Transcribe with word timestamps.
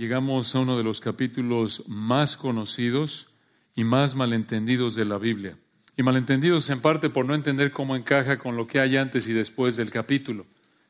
Llegamos 0.00 0.54
a 0.54 0.60
uno 0.60 0.78
de 0.78 0.82
los 0.82 0.98
capítulos 0.98 1.84
más 1.86 2.34
conocidos 2.34 3.28
y 3.74 3.84
más 3.84 4.14
malentendidos 4.14 4.94
de 4.94 5.04
la 5.04 5.18
Biblia. 5.18 5.58
Y 5.94 6.02
malentendidos 6.02 6.70
en 6.70 6.80
parte 6.80 7.10
por 7.10 7.26
no 7.26 7.34
entender 7.34 7.70
cómo 7.70 7.94
encaja 7.94 8.38
con 8.38 8.56
lo 8.56 8.66
que 8.66 8.80
hay 8.80 8.96
antes 8.96 9.28
y 9.28 9.34
después 9.34 9.76
del 9.76 9.90
capítulo. 9.90 10.46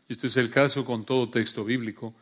Este 0.08 0.28
es 0.28 0.36
el 0.36 0.48
caso 0.48 0.84
con 0.84 1.04
todo 1.04 1.28
texto 1.28 1.64
bíblico. 1.64 2.14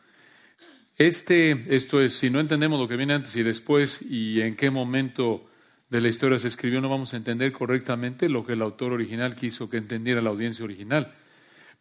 Este, 0.97 1.63
esto 1.75 2.01
es, 2.01 2.13
si 2.13 2.31
no 2.31 2.39
entendemos 2.39 2.79
lo 2.79 2.87
que 2.87 2.97
viene 2.97 3.13
antes 3.13 3.35
y 3.35 3.43
después 3.43 4.01
y 4.01 4.41
en 4.41 4.55
qué 4.55 4.71
momento 4.71 5.47
de 5.91 6.01
la 6.01 6.07
historia 6.07 6.39
se 6.39 6.47
escribió, 6.47 6.81
no 6.81 6.89
vamos 6.89 7.13
a 7.13 7.17
entender 7.17 7.51
correctamente 7.51 8.29
lo 8.29 8.43
que 8.43 8.53
el 8.53 8.63
autor 8.63 8.93
original 8.93 9.35
quiso 9.35 9.69
que 9.69 9.77
entendiera 9.77 10.23
la 10.23 10.31
audiencia 10.31 10.65
original. 10.65 11.13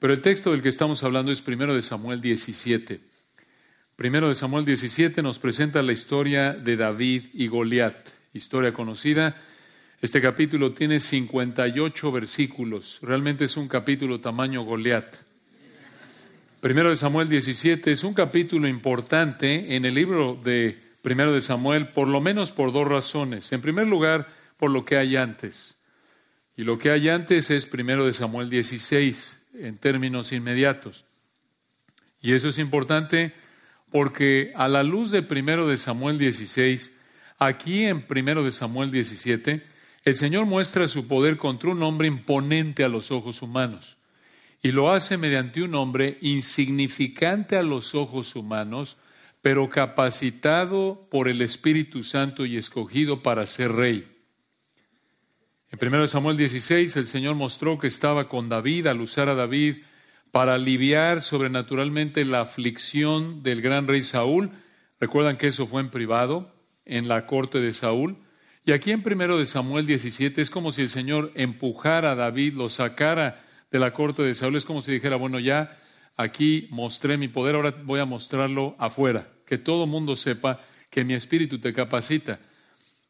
Pero 0.01 0.13
el 0.13 0.21
texto 0.21 0.51
del 0.51 0.61
que 0.61 0.69
estamos 0.69 1.03
hablando 1.03 1.33
es 1.33 1.41
primero 1.41 1.75
de 1.75 1.81
Samuel 1.81 2.21
17. 2.21 3.17
Primero 3.99 4.29
de 4.29 4.37
Samuel 4.37 4.65
17 4.65 5.23
nos 5.23 5.41
presenta 5.41 5.83
la 5.83 5.91
historia 5.91 6.53
de 6.53 6.77
David 6.77 7.25
y 7.35 7.49
Goliat, 7.49 7.97
historia 8.33 8.73
conocida. 8.73 9.35
Este 10.01 10.21
capítulo 10.21 10.73
tiene 10.73 11.01
58 11.01 12.13
versículos, 12.13 13.01
realmente 13.03 13.47
es 13.47 13.57
un 13.57 13.67
capítulo 13.67 14.21
tamaño 14.21 14.63
Goliat. 14.63 15.17
Primero 16.61 16.91
de 16.91 16.95
Samuel 16.95 17.29
17 17.29 17.91
es 17.91 18.05
un 18.05 18.15
capítulo 18.15 18.69
importante 18.69 19.75
en 19.75 19.85
el 19.85 19.95
libro 19.95 20.39
de 20.45 20.79
Primero 21.03 21.33
de 21.33 21.41
Samuel, 21.41 21.89
por 21.89 22.07
lo 22.07 22.21
menos 22.21 22.53
por 22.53 22.73
dos 22.73 22.87
razones. 22.87 23.51
En 23.51 23.61
primer 23.61 23.89
lugar, 23.89 24.29
por 24.59 24.71
lo 24.71 24.85
que 24.85 24.97
hay 24.97 25.17
antes. 25.17 25.75
Y 26.57 26.63
lo 26.63 26.79
que 26.79 26.93
hay 26.93 27.09
antes 27.09 27.51
es 27.51 27.67
Primero 27.67 28.07
de 28.07 28.13
Samuel 28.13 28.49
16, 28.49 29.39
en 29.55 29.77
términos 29.77 30.31
inmediatos. 30.31 31.05
Y 32.23 32.35
eso 32.35 32.49
es 32.49 32.59
importante 32.59 33.35
porque 33.91 34.53
a 34.55 34.69
la 34.69 34.83
luz 34.83 35.11
de 35.11 35.23
primero 35.23 35.67
de 35.67 35.77
Samuel 35.77 36.19
16, 36.19 36.93
aquí 37.39 37.85
en 37.85 38.07
primero 38.07 38.45
de 38.45 38.53
Samuel 38.53 38.91
17, 38.91 39.63
el 40.05 40.15
Señor 40.15 40.47
muestra 40.47 40.89
su 40.89 41.07
poder 41.07 41.37
contra 41.37 41.71
un 41.71 41.83
hombre 41.83 42.09
imponente 42.09 42.85
a 42.85 42.89
los 42.89 43.11
ojos 43.11 43.43
humanos. 43.43 43.97
Y 44.63 44.73
lo 44.73 44.91
hace 44.91 45.17
mediante 45.17 45.63
un 45.63 45.75
hombre 45.75 46.19
insignificante 46.21 47.57
a 47.57 47.63
los 47.63 47.95
ojos 47.95 48.35
humanos, 48.35 48.97
pero 49.41 49.69
capacitado 49.69 51.07
por 51.11 51.29
el 51.29 51.43
Espíritu 51.43 52.03
Santo 52.03 52.45
y 52.45 52.57
escogido 52.57 53.23
para 53.23 53.47
ser 53.47 53.73
rey. 53.73 54.19
En 55.71 55.87
1 55.87 56.07
Samuel 56.07 56.37
16 56.37 56.97
el 56.97 57.07
Señor 57.07 57.35
mostró 57.35 57.79
que 57.79 57.87
estaba 57.87 58.29
con 58.29 58.49
David 58.49 58.87
al 58.87 59.01
usar 59.01 59.29
a 59.29 59.35
David 59.35 59.77
para 60.31 60.55
aliviar 60.55 61.23
sobrenaturalmente 61.23 62.25
la 62.25 62.41
aflicción 62.41 63.43
del 63.43 63.63
gran 63.63 63.87
rey 63.87 64.03
Saúl. 64.03 64.51
Recuerdan 65.01 65.37
que 65.37 65.49
eso 65.49 65.67
fue 65.67 65.81
en 65.81 65.91
privado, 65.91 66.53
en 66.85 67.09
la 67.09 67.27
corte 67.27 67.61
de 67.61 67.73
Saúl. 67.73 68.17
Y 68.65 68.73
aquí 68.73 68.91
en 68.91 69.03
primero 69.03 69.39
de 69.39 69.47
Samuel 69.47 69.87
17 69.87 70.43
es 70.43 70.51
como 70.51 70.73
si 70.73 70.83
el 70.83 70.91
Señor 70.91 71.33
empujara 71.35 72.13
a 72.13 72.15
David, 72.15 72.55
lo 72.55 72.69
sacara 72.69 73.45
de 73.71 73.79
la 73.79 73.93
corte 73.93 74.23
de 74.23 74.35
Saúl. 74.35 74.57
Es 74.57 74.65
como 74.65 74.83
si 74.83 74.93
dijera, 74.93 75.17
bueno, 75.17 75.39
ya 75.39 75.79
aquí 76.17 76.69
mostré 76.71 77.17
mi 77.17 77.29
poder, 77.29 77.55
ahora 77.55 77.75
voy 77.85 78.01
a 78.01 78.05
mostrarlo 78.05 78.77
afuera. 78.79 79.29
Que 79.47 79.57
todo 79.57 79.87
mundo 79.87 80.17
sepa 80.17 80.61
que 80.91 81.05
mi 81.05 81.15
espíritu 81.15 81.59
te 81.59 81.73
capacita. 81.73 82.41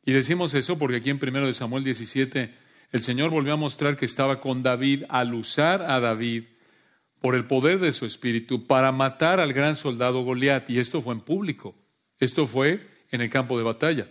Y 0.04 0.12
decimos 0.12 0.54
eso 0.54 0.78
porque 0.78 0.96
aquí 0.96 1.10
en 1.10 1.18
primero 1.18 1.46
de 1.46 1.54
Samuel 1.54 1.84
17 1.84 2.54
el 2.92 3.02
Señor 3.02 3.30
volvió 3.30 3.52
a 3.52 3.56
mostrar 3.56 3.96
que 3.96 4.06
estaba 4.06 4.40
con 4.40 4.62
David 4.62 5.04
al 5.08 5.34
usar 5.34 5.82
a 5.82 6.00
David 6.00 6.44
por 7.20 7.34
el 7.34 7.46
poder 7.46 7.78
de 7.78 7.92
su 7.92 8.06
espíritu 8.06 8.66
para 8.66 8.92
matar 8.92 9.40
al 9.40 9.52
gran 9.52 9.76
soldado 9.76 10.22
Goliat. 10.22 10.70
Y 10.70 10.78
esto 10.78 11.02
fue 11.02 11.14
en 11.14 11.20
público. 11.20 11.74
Esto 12.18 12.46
fue 12.46 12.86
en 13.10 13.20
el 13.20 13.30
campo 13.30 13.58
de 13.58 13.64
batalla. 13.64 14.08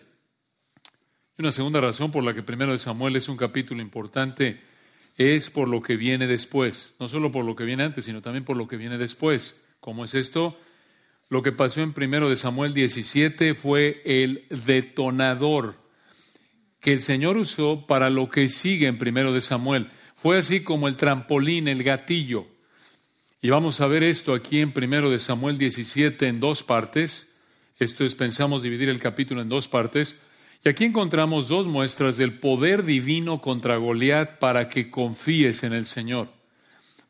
Y 1.38 1.42
una 1.42 1.52
segunda 1.52 1.80
razón 1.80 2.12
por 2.12 2.24
la 2.24 2.34
que 2.34 2.44
primero 2.44 2.72
de 2.72 2.80
Samuel 2.80 3.16
es 3.16 3.30
un 3.30 3.38
capítulo 3.38 3.82
importante 3.82 4.60
es 5.16 5.50
por 5.50 5.68
lo 5.68 5.82
que 5.82 5.96
viene 5.96 6.28
después. 6.28 6.96
No 7.00 7.08
solo 7.08 7.32
por 7.32 7.46
lo 7.46 7.56
que 7.56 7.66
viene 7.66 7.84
antes, 7.84 8.06
sino 8.06 8.22
también 8.22 8.46
por 8.46 8.58
lo 8.58 8.68
que 8.68 8.78
viene 8.78 8.98
después. 8.98 9.56
¿Cómo 9.80 10.06
es 10.06 10.14
esto? 10.14 10.58
Lo 11.30 11.42
que 11.42 11.52
pasó 11.52 11.82
en 11.82 11.94
primero 11.94 12.30
de 12.30 12.36
Samuel 12.36 12.74
17 12.74 13.56
fue 13.56 14.02
el 14.06 14.46
detonador 14.66 15.76
que 16.80 16.94
el 16.94 17.02
Señor 17.02 17.38
usó 17.38 17.86
para 17.88 18.10
lo 18.10 18.30
que 18.30 18.48
sigue 18.48 18.88
en 18.88 18.98
primero 18.98 19.34
de 19.34 19.42
Samuel. 19.42 19.90
Fue 20.16 20.38
así 20.38 20.62
como 20.62 20.88
el 20.88 20.96
trampolín, 20.96 21.68
el 21.68 21.84
gatillo 21.84 22.48
y 23.42 23.50
vamos 23.50 23.82
a 23.82 23.88
ver 23.88 24.04
esto 24.04 24.34
aquí 24.34 24.62
en 24.62 24.72
primero 24.72 25.12
de 25.12 25.20
Samuel 25.20 25.58
17 25.60 26.28
en 26.28 26.40
dos 26.40 26.64
partes. 26.64 27.32
Esto 27.78 28.04
es, 28.04 28.16
pensamos 28.16 28.64
dividir 28.64 28.90
el 28.90 29.00
capítulo 29.00 29.42
en 29.42 29.50
dos 29.50 29.68
partes. 29.68 30.16
Y 30.66 30.70
aquí 30.70 30.86
encontramos 30.86 31.48
dos 31.48 31.68
muestras 31.68 32.18
del 32.18 32.40
poder 32.40 32.84
divino 32.84 33.40
contra 33.40 33.78
Goliat 33.78 34.40
para 34.40 34.70
que 34.70 34.90
confíes 34.90 35.62
en 35.62 35.74
el 35.74 35.86
Señor. 35.86 36.30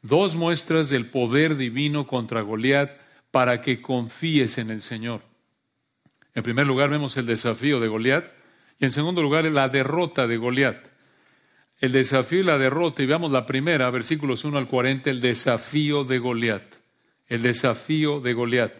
Dos 0.01 0.35
muestras 0.35 0.89
del 0.89 1.05
poder 1.05 1.55
divino 1.55 2.05
contra 2.07 2.41
Goliat 2.41 2.91
para 3.31 3.61
que 3.61 3.81
confíes 3.81 4.57
en 4.57 4.69
el 4.69 4.81
Señor. 4.81 5.21
En 6.35 6.43
primer 6.43 6.67
lugar 6.67 6.89
vemos 6.89 7.15
el 7.15 7.25
desafío 7.25 7.79
de 7.79 7.87
Goliat 7.87 8.25
y 8.79 8.85
en 8.85 8.91
segundo 8.91 9.21
lugar 9.21 9.45
la 9.45 9.69
derrota 9.69 10.27
de 10.27 10.35
Goliat 10.35 10.96
el 11.79 11.91
desafío 11.91 12.39
y 12.39 12.43
la 12.43 12.57
derrota. 12.57 13.03
Y 13.03 13.05
veamos 13.05 13.31
la 13.31 13.45
primera, 13.45 13.89
versículos 13.89 14.43
1 14.43 14.57
al 14.57 14.67
40, 14.67 15.09
el 15.09 15.21
desafío 15.21 16.03
de 16.03 16.19
Goliat. 16.19 16.63
El 17.27 17.41
desafío 17.41 18.19
de 18.19 18.33
Goliat. 18.33 18.73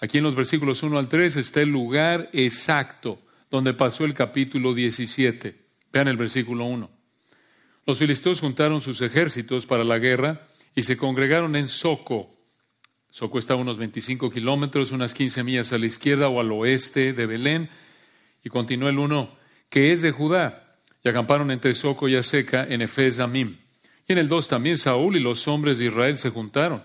Aquí 0.00 0.18
en 0.18 0.24
los 0.24 0.34
versículos 0.34 0.82
1 0.82 0.98
al 0.98 1.08
3 1.08 1.36
está 1.36 1.62
el 1.62 1.70
lugar 1.70 2.28
exacto 2.32 3.20
donde 3.50 3.74
pasó 3.74 4.04
el 4.04 4.14
capítulo 4.14 4.74
17. 4.74 5.54
Vean 5.92 6.08
el 6.08 6.16
versículo 6.16 6.64
1. 6.64 6.90
Los 7.86 7.98
filisteos 7.98 8.40
juntaron 8.40 8.80
sus 8.80 9.00
ejércitos 9.00 9.66
para 9.66 9.84
la 9.84 9.98
guerra 9.98 10.40
y 10.74 10.82
se 10.82 10.96
congregaron 10.96 11.54
en 11.54 11.68
Soco. 11.68 12.30
Soco 13.10 13.38
está 13.38 13.54
a 13.54 13.58
unos 13.58 13.78
25 13.78 14.30
kilómetros, 14.30 14.90
unas 14.90 15.14
15 15.14 15.44
millas 15.44 15.72
a 15.72 15.78
la 15.78 15.86
izquierda 15.86 16.28
o 16.28 16.40
al 16.40 16.50
oeste 16.50 17.12
de 17.12 17.26
Belén. 17.26 17.70
Y 18.42 18.48
continúa 18.48 18.90
el 18.90 18.98
1, 18.98 19.36
que 19.68 19.92
es 19.92 20.02
de 20.02 20.10
Judá 20.10 20.63
y 21.04 21.08
acamparon 21.08 21.50
entre 21.50 21.74
Soco 21.74 22.08
y 22.08 22.16
Aseca 22.16 22.66
en 22.68 22.82
Efes 22.82 23.20
Amim. 23.20 23.58
Y 24.08 24.12
en 24.12 24.18
el 24.18 24.28
2 24.28 24.48
también 24.48 24.78
Saúl 24.78 25.16
y 25.16 25.20
los 25.20 25.46
hombres 25.46 25.78
de 25.78 25.86
Israel 25.86 26.18
se 26.18 26.30
juntaron 26.30 26.82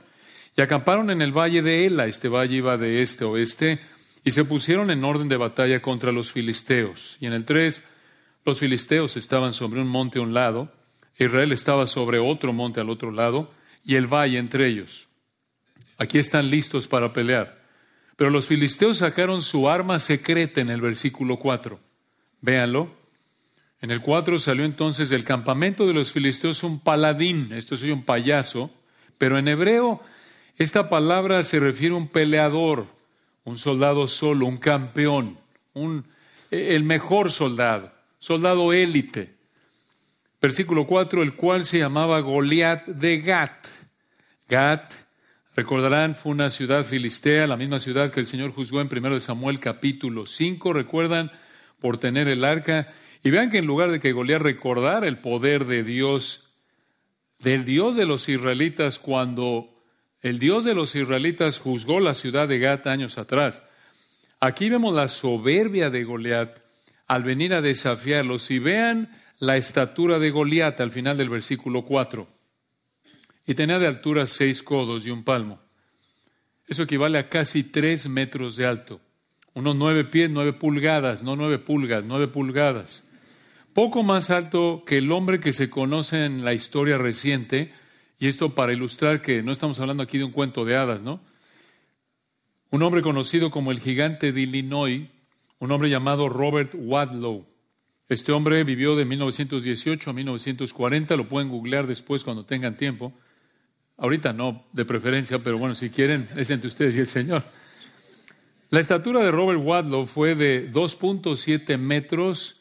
y 0.60 0.62
acamparon 0.62 1.10
en 1.10 1.22
el 1.22 1.32
valle 1.32 1.62
de 1.62 1.86
Ela, 1.86 2.06
este 2.06 2.28
valle 2.28 2.58
iba 2.58 2.78
de 2.78 3.02
este 3.02 3.24
a 3.24 3.28
oeste, 3.28 3.80
y 4.26 4.32
se 4.32 4.44
pusieron 4.44 4.92
en 4.92 5.06
orden 5.06 5.30
de 5.30 5.38
batalla 5.38 5.82
contra 5.82 6.12
los 6.12 6.34
filisteos. 6.34 7.18
Y 7.22 7.28
en 7.28 7.34
el 7.34 7.46
3 7.46 7.82
los 8.46 8.60
filisteos 8.60 9.16
estaban 9.16 9.54
sobre 9.54 9.82
un 9.82 9.88
monte 9.88 10.20
a 10.20 10.22
un 10.22 10.34
lado, 10.34 10.70
Israel 11.18 11.54
estaba 11.54 11.88
sobre 11.88 12.20
otro 12.20 12.52
monte 12.52 12.82
al 12.82 12.90
otro 12.90 13.12
lado, 13.12 13.54
y 13.86 13.96
el 13.96 14.08
valle 14.08 14.38
entre 14.38 14.68
ellos. 14.68 15.08
Aquí 15.98 16.18
están 16.18 16.50
listos 16.50 16.90
para 16.90 17.14
pelear. 17.14 17.60
Pero 18.18 18.30
los 18.30 18.46
filisteos 18.46 18.98
sacaron 18.98 19.42
su 19.42 19.70
arma 19.70 19.98
secreta 20.00 20.60
en 20.60 20.70
el 20.70 20.82
versículo 20.82 21.38
4. 21.38 21.80
Véanlo. 22.42 22.99
En 23.82 23.92
el 23.92 24.02
4 24.02 24.38
salió 24.40 24.66
entonces 24.66 25.10
del 25.10 25.24
campamento 25.24 25.88
de 25.88 25.94
los 25.94 26.12
filisteos 26.12 26.64
un 26.64 26.80
paladín, 26.80 27.54
esto 27.54 27.76
es 27.76 27.84
un 27.84 28.04
payaso, 28.04 28.72
pero 29.18 29.38
en 29.38 29.48
hebreo 29.48 30.02
esta 30.58 30.90
palabra 30.90 31.46
se 31.46 31.60
refiere 31.60 31.94
a 31.94 31.98
un 31.98 32.10
peleador, 32.10 32.88
un 33.46 33.58
soldado 33.58 34.08
solo, 34.08 34.46
un 34.46 34.58
campeón, 34.58 35.38
un, 35.74 36.06
el 36.52 36.84
mejor 36.84 37.32
soldado, 37.32 37.94
soldado 38.18 38.74
élite. 38.74 39.36
Versículo 40.42 40.86
4, 40.86 41.24
el 41.24 41.36
cual 41.36 41.66
se 41.66 41.80
llamaba 41.80 42.20
Goliat 42.20 42.88
de 42.88 43.20
Gat. 43.20 43.68
Gat, 44.50 44.94
recordarán, 45.56 46.16
fue 46.16 46.34
una 46.34 46.50
ciudad 46.50 46.86
filistea, 46.86 47.48
la 47.48 47.56
misma 47.56 47.80
ciudad 47.80 48.12
que 48.12 48.20
el 48.20 48.28
Señor 48.28 48.52
juzgó 48.52 48.82
en 48.82 48.90
1 48.92 49.22
Samuel 49.22 49.62
capítulo 49.62 50.26
5, 50.26 50.74
recuerdan, 50.74 51.32
por 51.80 51.98
tener 51.98 52.28
el 52.28 52.44
arca 52.44 52.90
y 53.24 53.32
vean 53.32 53.50
que 53.50 53.58
en 53.58 53.66
lugar 53.66 53.92
de 53.92 54.00
que 54.00 54.14
Goliat 54.14 54.42
recordara 54.42 55.08
el 55.08 55.18
poder 55.18 55.66
de 55.66 55.84
Dios, 55.84 56.54
del 57.40 57.66
Dios 57.66 57.96
de 57.96 58.06
los 58.06 58.30
israelitas, 58.30 58.98
cuando 58.98 59.70
el 60.22 60.40
Dios 60.40 60.64
de 60.64 60.74
los 60.74 60.96
israelitas 60.96 61.60
juzgó 61.60 62.00
la 62.00 62.14
ciudad 62.14 62.48
de 62.48 62.60
Gat 62.60 62.88
años 62.88 63.18
atrás, 63.18 63.62
aquí 64.40 64.70
vemos 64.70 64.94
la 64.94 65.10
soberbia 65.10 65.90
de 65.90 66.04
Goliat 66.04 66.60
al 67.08 67.24
venir 67.24 67.54
a 67.54 67.62
desafiarlos. 67.62 68.52
Y 68.52 68.60
vean 68.60 69.10
la 69.40 69.58
estatura 69.58 70.18
de 70.18 70.32
Goliat 70.32 70.80
al 70.80 70.92
final 70.92 71.18
del 71.18 71.30
versículo 71.30 71.84
4. 71.84 72.26
Y 73.48 73.54
tenía 73.56 73.80
de 73.80 73.88
altura 73.88 74.28
seis 74.28 74.62
codos 74.62 75.06
y 75.08 75.10
un 75.10 75.24
palmo. 75.24 75.60
Eso 76.68 76.84
equivale 76.84 77.18
a 77.18 77.30
casi 77.30 77.64
tres 77.64 78.08
metros 78.08 78.56
de 78.56 78.68
alto. 78.68 79.02
Unos 79.56 79.76
nueve 79.76 80.06
pies, 80.06 80.30
nueve 80.30 80.54
pulgadas, 80.54 81.24
no 81.24 81.36
nueve 81.36 81.58
pulgas, 81.58 82.06
nueve 82.06 82.28
pulgadas 82.28 83.04
poco 83.74 84.04
más 84.04 84.30
alto 84.30 84.84
que 84.86 84.98
el 84.98 85.12
hombre 85.12 85.40
que 85.40 85.54
se 85.54 85.70
conoce 85.70 86.26
en 86.26 86.44
la 86.44 86.54
historia 86.54 86.98
reciente, 86.98 87.72
y 88.20 88.28
esto 88.28 88.56
para 88.56 88.74
ilustrar 88.74 89.22
que 89.22 89.42
no 89.44 89.52
estamos 89.52 89.80
hablando 89.80 90.04
aquí 90.04 90.18
de 90.18 90.26
un 90.26 90.32
cuento 90.32 90.66
de 90.66 90.76
hadas, 90.76 91.02
¿no? 91.02 91.22
un 92.72 92.84
hombre 92.84 93.02
conocido 93.02 93.50
como 93.50 93.72
el 93.72 93.80
gigante 93.80 94.32
de 94.32 94.42
Illinois, 94.42 95.08
un 95.60 95.72
hombre 95.72 95.90
llamado 95.90 96.30
Robert 96.30 96.72
Wadlow. 96.76 97.46
Este 98.08 98.32
hombre 98.32 98.64
vivió 98.64 98.96
de 98.96 99.06
1918 99.06 100.10
a 100.10 100.14
1940, 100.14 101.16
lo 101.16 101.28
pueden 101.28 101.50
googlear 101.50 101.88
después 101.88 102.24
cuando 102.24 102.46
tengan 102.46 102.78
tiempo. 102.78 103.14
Ahorita 103.98 104.34
no, 104.34 104.66
de 104.72 104.86
preferencia, 104.86 105.40
pero 105.40 105.58
bueno, 105.58 105.76
si 105.76 105.90
quieren, 105.90 106.28
es 106.36 106.50
entre 106.50 106.70
ustedes 106.70 106.96
y 106.96 107.00
el 107.00 107.08
Señor. 107.08 107.44
La 108.70 108.80
estatura 108.80 109.22
de 109.22 109.32
Robert 109.32 109.60
Wadlow 109.62 110.06
fue 110.06 110.36
de 110.36 110.72
2.7 110.72 111.78
metros 111.78 112.59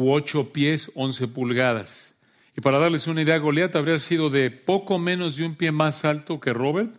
u 0.00 0.12
8 0.12 0.52
pies, 0.52 0.90
11 0.94 1.28
pulgadas. 1.28 2.14
Y 2.56 2.62
para 2.62 2.78
darles 2.78 3.06
una 3.06 3.22
idea, 3.22 3.36
Goliat 3.36 3.76
habría 3.76 3.98
sido 3.98 4.30
de 4.30 4.50
poco 4.50 4.98
menos 4.98 5.36
de 5.36 5.44
un 5.44 5.56
pie 5.56 5.72
más 5.72 6.04
alto 6.04 6.40
que 6.40 6.54
Robert. 6.54 6.90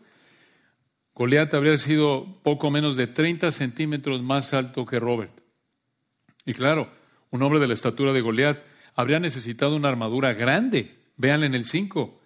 Goliat 1.15 1.53
habría 1.53 1.77
sido 1.79 2.39
poco 2.43 2.69
menos 2.69 2.95
de 2.95 3.07
30 3.07 3.51
centímetros 3.51 4.21
más 4.21 4.53
alto 4.53 4.85
que 4.85 4.99
Robert. 4.99 5.31
Y 6.45 6.53
claro, 6.53 6.91
un 7.31 7.41
hombre 7.41 7.59
de 7.59 7.67
la 7.67 7.73
estatura 7.73 8.13
de 8.13 8.21
Goliat 8.21 8.59
habría 8.95 9.19
necesitado 9.19 9.75
una 9.75 9.89
armadura 9.89 10.33
grande. 10.33 10.95
Vean 11.17 11.43
en 11.43 11.55
el 11.55 11.65
5. 11.65 12.21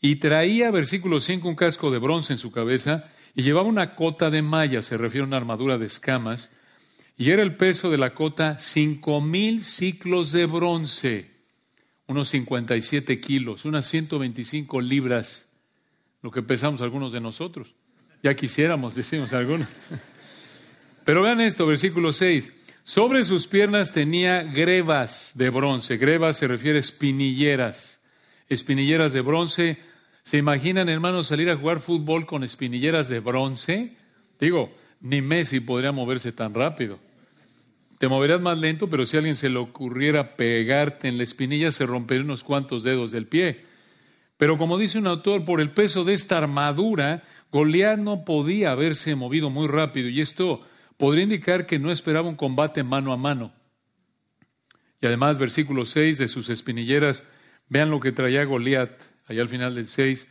Y 0.00 0.16
traía, 0.16 0.70
versículo 0.70 1.20
5, 1.20 1.48
un 1.48 1.56
casco 1.56 1.90
de 1.90 1.98
bronce 1.98 2.32
en 2.32 2.38
su 2.38 2.52
cabeza 2.52 3.10
y 3.34 3.42
llevaba 3.42 3.68
una 3.68 3.96
cota 3.96 4.30
de 4.30 4.42
malla, 4.42 4.82
se 4.82 4.96
refiere 4.96 5.24
a 5.24 5.26
una 5.26 5.36
armadura 5.36 5.78
de 5.78 5.86
escamas, 5.86 6.52
y 7.16 7.30
era 7.30 7.42
el 7.42 7.56
peso 7.56 7.90
de 7.90 7.98
la 7.98 8.14
cota 8.14 8.58
cinco 8.58 9.20
mil 9.20 9.62
ciclos 9.62 10.32
de 10.32 10.46
bronce, 10.46 11.30
unos 12.06 12.28
57 12.28 13.20
kilos, 13.20 13.64
unas 13.64 13.86
125 13.86 14.80
libras, 14.80 15.48
lo 16.22 16.30
que 16.30 16.42
pesamos 16.42 16.80
algunos 16.82 17.12
de 17.12 17.20
nosotros. 17.20 17.74
Ya 18.22 18.34
quisiéramos, 18.34 18.94
decimos 18.94 19.32
algunos. 19.32 19.68
Pero 21.04 21.22
vean 21.22 21.40
esto, 21.40 21.66
versículo 21.66 22.12
6. 22.12 22.52
Sobre 22.84 23.24
sus 23.24 23.46
piernas 23.46 23.92
tenía 23.92 24.42
grebas 24.42 25.32
de 25.34 25.50
bronce. 25.50 25.96
Grebas 25.96 26.38
se 26.38 26.48
refiere 26.48 26.76
a 26.76 26.80
espinilleras. 26.80 28.00
Espinilleras 28.48 29.12
de 29.12 29.20
bronce 29.20 29.78
¿Se 30.26 30.38
imaginan, 30.38 30.88
hermanos, 30.88 31.28
salir 31.28 31.48
a 31.50 31.56
jugar 31.56 31.78
fútbol 31.78 32.26
con 32.26 32.42
espinilleras 32.42 33.06
de 33.08 33.20
bronce? 33.20 33.92
Digo, 34.40 34.74
ni 35.00 35.22
Messi 35.22 35.60
podría 35.60 35.92
moverse 35.92 36.32
tan 36.32 36.52
rápido. 36.52 36.98
Te 37.98 38.08
moverías 38.08 38.40
más 38.40 38.58
lento, 38.58 38.90
pero 38.90 39.06
si 39.06 39.16
a 39.16 39.20
alguien 39.20 39.36
se 39.36 39.48
le 39.48 39.58
ocurriera 39.58 40.36
pegarte 40.36 41.08
en 41.08 41.16
la 41.16 41.24
espinilla, 41.24 41.72
se 41.72 41.86
rompería 41.86 42.24
unos 42.24 42.44
cuantos 42.44 42.82
dedos 42.82 43.10
del 43.10 43.26
pie. 43.26 43.64
Pero 44.36 44.58
como 44.58 44.76
dice 44.76 44.98
un 44.98 45.06
autor, 45.06 45.44
por 45.44 45.60
el 45.60 45.70
peso 45.70 46.04
de 46.04 46.12
esta 46.12 46.36
armadura, 46.36 47.22
Goliat 47.50 47.98
no 47.98 48.24
podía 48.24 48.72
haberse 48.72 49.14
movido 49.14 49.48
muy 49.48 49.66
rápido, 49.66 50.10
y 50.10 50.20
esto 50.20 50.60
podría 50.98 51.24
indicar 51.24 51.66
que 51.66 51.78
no 51.78 51.90
esperaba 51.90 52.28
un 52.28 52.36
combate 52.36 52.82
mano 52.82 53.12
a 53.12 53.16
mano. 53.16 53.52
Y 55.00 55.06
además, 55.06 55.38
versículo 55.38 55.86
6 55.86 56.18
de 56.18 56.28
sus 56.28 56.50
espinilleras, 56.50 57.22
vean 57.68 57.90
lo 57.90 58.00
que 58.00 58.12
traía 58.12 58.44
Goliat 58.44 58.90
allá 59.26 59.42
al 59.42 59.48
final 59.48 59.74
del 59.74 59.86
6, 59.86 60.26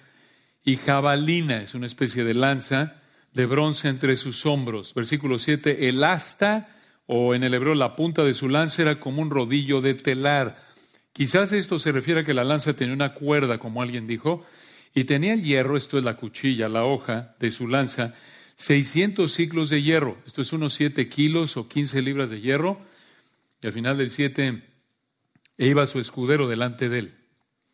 y 0.63 0.77
jabalina, 0.77 1.61
es 1.61 1.73
una 1.73 1.85
especie 1.87 2.23
de 2.23 2.33
lanza 2.33 3.01
de 3.33 3.45
bronce 3.45 3.89
entre 3.89 4.15
sus 4.15 4.45
hombros. 4.45 4.93
Versículo 4.93 5.37
7, 5.37 5.89
el 5.89 6.03
asta, 6.03 6.74
o 7.07 7.35
en 7.35 7.43
el 7.43 7.53
hebreo 7.53 7.75
la 7.75 7.95
punta 7.95 8.23
de 8.23 8.33
su 8.33 8.49
lanza 8.49 8.81
era 8.81 8.99
como 8.99 9.21
un 9.21 9.29
rodillo 9.29 9.81
de 9.81 9.93
telar. 9.93 10.63
Quizás 11.13 11.51
esto 11.51 11.79
se 11.79 11.91
refiere 11.91 12.21
a 12.21 12.23
que 12.23 12.33
la 12.33 12.43
lanza 12.43 12.73
tenía 12.73 12.93
una 12.93 13.13
cuerda, 13.13 13.57
como 13.57 13.81
alguien 13.81 14.07
dijo, 14.07 14.43
y 14.93 15.03
tenía 15.03 15.33
el 15.33 15.43
hierro, 15.43 15.77
esto 15.77 15.97
es 15.97 16.03
la 16.03 16.17
cuchilla, 16.17 16.69
la 16.69 16.85
hoja 16.85 17.35
de 17.39 17.51
su 17.51 17.67
lanza, 17.67 18.13
600 18.55 19.31
ciclos 19.31 19.69
de 19.69 19.81
hierro, 19.81 20.17
esto 20.25 20.41
es 20.41 20.53
unos 20.53 20.73
7 20.73 21.07
kilos 21.09 21.57
o 21.57 21.67
15 21.67 22.01
libras 22.01 22.29
de 22.29 22.41
hierro, 22.41 22.79
y 23.61 23.67
al 23.67 23.73
final 23.73 23.97
del 23.97 24.11
7 24.11 24.63
iba 25.57 25.87
su 25.87 25.99
escudero 25.99 26.47
delante 26.47 26.89
de 26.89 26.99
él. 26.99 27.15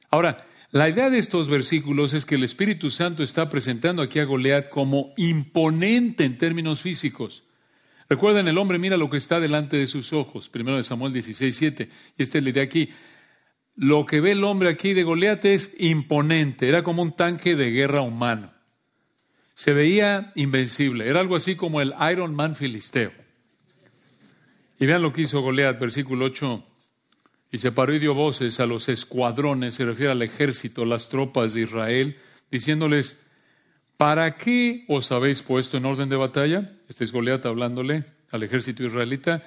Ahora, 0.10 0.46
la 0.72 0.88
idea 0.90 1.10
de 1.10 1.18
estos 1.18 1.50
versículos 1.50 2.14
es 2.14 2.26
que 2.26 2.36
el 2.36 2.44
Espíritu 2.44 2.90
Santo 2.90 3.24
está 3.24 3.50
presentando 3.50 4.02
aquí 4.02 4.20
a 4.20 4.26
Goliat 4.26 4.70
como 4.70 5.14
imponente 5.18 6.24
en 6.24 6.38
términos 6.38 6.82
físicos. 6.82 7.44
Recuerden, 8.12 8.50
el 8.50 8.58
hombre 8.58 8.78
mira 8.78 8.98
lo 8.98 9.10
que 9.10 9.16
está 9.16 9.40
delante 9.40 9.78
de 9.78 9.88
sus 9.88 10.12
ojos. 10.12 10.50
Primero 10.50 10.76
de 10.76 10.84
Samuel 10.84 11.14
16, 11.14 11.56
7. 11.56 11.90
Y 12.18 12.22
esta 12.22 12.40
es 12.40 12.44
la 12.44 12.50
idea 12.50 12.64
aquí. 12.64 12.90
Lo 13.78 14.06
que 14.06 14.20
ve 14.20 14.34
el 14.34 14.44
hombre 14.44 14.68
aquí 14.68 14.94
de 14.94 15.04
Goliat 15.04 15.46
es 15.46 15.74
imponente. 15.80 16.68
Era 16.68 16.84
como 16.84 17.04
un 17.04 17.14
tanque 17.14 17.56
de 17.56 17.72
guerra 17.72 18.02
humano. 18.02 18.52
Se 19.54 19.72
veía 19.72 20.34
invencible. 20.36 21.08
Era 21.08 21.22
algo 21.22 21.38
así 21.38 21.56
como 21.56 21.80
el 21.80 21.94
Iron 22.12 22.36
Man 22.36 22.58
filisteo. 22.58 23.14
Y 24.78 24.86
vean 24.86 25.04
lo 25.04 25.14
que 25.14 25.22
hizo 25.22 25.40
Goliat, 25.40 25.80
versículo 25.80 26.26
8 26.26 26.66
y 27.50 27.60
se 27.60 27.72
paró 27.72 27.94
y 27.94 28.00
dio 28.00 28.14
voces 28.14 28.60
a 28.60 28.66
los 28.66 28.90
escuadrones, 28.90 29.76
se 29.76 29.86
refiere 29.86 30.12
al 30.12 30.22
ejército, 30.22 30.84
las 30.84 31.08
tropas 31.08 31.54
de 31.54 31.62
Israel, 31.62 32.18
diciéndoles, 32.50 33.18
¿para 34.02 34.36
qué 34.36 34.84
os 34.88 35.12
habéis 35.12 35.44
puesto 35.44 35.78
en 35.78 35.86
orden 35.86 36.10
de 36.10 36.16
batalla? 36.16 36.72
Este 36.90 37.04
es 37.04 37.12
Goliat 37.12 37.46
hablándole 37.46 38.06
al 38.32 38.42
ejército 38.42 38.84
israelita. 38.84 39.44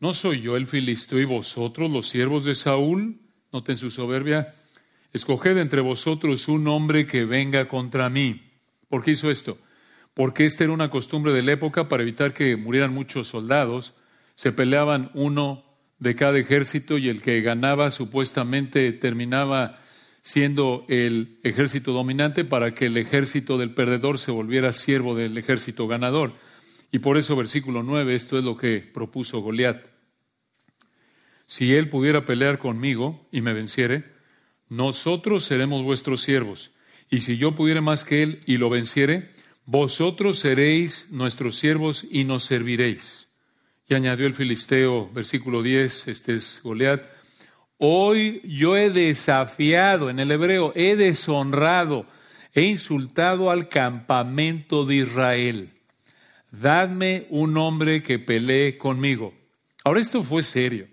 ¿No 0.00 0.14
soy 0.14 0.40
yo 0.40 0.56
el 0.56 0.66
filisteo 0.66 1.20
y 1.20 1.26
vosotros 1.26 1.90
los 1.90 2.08
siervos 2.08 2.46
de 2.46 2.54
Saúl? 2.54 3.20
Noten 3.52 3.76
su 3.76 3.90
soberbia. 3.90 4.54
Escoged 5.12 5.58
entre 5.58 5.82
vosotros 5.82 6.48
un 6.48 6.68
hombre 6.68 7.06
que 7.06 7.26
venga 7.26 7.68
contra 7.68 8.08
mí. 8.08 8.40
¿Por 8.88 9.04
qué 9.04 9.10
hizo 9.10 9.30
esto? 9.30 9.58
Porque 10.14 10.46
esta 10.46 10.64
era 10.64 10.72
una 10.72 10.88
costumbre 10.88 11.34
de 11.34 11.42
la 11.42 11.52
época 11.52 11.90
para 11.90 12.02
evitar 12.02 12.32
que 12.32 12.56
murieran 12.56 12.94
muchos 12.94 13.28
soldados. 13.28 13.92
Se 14.36 14.52
peleaban 14.52 15.10
uno 15.12 15.66
de 15.98 16.14
cada 16.14 16.38
ejército 16.38 16.96
y 16.96 17.10
el 17.10 17.20
que 17.20 17.42
ganaba 17.42 17.90
supuestamente 17.90 18.90
terminaba 18.92 19.80
siendo 20.22 20.86
el 20.88 21.38
ejército 21.42 21.92
dominante 21.92 22.44
para 22.44 22.72
que 22.72 22.86
el 22.86 22.96
ejército 22.96 23.58
del 23.58 23.74
perdedor 23.74 24.18
se 24.18 24.30
volviera 24.30 24.72
siervo 24.72 25.16
del 25.16 25.36
ejército 25.36 25.88
ganador. 25.88 26.32
Y 26.92 27.00
por 27.00 27.18
eso 27.18 27.34
versículo 27.36 27.82
9, 27.82 28.14
esto 28.14 28.38
es 28.38 28.44
lo 28.44 28.56
que 28.56 28.88
propuso 28.94 29.40
Goliat. 29.40 29.84
Si 31.44 31.74
él 31.74 31.90
pudiera 31.90 32.24
pelear 32.24 32.58
conmigo 32.58 33.26
y 33.32 33.40
me 33.42 33.52
venciere, 33.52 34.04
nosotros 34.68 35.44
seremos 35.44 35.82
vuestros 35.82 36.22
siervos. 36.22 36.70
Y 37.10 37.20
si 37.20 37.36
yo 37.36 37.54
pudiera 37.54 37.80
más 37.80 38.04
que 38.04 38.22
él 38.22 38.40
y 38.46 38.56
lo 38.56 38.70
venciere, 38.70 39.30
vosotros 39.66 40.38
seréis 40.38 41.08
nuestros 41.10 41.56
siervos 41.56 42.06
y 42.10 42.24
nos 42.24 42.44
serviréis. 42.44 43.26
Y 43.88 43.94
añadió 43.94 44.26
el 44.26 44.34
filisteo, 44.34 45.10
versículo 45.12 45.62
10, 45.62 46.08
este 46.08 46.36
es 46.36 46.60
Goliat, 46.62 47.02
hoy 47.84 48.40
yo 48.44 48.76
he 48.76 48.90
desafiado, 48.90 50.08
en 50.08 50.20
el 50.20 50.30
hebreo, 50.30 50.72
he 50.76 50.94
deshonrado, 50.94 52.06
he 52.54 52.62
insultado 52.62 53.50
al 53.50 53.68
campamento 53.68 54.84
de 54.84 54.94
Israel. 54.96 55.70
Dadme 56.52 57.26
un 57.28 57.56
hombre 57.56 58.00
que 58.04 58.20
pelee 58.20 58.78
conmigo. 58.78 59.34
Ahora 59.82 59.98
esto 59.98 60.22
fue 60.22 60.44
serio, 60.44 60.86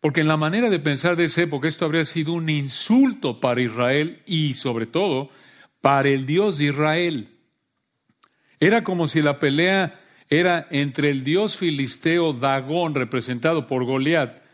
porque 0.00 0.20
en 0.20 0.28
la 0.28 0.36
manera 0.36 0.70
de 0.70 0.78
pensar 0.78 1.16
de 1.16 1.24
esa 1.24 1.42
época 1.42 1.66
esto 1.66 1.84
habría 1.84 2.04
sido 2.04 2.34
un 2.34 2.48
insulto 2.48 3.40
para 3.40 3.60
Israel 3.60 4.22
y 4.24 4.54
sobre 4.54 4.86
todo 4.86 5.30
para 5.80 6.08
el 6.08 6.24
Dios 6.24 6.58
de 6.58 6.66
Israel. 6.66 7.28
Era 8.60 8.84
como 8.84 9.08
si 9.08 9.22
la 9.22 9.40
pelea 9.40 9.98
era 10.30 10.68
entre 10.70 11.10
el 11.10 11.24
dios 11.24 11.56
filisteo 11.56 12.32
Dagón, 12.32 12.94
representado 12.94 13.66
por 13.66 13.84
Goliat, 13.84 14.47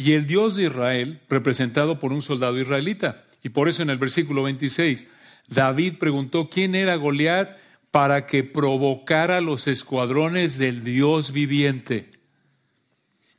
y 0.00 0.14
el 0.14 0.26
dios 0.26 0.56
de 0.56 0.64
Israel, 0.64 1.20
representado 1.28 1.98
por 1.98 2.10
un 2.10 2.22
soldado 2.22 2.58
israelita. 2.58 3.26
Y 3.42 3.50
por 3.50 3.68
eso 3.68 3.82
en 3.82 3.90
el 3.90 3.98
versículo 3.98 4.42
26, 4.44 5.04
David 5.46 5.98
preguntó 5.98 6.48
quién 6.48 6.74
era 6.74 6.96
Goliat 6.96 7.58
para 7.90 8.26
que 8.26 8.42
provocara 8.42 9.42
los 9.42 9.66
escuadrones 9.66 10.56
del 10.56 10.84
Dios 10.84 11.32
viviente. 11.32 12.10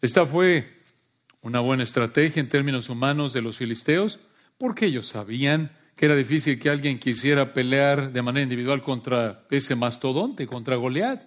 Esta 0.03 0.27
fue 0.27 0.71
una 1.41 1.61
buena 1.61 1.81
estrategia 1.81 2.39
en 2.39 2.49
términos 2.49 2.89
humanos 2.89 3.33
de 3.33 3.41
los 3.41 3.57
filisteos, 3.57 4.19
porque 4.59 4.85
ellos 4.85 5.07
sabían 5.07 5.71
que 5.95 6.05
era 6.05 6.15
difícil 6.15 6.59
que 6.59 6.69
alguien 6.69 6.99
quisiera 6.99 7.53
pelear 7.53 8.11
de 8.11 8.21
manera 8.21 8.43
individual 8.43 8.83
contra 8.83 9.47
ese 9.49 9.75
mastodonte, 9.75 10.45
contra 10.45 10.75
Goliat. 10.75 11.23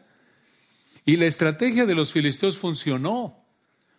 Y 1.04 1.16
la 1.16 1.26
estrategia 1.26 1.86
de 1.86 1.96
los 1.96 2.12
filisteos 2.12 2.56
funcionó, 2.56 3.43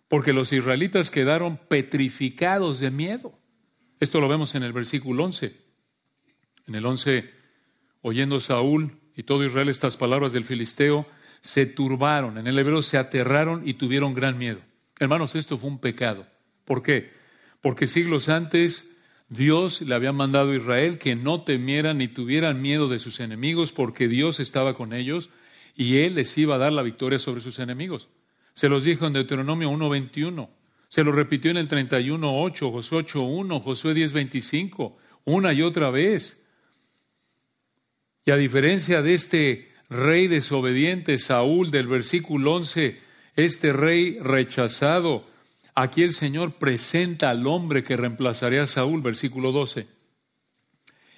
porque 0.08 0.32
los 0.32 0.52
israelitas 0.52 1.10
quedaron 1.10 1.56
petrificados 1.56 2.80
de 2.80 2.90
miedo. 2.90 3.38
Esto 4.00 4.20
lo 4.20 4.28
vemos 4.28 4.54
en 4.54 4.62
el 4.62 4.72
versículo 4.72 5.24
11. 5.24 5.56
En 6.68 6.74
el 6.74 6.84
11, 6.84 7.30
oyendo 8.02 8.40
Saúl 8.40 8.98
y 9.14 9.22
todo 9.22 9.44
Israel 9.44 9.68
estas 9.68 9.96
palabras 9.96 10.32
del 10.32 10.44
filisteo, 10.44 11.06
se 11.40 11.66
turbaron, 11.66 12.38
en 12.38 12.46
el 12.46 12.58
hebreo 12.58 12.82
se 12.82 12.98
aterraron 12.98 13.66
y 13.66 13.74
tuvieron 13.74 14.14
gran 14.14 14.36
miedo. 14.36 14.60
Hermanos, 14.98 15.34
esto 15.34 15.58
fue 15.58 15.70
un 15.70 15.78
pecado. 15.78 16.26
¿Por 16.64 16.82
qué? 16.82 17.12
Porque 17.60 17.86
siglos 17.86 18.28
antes 18.28 18.90
Dios 19.28 19.82
le 19.82 19.94
había 19.94 20.12
mandado 20.12 20.52
a 20.52 20.56
Israel 20.56 20.98
que 20.98 21.16
no 21.16 21.42
temieran 21.42 21.98
ni 21.98 22.08
tuvieran 22.08 22.62
miedo 22.62 22.88
de 22.88 22.98
sus 22.98 23.20
enemigos 23.20 23.72
porque 23.72 24.08
Dios 24.08 24.40
estaba 24.40 24.74
con 24.74 24.92
ellos 24.92 25.30
y 25.74 25.98
Él 25.98 26.14
les 26.14 26.36
iba 26.38 26.54
a 26.54 26.58
dar 26.58 26.72
la 26.72 26.82
victoria 26.82 27.18
sobre 27.18 27.40
sus 27.40 27.58
enemigos. 27.58 28.08
Se 28.56 28.70
los 28.70 28.84
dijo 28.84 29.06
en 29.06 29.12
Deuteronomio 29.12 29.70
1.21, 29.70 30.48
se 30.88 31.04
lo 31.04 31.12
repitió 31.12 31.50
en 31.50 31.58
el 31.58 31.68
31.8, 31.68 32.72
Josué 32.72 33.04
8.1, 33.04 33.62
Josué 33.62 33.94
10.25, 33.94 34.94
una 35.26 35.52
y 35.52 35.60
otra 35.60 35.90
vez. 35.90 36.38
Y 38.24 38.30
a 38.30 38.36
diferencia 38.38 39.02
de 39.02 39.12
este 39.12 39.72
rey 39.90 40.26
desobediente, 40.26 41.18
Saúl, 41.18 41.70
del 41.70 41.86
versículo 41.86 42.54
11, 42.54 42.98
este 43.34 43.74
rey 43.74 44.18
rechazado, 44.20 45.26
aquí 45.74 46.02
el 46.02 46.14
Señor 46.14 46.54
presenta 46.54 47.28
al 47.28 47.46
hombre 47.46 47.84
que 47.84 47.98
reemplazaría 47.98 48.62
a 48.62 48.66
Saúl, 48.66 49.02
versículo 49.02 49.52
12. 49.52 49.86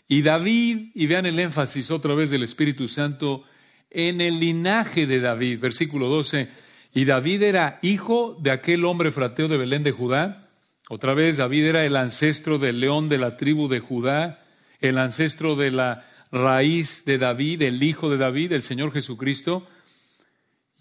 Y 0.09 0.23
David, 0.23 0.91
y 0.93 1.07
vean 1.07 1.27
el 1.27 1.39
énfasis 1.39 1.93
otra 1.93 2.15
vez 2.15 2.31
del 2.31 2.43
Espíritu 2.43 2.89
Santo, 2.89 3.45
en 3.91 4.21
el 4.21 4.41
linaje 4.41 5.07
de 5.07 5.21
David, 5.21 5.61
versículo 5.61 6.09
12, 6.09 6.67
y 6.93 7.05
David 7.05 7.43
era 7.43 7.79
hijo 7.83 8.37
de 8.41 8.51
aquel 8.51 8.85
hombre 8.85 9.13
frateo 9.13 9.49
de 9.49 9.57
Belén 9.57 9.83
de 9.83 9.93
Judá. 9.93 10.49
Otra 10.89 11.15
vez, 11.15 11.37
David 11.37 11.67
era 11.67 11.85
el 11.85 11.97
ancestro 11.97 12.59
del 12.59 12.81
león 12.81 13.09
de 13.09 13.19
la 13.19 13.37
tribu 13.37 13.69
de 13.69 13.81
Judá, 13.81 14.45
el 14.81 14.99
ancestro 14.99 15.55
de 15.55 15.71
la 15.71 16.07
raíz 16.33 17.05
de 17.05 17.19
David, 17.19 17.63
el 17.63 17.83
hijo 17.83 18.09
de 18.11 18.17
David, 18.17 18.53
el 18.53 18.63
Señor 18.63 18.93
Jesucristo. 18.93 19.67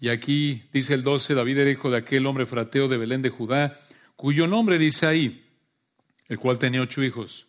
Y 0.00 0.08
aquí 0.08 0.62
dice 0.72 0.94
el 0.94 1.02
12, 1.02 1.34
David 1.34 1.58
era 1.58 1.70
hijo 1.70 1.90
de 1.90 1.98
aquel 1.98 2.26
hombre 2.26 2.46
frateo 2.46 2.88
de 2.88 2.96
Belén 2.96 3.22
de 3.22 3.30
Judá, 3.30 3.78
cuyo 4.16 4.46
nombre 4.46 4.78
dice 4.78 5.06
ahí, 5.06 5.44
el 6.28 6.38
cual 6.38 6.58
tenía 6.58 6.82
ocho 6.82 7.02
hijos. 7.02 7.48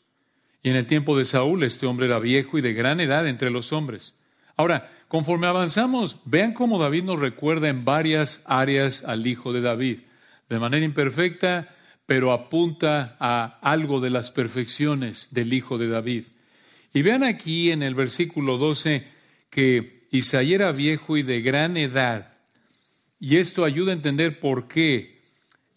Y 0.62 0.70
en 0.70 0.76
el 0.76 0.86
tiempo 0.86 1.18
de 1.18 1.26
Saúl 1.26 1.64
este 1.64 1.86
hombre 1.86 2.08
era 2.08 2.20
viejo 2.20 2.58
y 2.58 2.62
de 2.62 2.74
gran 2.74 3.00
edad 3.00 3.28
entre 3.28 3.52
los 3.52 3.72
hombres. 3.72 4.16
Ahora, 4.60 4.92
conforme 5.08 5.48
avanzamos, 5.48 6.18
vean 6.26 6.54
cómo 6.54 6.80
David 6.80 7.06
nos 7.06 7.18
recuerda 7.18 7.70
en 7.70 7.86
varias 7.86 8.42
áreas 8.44 9.06
al 9.06 9.26
hijo 9.26 9.54
de 9.54 9.62
David, 9.62 10.00
de 10.50 10.60
manera 10.60 10.84
imperfecta, 10.84 11.74
pero 12.06 12.34
apunta 12.34 13.16
a 13.22 13.58
algo 13.62 14.02
de 14.02 14.10
las 14.10 14.32
perfecciones 14.32 15.30
del 15.32 15.54
hijo 15.54 15.78
de 15.78 15.88
David. 15.88 16.26
Y 16.94 17.04
vean 17.04 17.24
aquí 17.24 17.72
en 17.72 17.84
el 17.84 17.96
versículo 17.96 18.58
12 18.58 19.08
que 19.50 20.10
Isaías 20.12 20.56
era 20.56 20.74
viejo 20.74 21.16
y 21.16 21.24
de 21.24 21.40
gran 21.40 21.78
edad. 21.78 22.34
Y 23.18 23.38
esto 23.38 23.64
ayuda 23.64 23.94
a 23.94 23.96
entender 23.96 24.42
por 24.42 24.68
qué 24.68 25.22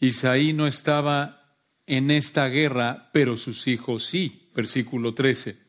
Isaí 0.01 0.53
no 0.55 0.67
estaba 0.67 1.55
en 1.87 2.11
esta 2.11 2.49
guerra, 2.49 3.11
pero 3.12 3.37
sus 3.37 3.69
hijos 3.69 4.05
sí. 4.07 4.51
Versículo 4.57 5.15
13. 5.15 5.62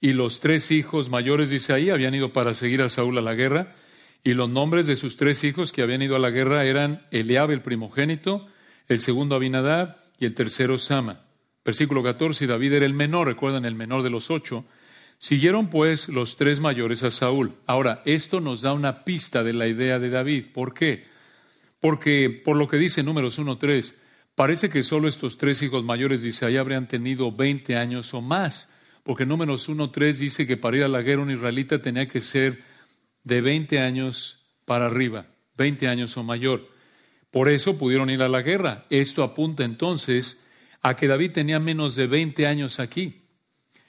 Y 0.00 0.14
los 0.14 0.40
tres 0.40 0.70
hijos 0.70 1.10
mayores 1.10 1.50
de 1.50 1.56
Isaí 1.56 1.90
habían 1.90 2.14
ido 2.14 2.32
para 2.32 2.54
seguir 2.54 2.80
a 2.80 2.88
Saúl 2.88 3.18
a 3.18 3.22
la 3.22 3.34
guerra, 3.34 3.74
y 4.24 4.34
los 4.34 4.48
nombres 4.48 4.86
de 4.86 4.96
sus 4.96 5.16
tres 5.16 5.44
hijos 5.44 5.72
que 5.72 5.82
habían 5.82 6.02
ido 6.02 6.16
a 6.16 6.18
la 6.18 6.30
guerra 6.30 6.64
eran 6.64 7.06
Eliab 7.10 7.50
el 7.50 7.62
primogénito, 7.62 8.46
el 8.88 8.98
segundo 8.98 9.34
Abinadab 9.34 9.96
y 10.18 10.26
el 10.26 10.34
tercero 10.34 10.78
Sama. 10.78 11.20
Versículo 11.64 12.02
14, 12.02 12.44
y 12.44 12.48
David 12.48 12.74
era 12.74 12.86
el 12.86 12.94
menor, 12.94 13.28
recuerdan 13.28 13.64
el 13.64 13.74
menor 13.74 14.02
de 14.02 14.10
los 14.10 14.30
ocho. 14.30 14.64
Siguieron 15.18 15.68
pues 15.68 16.08
los 16.08 16.36
tres 16.36 16.60
mayores 16.60 17.02
a 17.02 17.10
Saúl. 17.10 17.52
Ahora, 17.66 18.02
esto 18.06 18.40
nos 18.40 18.62
da 18.62 18.72
una 18.72 19.04
pista 19.04 19.44
de 19.44 19.52
la 19.52 19.68
idea 19.68 19.98
de 19.98 20.08
David. 20.08 20.46
¿Por 20.54 20.72
qué? 20.72 21.04
Porque 21.78 22.30
por 22.44 22.56
lo 22.56 22.68
que 22.68 22.78
dice 22.78 23.02
Números 23.02 23.38
1.3, 23.38 23.94
parece 24.34 24.70
que 24.70 24.82
solo 24.82 25.08
estos 25.08 25.36
tres 25.36 25.62
hijos 25.62 25.84
mayores 25.84 26.22
de 26.22 26.30
Isaías 26.30 26.60
habrían 26.60 26.88
tenido 26.88 27.30
20 27.32 27.76
años 27.76 28.14
o 28.14 28.22
más 28.22 28.70
porque 29.02 29.26
Números 29.26 29.68
1.3 29.68 30.14
dice 30.14 30.46
que 30.46 30.56
para 30.56 30.76
ir 30.78 30.84
a 30.84 30.88
la 30.88 31.02
guerra 31.02 31.22
un 31.22 31.30
israelita 31.30 31.80
tenía 31.80 32.06
que 32.06 32.20
ser 32.20 32.62
de 33.24 33.40
20 33.40 33.80
años 33.80 34.44
para 34.64 34.86
arriba, 34.86 35.26
20 35.56 35.88
años 35.88 36.16
o 36.16 36.22
mayor. 36.22 36.68
Por 37.30 37.48
eso 37.48 37.78
pudieron 37.78 38.10
ir 38.10 38.22
a 38.22 38.28
la 38.28 38.42
guerra. 38.42 38.86
Esto 38.90 39.22
apunta 39.22 39.64
entonces 39.64 40.38
a 40.82 40.96
que 40.96 41.06
David 41.06 41.32
tenía 41.32 41.60
menos 41.60 41.94
de 41.96 42.06
20 42.06 42.46
años 42.46 42.80
aquí. 42.80 43.22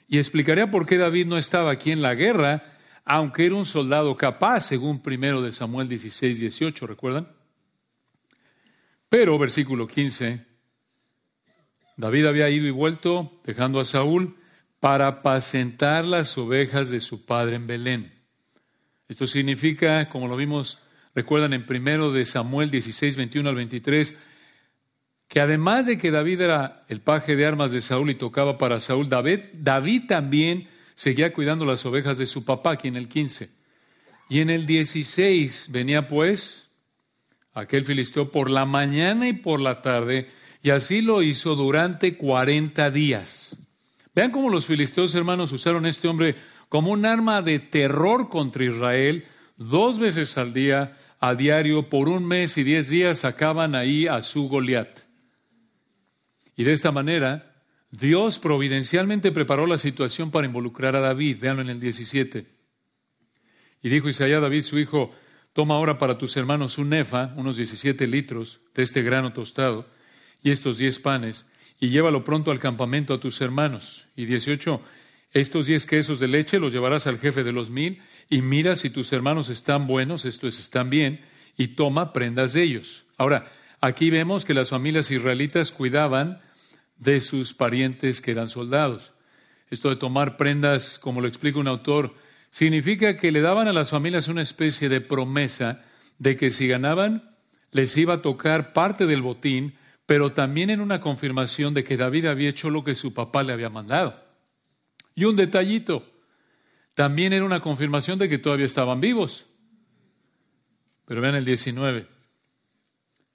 Y 0.08 0.18
explicaría 0.18 0.70
por 0.70 0.86
qué 0.86 0.98
David 0.98 1.26
no 1.26 1.38
estaba 1.38 1.70
aquí 1.70 1.90
en 1.90 2.02
la 2.02 2.14
guerra, 2.14 2.62
aunque 3.04 3.46
era 3.46 3.54
un 3.54 3.64
soldado 3.64 4.16
capaz, 4.16 4.60
según 4.60 5.02
primero 5.02 5.42
de 5.42 5.52
Samuel 5.52 5.88
16, 5.88 6.38
18, 6.38 6.86
¿recuerdan? 6.86 7.28
Pero, 9.08 9.38
versículo 9.38 9.86
15, 9.86 10.46
David 11.96 12.26
había 12.26 12.50
ido 12.50 12.66
y 12.66 12.70
vuelto, 12.70 13.40
dejando 13.44 13.80
a 13.80 13.84
Saúl, 13.84 14.36
para 14.82 15.06
apacentar 15.06 16.04
las 16.04 16.36
ovejas 16.36 16.90
de 16.90 16.98
su 16.98 17.24
padre 17.24 17.54
en 17.54 17.68
Belén. 17.68 18.12
Esto 19.06 19.28
significa, 19.28 20.08
como 20.08 20.26
lo 20.26 20.34
vimos, 20.34 20.78
recuerdan 21.14 21.52
en 21.52 21.66
primero 21.66 22.10
de 22.10 22.26
Samuel 22.26 22.68
16, 22.72 23.16
21 23.16 23.48
al 23.48 23.54
23, 23.54 24.16
que 25.28 25.40
además 25.40 25.86
de 25.86 25.98
que 25.98 26.10
David 26.10 26.40
era 26.40 26.84
el 26.88 27.00
paje 27.00 27.36
de 27.36 27.46
armas 27.46 27.70
de 27.70 27.80
Saúl 27.80 28.10
y 28.10 28.16
tocaba 28.16 28.58
para 28.58 28.80
Saúl, 28.80 29.08
David, 29.08 29.42
David 29.52 30.08
también 30.08 30.66
seguía 30.96 31.32
cuidando 31.32 31.64
las 31.64 31.86
ovejas 31.86 32.18
de 32.18 32.26
su 32.26 32.44
papá, 32.44 32.72
aquí 32.72 32.88
en 32.88 32.96
el 32.96 33.08
15. 33.08 33.50
Y 34.30 34.40
en 34.40 34.50
el 34.50 34.66
16 34.66 35.68
venía 35.70 36.08
pues 36.08 36.72
aquel 37.54 37.86
filisteo 37.86 38.32
por 38.32 38.50
la 38.50 38.66
mañana 38.66 39.28
y 39.28 39.32
por 39.32 39.60
la 39.60 39.80
tarde, 39.80 40.28
y 40.60 40.70
así 40.70 41.02
lo 41.02 41.22
hizo 41.22 41.54
durante 41.54 42.16
40 42.16 42.90
días. 42.90 43.56
Vean 44.14 44.30
cómo 44.30 44.50
los 44.50 44.66
filisteos 44.66 45.14
hermanos 45.14 45.52
usaron 45.52 45.86
a 45.86 45.88
este 45.88 46.08
hombre 46.08 46.36
como 46.68 46.90
un 46.90 47.06
arma 47.06 47.40
de 47.40 47.58
terror 47.58 48.28
contra 48.28 48.64
Israel. 48.64 49.24
Dos 49.56 49.98
veces 49.98 50.36
al 50.36 50.52
día, 50.52 50.98
a 51.18 51.34
diario, 51.34 51.88
por 51.88 52.08
un 52.08 52.26
mes 52.26 52.58
y 52.58 52.62
diez 52.62 52.88
días, 52.88 53.20
sacaban 53.20 53.74
ahí 53.74 54.06
a 54.06 54.20
su 54.22 54.48
Goliat. 54.48 55.00
Y 56.56 56.64
de 56.64 56.72
esta 56.72 56.92
manera, 56.92 57.64
Dios 57.90 58.38
providencialmente 58.38 59.32
preparó 59.32 59.66
la 59.66 59.78
situación 59.78 60.30
para 60.30 60.46
involucrar 60.46 60.94
a 60.96 61.00
David. 61.00 61.38
Veanlo 61.40 61.62
en 61.62 61.70
el 61.70 61.80
17. 61.80 62.46
Y 63.82 63.88
dijo 63.88 64.08
Isaías 64.08 64.38
a 64.38 64.42
David, 64.42 64.62
su 64.62 64.78
hijo, 64.78 65.10
toma 65.52 65.74
ahora 65.74 65.98
para 65.98 66.18
tus 66.18 66.36
hermanos 66.36 66.78
un 66.78 66.90
nefa, 66.90 67.32
unos 67.36 67.56
17 67.56 68.06
litros 68.06 68.60
de 68.74 68.82
este 68.82 69.02
grano 69.02 69.32
tostado, 69.32 69.86
y 70.42 70.50
estos 70.50 70.78
diez 70.78 70.98
panes, 70.98 71.46
y 71.82 71.88
llévalo 71.88 72.22
pronto 72.22 72.52
al 72.52 72.60
campamento 72.60 73.12
a 73.12 73.18
tus 73.18 73.40
hermanos. 73.40 74.06
Y 74.14 74.26
18, 74.26 74.80
estos 75.32 75.66
diez 75.66 75.84
quesos 75.84 76.20
de 76.20 76.28
leche 76.28 76.60
los 76.60 76.72
llevarás 76.72 77.08
al 77.08 77.18
jefe 77.18 77.42
de 77.42 77.50
los 77.50 77.70
mil 77.70 78.00
y 78.30 78.40
mira 78.40 78.76
si 78.76 78.88
tus 78.88 79.12
hermanos 79.12 79.48
están 79.48 79.88
buenos, 79.88 80.24
esto 80.24 80.46
es, 80.46 80.60
están 80.60 80.90
bien, 80.90 81.22
y 81.56 81.68
toma 81.74 82.12
prendas 82.12 82.52
de 82.52 82.62
ellos. 82.62 83.02
Ahora, 83.18 83.50
aquí 83.80 84.10
vemos 84.10 84.44
que 84.44 84.54
las 84.54 84.68
familias 84.68 85.10
israelitas 85.10 85.72
cuidaban 85.72 86.40
de 86.98 87.20
sus 87.20 87.52
parientes 87.52 88.20
que 88.20 88.30
eran 88.30 88.48
soldados. 88.48 89.12
Esto 89.68 89.90
de 89.90 89.96
tomar 89.96 90.36
prendas, 90.36 91.00
como 91.00 91.20
lo 91.20 91.26
explica 91.26 91.58
un 91.58 91.66
autor, 91.66 92.14
significa 92.52 93.16
que 93.16 93.32
le 93.32 93.40
daban 93.40 93.66
a 93.66 93.72
las 93.72 93.90
familias 93.90 94.28
una 94.28 94.42
especie 94.42 94.88
de 94.88 95.00
promesa 95.00 95.84
de 96.20 96.36
que 96.36 96.52
si 96.52 96.68
ganaban, 96.68 97.34
les 97.72 97.96
iba 97.96 98.14
a 98.14 98.22
tocar 98.22 98.72
parte 98.72 99.06
del 99.06 99.22
botín 99.22 99.74
pero 100.12 100.30
también 100.30 100.68
en 100.68 100.82
una 100.82 101.00
confirmación 101.00 101.72
de 101.72 101.84
que 101.84 101.96
David 101.96 102.26
había 102.26 102.50
hecho 102.50 102.68
lo 102.68 102.84
que 102.84 102.94
su 102.94 103.14
papá 103.14 103.42
le 103.42 103.54
había 103.54 103.70
mandado. 103.70 104.22
Y 105.14 105.24
un 105.24 105.36
detallito, 105.36 106.06
también 106.92 107.32
era 107.32 107.46
una 107.46 107.60
confirmación 107.60 108.18
de 108.18 108.28
que 108.28 108.36
todavía 108.36 108.66
estaban 108.66 109.00
vivos. 109.00 109.46
Pero 111.06 111.22
vean 111.22 111.34
el 111.34 111.46
19. 111.46 112.06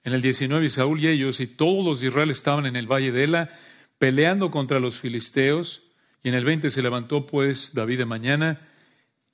En 0.04 0.12
el 0.12 0.22
19 0.22 0.68
Saúl 0.68 1.02
y 1.02 1.08
ellos 1.08 1.40
y 1.40 1.48
todos 1.48 1.84
los 1.84 2.00
de 2.00 2.06
Israel 2.06 2.30
estaban 2.30 2.64
en 2.64 2.76
el 2.76 2.86
valle 2.86 3.10
de 3.10 3.24
Ela 3.24 3.50
peleando 3.98 4.52
contra 4.52 4.78
los 4.78 5.00
filisteos. 5.00 5.82
Y 6.22 6.28
en 6.28 6.36
el 6.36 6.44
20 6.44 6.70
se 6.70 6.80
levantó 6.80 7.26
pues 7.26 7.74
David 7.74 7.98
de 7.98 8.04
mañana 8.04 8.60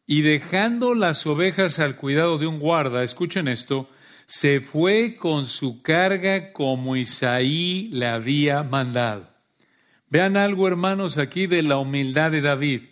y 0.06 0.22
dejando 0.22 0.94
las 0.94 1.26
ovejas 1.26 1.78
al 1.78 1.96
cuidado 1.96 2.38
de 2.38 2.46
un 2.46 2.58
guarda, 2.58 3.02
escuchen 3.02 3.48
esto, 3.48 3.90
se 4.26 4.60
fue 4.60 5.16
con 5.16 5.46
su 5.46 5.82
carga 5.82 6.52
como 6.52 6.96
Isaí 6.96 7.88
le 7.92 8.06
había 8.06 8.62
mandado. 8.62 9.28
Vean 10.08 10.36
algo, 10.36 10.68
hermanos, 10.68 11.18
aquí 11.18 11.46
de 11.46 11.62
la 11.62 11.78
humildad 11.78 12.30
de 12.30 12.40
David. 12.40 12.82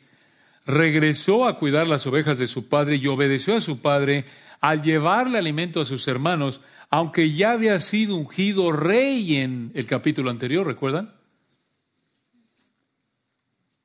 Regresó 0.66 1.46
a 1.46 1.58
cuidar 1.58 1.86
las 1.86 2.06
ovejas 2.06 2.38
de 2.38 2.46
su 2.46 2.68
padre 2.68 2.96
y 2.96 3.06
obedeció 3.06 3.56
a 3.56 3.60
su 3.60 3.80
padre 3.80 4.24
al 4.60 4.82
llevarle 4.82 5.38
alimento 5.38 5.80
a 5.80 5.84
sus 5.84 6.06
hermanos, 6.06 6.60
aunque 6.88 7.32
ya 7.32 7.52
había 7.52 7.80
sido 7.80 8.16
ungido 8.16 8.72
rey 8.72 9.36
en 9.38 9.72
el 9.74 9.86
capítulo 9.86 10.30
anterior, 10.30 10.66
¿recuerdan? 10.66 11.14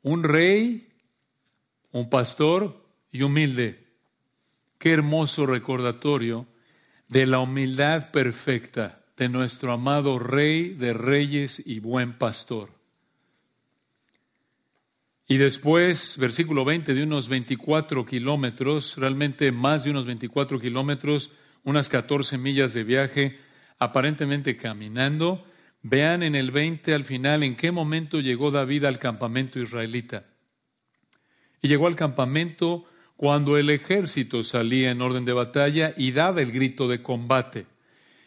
Un 0.03 0.23
rey, 0.23 0.87
un 1.91 2.09
pastor 2.09 2.85
y 3.11 3.23
humilde. 3.23 3.87
Qué 4.77 4.91
hermoso 4.91 5.47
recordatorio 5.47 6.45
de 7.07 7.25
la 7.25 7.39
humildad 7.39 8.11
perfecta 8.11 9.03
de 9.15 9.29
nuestro 9.29 9.71
amado 9.71 10.19
Rey 10.19 10.69
de 10.73 10.93
Reyes 10.93 11.61
y 11.65 11.79
buen 11.79 12.13
pastor. 12.13 12.69
Y 15.27 15.37
después, 15.37 16.17
versículo 16.17 16.63
20, 16.63 16.93
de 16.93 17.03
unos 17.03 17.27
24 17.27 18.05
kilómetros, 18.05 18.95
realmente 18.97 19.51
más 19.51 19.83
de 19.83 19.91
unos 19.91 20.05
24 20.05 20.59
kilómetros, 20.59 21.31
unas 21.63 21.89
14 21.89 22.37
millas 22.37 22.73
de 22.73 22.85
viaje, 22.85 23.37
aparentemente 23.77 24.55
caminando. 24.55 25.45
Vean 25.81 26.23
en 26.23 26.35
el 26.35 26.51
20 26.51 26.93
al 26.93 27.03
final 27.03 27.43
en 27.43 27.57
qué 27.57 27.71
momento 27.71 28.21
llegó 28.21 28.51
David 28.51 28.85
al 28.85 28.99
campamento 28.99 29.59
israelita. 29.59 30.25
Y 31.61 31.67
llegó 31.67 31.87
al 31.87 31.97
campamento 31.97 32.85
cuando 33.17 33.57
el 33.57 33.69
ejército 33.71 34.43
salía 34.43 34.91
en 34.91 35.01
orden 35.01 35.25
de 35.25 35.33
batalla 35.33 35.93
y 35.97 36.11
daba 36.11 36.41
el 36.41 36.51
grito 36.51 36.87
de 36.87 37.01
combate. 37.01 37.65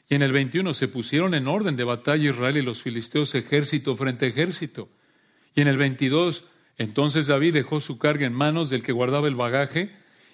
Y 0.08 0.16
en 0.16 0.22
el 0.22 0.32
21 0.32 0.74
se 0.74 0.88
pusieron 0.88 1.34
en 1.34 1.46
orden 1.46 1.76
de 1.76 1.84
batalla 1.84 2.30
Israel 2.30 2.56
y 2.56 2.62
los 2.62 2.82
filisteos 2.82 3.34
ejército 3.36 3.96
frente 3.96 4.26
ejército. 4.26 4.88
Y 5.54 5.60
en 5.62 5.68
el 5.68 5.78
22 5.78 6.44
entonces 6.76 7.26
David 7.26 7.52
dejó 7.52 7.80
su 7.80 7.98
carga 7.98 8.26
en 8.26 8.32
manos 8.32 8.70
del 8.70 8.82
que 8.82 8.92
guardaba 8.92 9.28
el 9.28 9.36
bagaje 9.36 9.90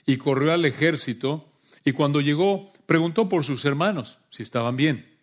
y 0.07 0.17
corrió 0.17 0.53
al 0.53 0.65
ejército 0.65 1.53
y 1.85 1.91
cuando 1.91 2.21
llegó 2.21 2.73
preguntó 2.87 3.29
por 3.29 3.45
sus 3.45 3.65
hermanos 3.65 4.19
si 4.31 4.45
estaban 4.45 4.77
bien. 4.77 5.17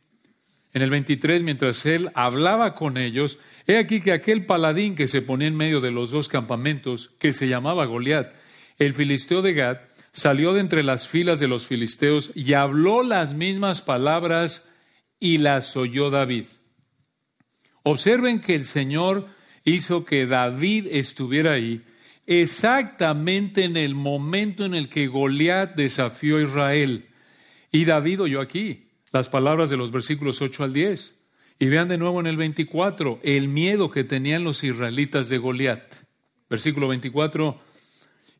En 0.73 0.81
el 0.81 0.89
23, 0.89 1.43
mientras 1.43 1.85
él 1.85 2.09
hablaba 2.13 2.75
con 2.75 2.97
ellos, 2.97 3.39
he 3.67 3.77
aquí 3.77 4.01
que 4.01 4.11
aquel 4.11 4.45
paladín 4.45 4.95
que 4.95 5.07
se 5.07 5.21
ponía 5.21 5.47
en 5.47 5.55
medio 5.55 5.79
de 5.81 5.91
los 5.91 6.11
dos 6.11 6.27
campamentos, 6.27 7.11
que 7.19 7.31
se 7.31 7.47
llamaba 7.47 7.85
Goliat, 7.85 8.33
el 8.77 8.93
filisteo 8.93 9.41
de 9.41 9.53
Gad, 9.53 9.77
salió 10.11 10.53
de 10.53 10.61
entre 10.61 10.83
las 10.83 11.07
filas 11.07 11.39
de 11.39 11.47
los 11.47 11.67
filisteos 11.67 12.31
y 12.35 12.53
habló 12.53 13.03
las 13.03 13.33
mismas 13.33 13.81
palabras 13.81 14.63
y 15.19 15.39
las 15.39 15.75
oyó 15.75 16.09
David. 16.09 16.45
Observen 17.83 18.39
que 18.39 18.55
el 18.55 18.65
Señor 18.65 19.27
hizo 19.65 20.05
que 20.05 20.25
David 20.25 20.87
estuviera 20.91 21.53
ahí 21.53 21.81
exactamente 22.25 23.65
en 23.65 23.75
el 23.75 23.95
momento 23.95 24.65
en 24.65 24.75
el 24.75 24.89
que 24.89 25.07
Goliat 25.07 25.75
desafió 25.75 26.37
a 26.37 26.43
Israel. 26.43 27.07
Y 27.71 27.85
David 27.85 28.21
oyó 28.21 28.39
aquí 28.39 28.87
las 29.11 29.29
palabras 29.29 29.69
de 29.69 29.77
los 29.77 29.91
versículos 29.91 30.41
8 30.41 30.63
al 30.63 30.73
10. 30.73 31.15
Y 31.59 31.67
vean 31.67 31.87
de 31.87 31.97
nuevo 31.97 32.19
en 32.19 32.27
el 32.27 32.37
24 32.37 33.19
el 33.23 33.47
miedo 33.47 33.89
que 33.89 34.03
tenían 34.03 34.43
los 34.43 34.63
israelitas 34.63 35.29
de 35.29 35.37
Goliat. 35.37 35.83
Versículo 36.49 36.87
24. 36.87 37.59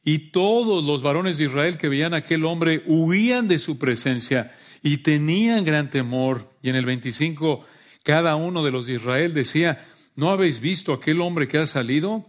Y 0.04 0.32
todos 0.32 0.84
los 0.84 1.02
varones 1.02 1.38
de 1.38 1.46
Israel 1.46 1.78
que 1.78 1.88
veían 1.88 2.14
a 2.14 2.18
aquel 2.18 2.46
hombre 2.46 2.84
huían 2.86 3.48
de 3.48 3.58
su 3.58 3.78
presencia 3.78 4.54
y 4.82 4.98
tenían 4.98 5.64
gran 5.64 5.90
temor. 5.90 6.52
Y 6.62 6.70
en 6.70 6.76
el 6.76 6.86
25, 6.86 7.66
cada 8.04 8.36
uno 8.36 8.64
de 8.64 8.72
los 8.72 8.86
de 8.86 8.96
Israel 8.96 9.34
decía, 9.34 9.86
¿no 10.16 10.30
habéis 10.30 10.60
visto 10.60 10.92
aquel 10.94 11.22
hombre 11.22 11.48
que 11.48 11.58
ha 11.58 11.66
salido? 11.66 12.26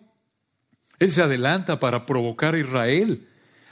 Él 1.00 1.10
se 1.10 1.22
adelanta 1.22 1.80
para 1.80 2.06
provocar 2.06 2.54
a 2.54 2.60
Israel. 2.60 3.28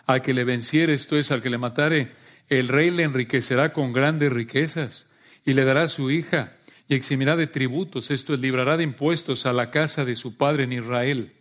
Al 0.06 0.20
que 0.20 0.34
le 0.34 0.42
venciere, 0.42 0.94
esto 0.94 1.16
es, 1.16 1.30
al 1.30 1.42
que 1.42 1.50
le 1.50 1.58
matare, 1.58 2.10
el 2.48 2.66
rey 2.66 2.90
le 2.90 3.04
enriquecerá 3.04 3.72
con 3.72 3.92
grandes 3.92 4.32
riquezas 4.32 5.06
y 5.44 5.52
le 5.52 5.64
dará 5.64 5.86
su 5.86 6.10
hija 6.10 6.56
y 6.88 6.94
eximirá 6.94 7.36
de 7.36 7.46
tributos, 7.46 8.10
esto 8.10 8.34
es, 8.34 8.40
librará 8.40 8.76
de 8.76 8.82
impuestos 8.82 9.46
a 9.46 9.52
la 9.52 9.70
casa 9.70 10.04
de 10.04 10.16
su 10.16 10.36
padre 10.36 10.64
en 10.64 10.72
Israel. 10.72 11.32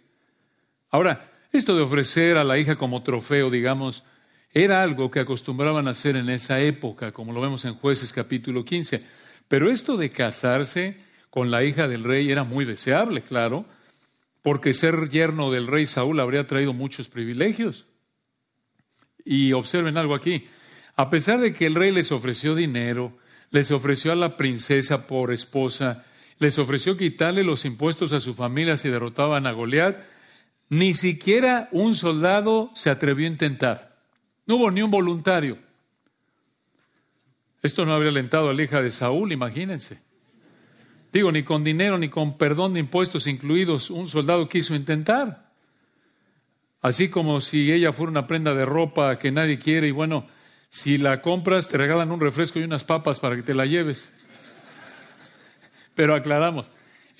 Ahora, 0.92 1.31
esto 1.52 1.76
de 1.76 1.82
ofrecer 1.82 2.38
a 2.38 2.44
la 2.44 2.58
hija 2.58 2.78
como 2.78 3.04
trofeo, 3.04 3.50
digamos, 3.50 4.04
era 4.54 4.84
algo 4.84 5.12
que 5.12 5.20
acostumbraban 5.20 5.88
hacer 5.88 6.16
en 6.16 6.30
esa 6.30 6.60
época, 6.60 7.12
como 7.12 7.34
lo 7.34 7.42
vemos 7.42 7.66
en 7.66 7.74
jueces 7.74 8.12
capítulo 8.12 8.66
15. 8.66 9.04
Pero 9.48 9.70
esto 9.70 9.98
de 9.98 10.12
casarse 10.12 10.98
con 11.30 11.52
la 11.52 11.64
hija 11.64 11.88
del 11.88 12.04
rey 12.04 12.32
era 12.32 12.44
muy 12.44 12.66
deseable, 12.66 13.22
claro, 13.22 13.66
porque 14.42 14.74
ser 14.74 15.10
yerno 15.10 15.52
del 15.52 15.68
rey 15.68 15.86
Saúl 15.86 16.20
habría 16.20 16.48
traído 16.48 16.74
muchos 16.74 17.08
privilegios. 17.08 17.86
Y 19.24 19.54
observen 19.54 19.98
algo 19.98 20.16
aquí, 20.16 20.46
a 20.96 21.10
pesar 21.10 21.40
de 21.40 21.54
que 21.54 21.66
el 21.66 21.76
rey 21.76 21.92
les 21.92 22.12
ofreció 22.12 22.56
dinero, 22.56 23.18
les 23.52 23.72
ofreció 23.72 24.12
a 24.12 24.16
la 24.16 24.36
princesa 24.38 25.08
por 25.08 25.32
esposa, 25.32 26.06
les 26.40 26.58
ofreció 26.58 26.98
quitarle 26.98 27.44
los 27.44 27.66
impuestos 27.66 28.14
a 28.14 28.22
su 28.22 28.34
familia 28.34 28.78
si 28.78 28.90
derrotaban 28.90 29.46
a 29.48 29.52
Goliat, 29.52 30.00
ni 30.72 30.94
siquiera 30.94 31.68
un 31.74 31.96
soldado 31.96 32.72
se 32.74 32.90
atrevió 32.90 33.28
a 33.28 33.32
intentar. 33.32 33.98
No 34.46 34.56
hubo 34.56 34.72
ni 34.72 34.82
un 34.82 34.90
voluntario. 34.90 35.58
Esto 37.62 37.86
no 37.86 37.94
habría 37.94 38.10
alentado 38.10 38.50
a 38.50 38.54
la 38.54 38.64
hija 38.64 38.82
de 38.82 38.90
Saúl, 38.90 39.34
imagínense. 39.34 40.00
Digo, 41.12 41.30
ni 41.30 41.44
con 41.44 41.66
dinero 41.66 41.98
ni 41.98 42.08
con 42.08 42.38
perdón 42.38 42.74
de 42.74 42.80
impuestos 42.80 43.28
incluidos, 43.28 43.90
un 43.90 44.08
soldado 44.08 44.48
quiso 44.48 44.74
intentar. 44.74 45.52
Así 46.82 47.10
como 47.10 47.42
si 47.42 47.70
ella 47.70 47.92
fuera 47.92 48.10
una 48.10 48.26
prenda 48.26 48.56
de 48.56 48.66
ropa 48.66 49.20
que 49.20 49.30
nadie 49.30 49.60
quiere 49.60 49.90
y 49.90 49.92
bueno, 49.92 50.26
si 50.70 50.98
la 50.98 51.22
compras 51.22 51.68
te 51.68 51.76
regalan 51.76 52.14
un 52.14 52.22
refresco 52.22 52.60
y 52.60 52.64
unas 52.64 52.86
papas 52.86 53.20
para 53.20 53.36
que 53.36 53.44
te 53.44 53.54
la 53.54 53.66
lleves. 53.66 54.10
Pero 55.96 56.16
aclaramos, 56.16 56.72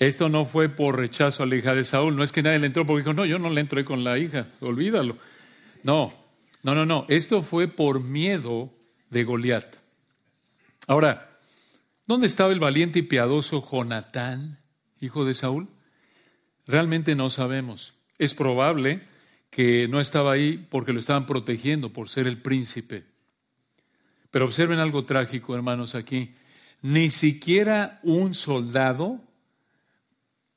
esto 0.06 0.28
no 0.28 0.44
fue 0.44 0.68
por 0.68 0.96
rechazo 0.96 1.42
a 1.42 1.46
la 1.46 1.56
hija 1.56 1.74
de 1.74 1.84
Saúl, 1.84 2.16
no 2.16 2.22
es 2.22 2.32
que 2.32 2.42
nadie 2.42 2.58
le 2.58 2.66
entró 2.66 2.86
porque 2.86 3.02
dijo, 3.02 3.14
no, 3.14 3.24
yo 3.24 3.38
no 3.38 3.50
le 3.50 3.60
entré 3.60 3.84
con 3.84 4.04
la 4.04 4.18
hija, 4.18 4.46
olvídalo. 4.60 5.16
No, 5.82 6.14
no, 6.62 6.74
no, 6.74 6.86
no, 6.86 7.06
esto 7.08 7.42
fue 7.42 7.68
por 7.68 8.02
miedo 8.02 8.72
de 9.10 9.24
Goliat. 9.24 9.76
Ahora, 10.86 11.32
¿Dónde 12.12 12.26
estaba 12.26 12.52
el 12.52 12.60
valiente 12.60 12.98
y 12.98 13.02
piadoso 13.02 13.64
Jonatán, 13.66 14.58
hijo 15.00 15.24
de 15.24 15.34
Saúl? 15.34 15.68
Realmente 16.66 17.14
no 17.14 17.30
sabemos. 17.30 17.94
Es 18.18 18.34
probable 18.34 19.02
que 19.50 19.86
no 19.88 20.00
estaba 20.00 20.32
ahí 20.32 20.66
porque 20.68 20.92
lo 20.92 20.98
estaban 20.98 21.26
protegiendo 21.26 21.92
por 21.92 22.08
ser 22.08 22.26
el 22.26 22.42
príncipe. 22.42 23.04
Pero 24.30 24.46
observen 24.46 24.78
algo 24.78 25.04
trágico, 25.04 25.54
hermanos, 25.54 25.94
aquí. 25.94 26.34
Ni 26.80 27.08
siquiera 27.10 28.00
un 28.02 28.34
soldado 28.34 29.20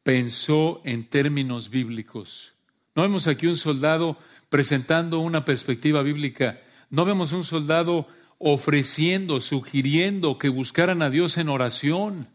pensó 0.06 0.82
en 0.86 1.10
términos 1.10 1.72
bíblicos. 1.72 2.54
No 2.94 3.02
vemos 3.02 3.26
aquí 3.26 3.48
un 3.48 3.58
soldado 3.58 4.20
presentando 4.50 5.18
una 5.18 5.46
perspectiva 5.46 6.04
bíblica. 6.04 6.62
No 6.92 7.06
vemos 7.06 7.32
un 7.32 7.44
soldado 7.44 8.08
ofreciendo, 8.38 9.42
sugiriendo 9.42 10.38
que 10.38 10.50
buscaran 10.50 11.02
a 11.02 11.10
Dios 11.10 11.40
en 11.40 11.50
oración. 11.50 12.30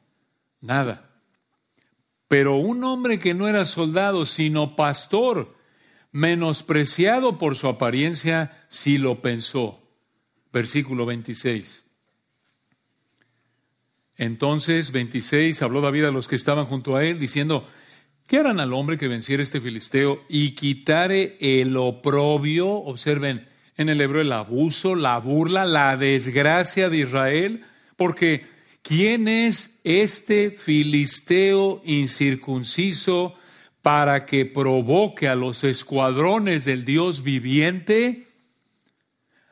Nada. 0.61 1.13
Pero 2.27 2.57
un 2.57 2.83
hombre 2.83 3.21
que 3.21 3.35
no 3.35 3.47
era 3.47 3.65
soldado, 3.65 4.27
sino 4.27 4.75
pastor, 4.75 5.57
menospreciado 6.11 7.39
por 7.39 7.55
su 7.55 7.69
apariencia, 7.69 8.65
sí 8.67 8.99
lo 8.99 9.23
pensó. 9.23 9.81
Versículo 10.53 11.07
26. 11.07 11.85
Entonces, 14.21 14.93
26, 14.93 15.63
habló 15.63 15.81
David 15.81 16.05
a 16.05 16.11
los 16.11 16.29
que 16.29 16.37
estaban 16.37 16.67
junto 16.67 16.95
a 16.95 17.03
él, 17.03 17.19
diciendo, 17.19 17.67
¿qué 18.27 18.37
harán 18.37 18.61
al 18.61 18.75
hombre 18.75 18.99
que 18.99 19.09
venciera 19.09 19.43
este 19.43 19.63
filisteo 19.63 20.25
y 20.29 20.51
quitare 20.51 21.39
el 21.41 21.75
oprobio? 21.79 22.69
Observen, 22.69 23.49
en 23.79 23.89
el 23.89 23.99
hebreo 23.99 24.21
el 24.21 24.33
abuso, 24.33 24.95
la 24.95 25.17
burla, 25.17 25.65
la 25.65 25.97
desgracia 25.97 26.91
de 26.91 26.99
Israel, 26.99 27.65
porque 27.97 28.45
¿quién 28.83 29.27
es 29.27 29.81
este 29.85 30.51
filisteo 30.51 31.81
incircunciso 31.87 33.37
para 33.81 34.27
que 34.27 34.45
provoque 34.45 35.29
a 35.29 35.35
los 35.35 35.65
escuadrones 35.65 36.67
del 36.67 36.85
Dios 36.85 37.23
viviente? 37.23 38.27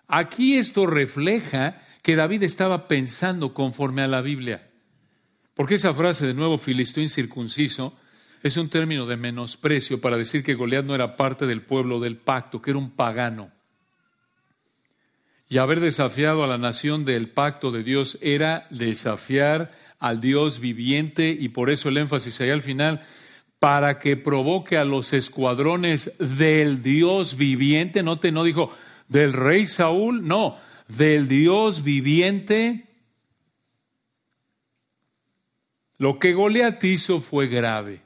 Aquí 0.08 0.58
esto 0.58 0.86
refleja 0.86 1.80
que 2.08 2.16
David 2.16 2.42
estaba 2.42 2.88
pensando 2.88 3.52
conforme 3.52 4.00
a 4.00 4.06
la 4.06 4.22
Biblia. 4.22 4.70
Porque 5.52 5.74
esa 5.74 5.92
frase 5.92 6.26
de 6.26 6.32
nuevo 6.32 6.56
filisteo 6.56 7.02
incircunciso 7.02 7.98
es 8.42 8.56
un 8.56 8.70
término 8.70 9.04
de 9.04 9.18
menosprecio 9.18 10.00
para 10.00 10.16
decir 10.16 10.42
que 10.42 10.54
Goliat 10.54 10.86
no 10.86 10.94
era 10.94 11.16
parte 11.16 11.46
del 11.46 11.60
pueblo 11.60 12.00
del 12.00 12.16
pacto, 12.16 12.62
que 12.62 12.70
era 12.70 12.78
un 12.78 12.92
pagano 12.92 13.52
y 15.50 15.58
haber 15.58 15.80
desafiado 15.80 16.42
a 16.42 16.46
la 16.46 16.56
nación 16.56 17.04
del 17.04 17.28
pacto 17.28 17.70
de 17.72 17.82
Dios 17.82 18.16
era 18.22 18.66
desafiar 18.70 19.70
al 19.98 20.18
Dios 20.18 20.60
viviente 20.60 21.36
y 21.38 21.50
por 21.50 21.68
eso 21.68 21.90
el 21.90 21.98
énfasis 21.98 22.40
ahí 22.40 22.48
al 22.48 22.62
final, 22.62 23.02
para 23.58 23.98
que 23.98 24.16
provoque 24.16 24.78
a 24.78 24.86
los 24.86 25.12
escuadrones 25.12 26.12
del 26.18 26.82
Dios 26.82 27.36
viviente, 27.36 28.02
no 28.02 28.18
te 28.18 28.32
no 28.32 28.44
dijo 28.44 28.70
del 29.08 29.34
rey 29.34 29.66
Saúl, 29.66 30.26
no, 30.26 30.56
del 30.88 31.28
Dios 31.28 31.84
viviente. 31.84 32.86
Lo 35.98 36.18
que 36.18 36.32
Goliat 36.32 36.82
hizo 36.84 37.20
fue 37.20 37.46
grave. 37.46 38.02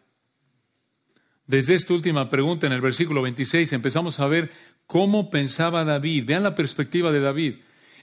Desde 1.46 1.74
esta 1.74 1.94
última 1.94 2.30
pregunta 2.30 2.66
en 2.66 2.72
el 2.72 2.80
versículo 2.80 3.22
26 3.22 3.72
empezamos 3.72 4.20
a 4.20 4.26
ver 4.26 4.50
cómo 4.86 5.30
pensaba 5.30 5.84
David. 5.84 6.24
Vean 6.26 6.42
la 6.42 6.54
perspectiva 6.54 7.12
de 7.12 7.20
David. 7.20 7.54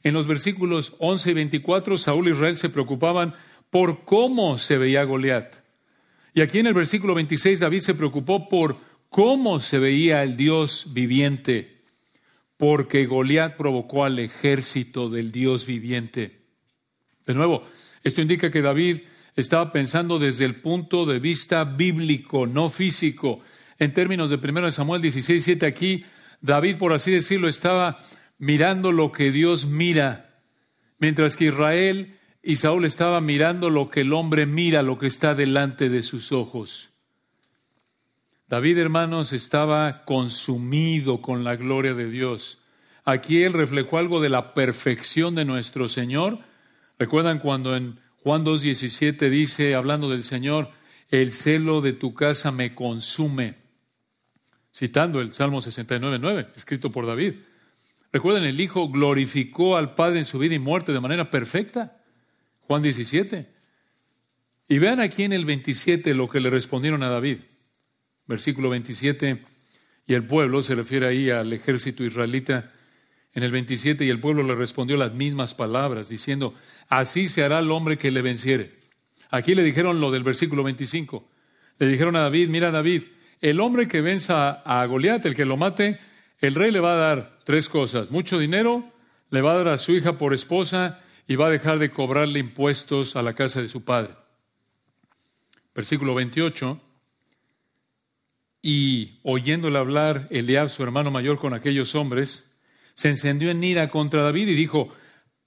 En 0.04 0.14
los 0.14 0.28
versículos 0.28 0.94
11 1.00 1.32
y 1.32 1.34
24, 1.34 1.98
Saúl 1.98 2.28
y 2.28 2.32
Israel 2.32 2.58
se 2.58 2.70
preocupaban 2.70 3.34
por 3.70 4.06
cómo 4.06 4.58
se 4.58 4.78
veía 4.78 5.04
Goliat. 5.04 5.56
Y 6.34 6.42
aquí 6.42 6.60
en 6.60 6.68
el 6.68 6.74
versículo 6.74 7.16
26, 7.16 7.60
David 7.60 7.80
se 7.80 7.96
preocupó 7.96 8.48
por 8.48 8.78
cómo 9.10 9.60
se 9.60 9.80
veía 9.80 10.24
el 10.24 10.38
Dios 10.38 10.94
viviente, 10.94 11.79
porque 12.60 13.06
Goliat 13.06 13.56
provocó 13.56 14.04
al 14.04 14.20
ejército 14.20 15.10
del 15.10 15.32
Dios 15.32 15.66
viviente. 15.66 16.42
De 17.26 17.34
nuevo, 17.34 17.64
esto 18.04 18.22
indica 18.22 18.52
que 18.52 18.62
David 18.62 19.04
estaba 19.38 19.72
pensando 19.72 20.20
desde 20.20 20.44
el 20.44 20.56
punto 20.56 21.06
de 21.06 21.20
vista 21.20 21.64
bíblico, 21.64 22.48
no 22.48 22.70
físico. 22.70 23.40
En 23.78 23.94
términos 23.94 24.30
de 24.30 24.36
1 24.36 24.74
Samuel 24.74 25.02
16, 25.02 25.42
7, 25.42 25.66
aquí 25.66 26.04
David, 26.42 26.76
por 26.76 26.92
así 26.92 27.12
decirlo, 27.12 27.48
estaba 27.48 27.98
mirando 28.40 28.92
lo 28.92 29.14
que 29.14 29.32
Dios 29.32 29.66
mira, 29.66 30.42
mientras 30.98 31.38
que 31.38 31.46
Israel 31.46 32.18
y 32.44 32.58
Saúl 32.58 32.84
estaba 32.84 33.22
mirando 33.22 33.70
lo 33.70 33.90
que 33.90 34.02
el 34.02 34.12
hombre 34.12 34.46
mira, 34.46 34.82
lo 34.82 35.00
que 35.00 35.08
está 35.08 35.34
delante 35.34 35.88
de 35.88 36.04
sus 36.04 36.34
ojos. 36.34 36.90
David, 38.50 38.80
hermanos, 38.80 39.32
estaba 39.32 40.04
consumido 40.06 41.22
con 41.22 41.44
la 41.44 41.56
gloria 41.56 41.94
de 41.94 42.10
Dios. 42.10 42.58
Aquí 43.06 43.44
él 43.44 43.54
reflejó 43.54 44.00
algo 44.00 44.20
de 44.22 44.30
la 44.30 44.56
perfección 44.56 45.36
de 45.36 45.46
nuestro 45.46 45.88
Señor. 45.88 46.40
¿Recuerdan 46.98 47.38
cuando 47.38 47.76
en 47.76 48.00
Juan 48.24 48.44
2.17 48.44 49.30
dice, 49.30 49.76
hablando 49.76 50.10
del 50.10 50.24
Señor, 50.24 50.72
el 51.10 51.32
celo 51.32 51.82
de 51.82 51.94
tu 51.94 52.16
casa 52.16 52.52
me 52.52 52.74
consume? 52.74 53.54
Citando 54.76 55.22
el 55.22 55.32
Salmo 55.32 55.60
69.9, 55.60 56.48
escrito 56.56 56.92
por 56.92 57.06
David. 57.06 57.36
Recuerden, 58.12 58.46
el 58.46 58.60
Hijo 58.60 58.90
glorificó 58.90 59.78
al 59.78 59.94
Padre 59.94 60.18
en 60.18 60.26
su 60.26 60.40
vida 60.40 60.56
y 60.56 60.60
muerte 60.60 60.92
de 60.92 61.00
manera 61.00 61.30
perfecta. 61.30 62.02
Juan 62.62 62.82
17. 62.82 63.48
Y 64.70 64.80
vean 64.80 65.02
aquí 65.02 65.22
en 65.22 65.34
el 65.34 65.46
27 65.46 66.16
lo 66.16 66.28
que 66.28 66.40
le 66.40 66.50
respondieron 66.50 67.04
a 67.04 67.10
David 67.10 67.42
versículo 68.30 68.70
27, 68.70 69.44
y 70.06 70.14
el 70.14 70.24
pueblo, 70.24 70.62
se 70.62 70.76
refiere 70.76 71.08
ahí 71.08 71.32
al 71.32 71.52
ejército 71.52 72.04
israelita, 72.04 72.72
en 73.34 73.42
el 73.42 73.52
27, 73.52 74.06
y 74.06 74.10
el 74.10 74.20
pueblo 74.20 74.44
le 74.44 74.54
respondió 74.54 74.98
las 74.98 75.14
mismas 75.14 75.56
palabras, 75.56 76.10
diciendo, 76.10 76.54
así 76.90 77.28
se 77.28 77.44
hará 77.44 77.58
el 77.58 77.72
hombre 77.72 77.98
que 77.98 78.12
le 78.12 78.22
venciere. 78.22 78.78
Aquí 79.32 79.56
le 79.56 79.64
dijeron 79.64 80.00
lo 80.00 80.12
del 80.12 80.24
versículo 80.24 80.64
25. 80.64 81.28
Le 81.80 81.88
dijeron 81.88 82.16
a 82.16 82.22
David, 82.22 82.50
mira 82.50 82.70
David, 82.70 83.04
el 83.42 83.60
hombre 83.60 83.88
que 83.88 84.02
venza 84.02 84.62
a 84.62 84.86
Goliat, 84.86 85.26
el 85.26 85.36
que 85.36 85.46
lo 85.46 85.58
mate, 85.58 86.00
el 86.40 86.54
rey 86.54 86.72
le 86.72 86.80
va 86.80 86.94
a 86.94 86.98
dar 86.98 87.40
tres 87.44 87.68
cosas, 87.68 88.12
mucho 88.12 88.38
dinero, 88.38 88.94
le 89.32 89.42
va 89.42 89.54
a 89.54 89.58
dar 89.58 89.70
a 89.70 89.78
su 89.80 89.94
hija 89.94 90.20
por 90.20 90.36
esposa 90.36 91.00
y 91.28 91.36
va 91.36 91.48
a 91.48 91.52
dejar 91.52 91.80
de 91.80 91.90
cobrarle 91.90 92.40
impuestos 92.40 93.16
a 93.16 93.24
la 93.24 93.34
casa 93.34 93.62
de 93.62 93.70
su 93.70 93.84
padre. 93.84 94.14
Versículo 95.74 96.14
28, 96.14 96.82
y 98.62 99.20
oyéndole 99.24 99.78
hablar 99.78 100.28
Eliab, 100.30 100.70
su 100.70 100.84
hermano 100.84 101.12
mayor, 101.12 101.38
con 101.40 101.54
aquellos 101.54 101.96
hombres, 101.96 102.46
se 102.94 103.10
encendió 103.10 103.52
en 103.52 103.64
ira 103.64 103.90
contra 103.90 104.24
David 104.24 104.50
y 104.50 104.56
dijo, 104.56 104.90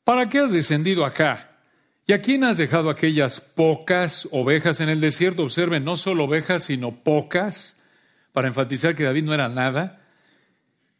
¿para 0.05 0.29
qué 0.29 0.39
has 0.39 0.53
descendido 0.53 1.05
acá? 1.05 1.59
¿Y 2.07 2.15
a 2.15 2.19
quién 2.19 2.45
has 2.45 2.57
dejado 2.57 2.91
aquellas 2.91 3.41
pocas 3.41 4.27
ovejas 4.33 4.81
en 4.81 4.89
el 4.89 5.01
desierto? 5.01 5.43
Observen, 5.43 5.85
no 5.85 5.97
solo 5.97 6.25
ovejas, 6.25 6.65
sino 6.65 7.03
pocas, 7.03 7.77
para 8.33 8.49
enfatizar 8.49 8.97
que 8.97 9.05
David 9.05 9.25
no 9.25 9.35
era 9.35 9.49
nada. 9.49 10.01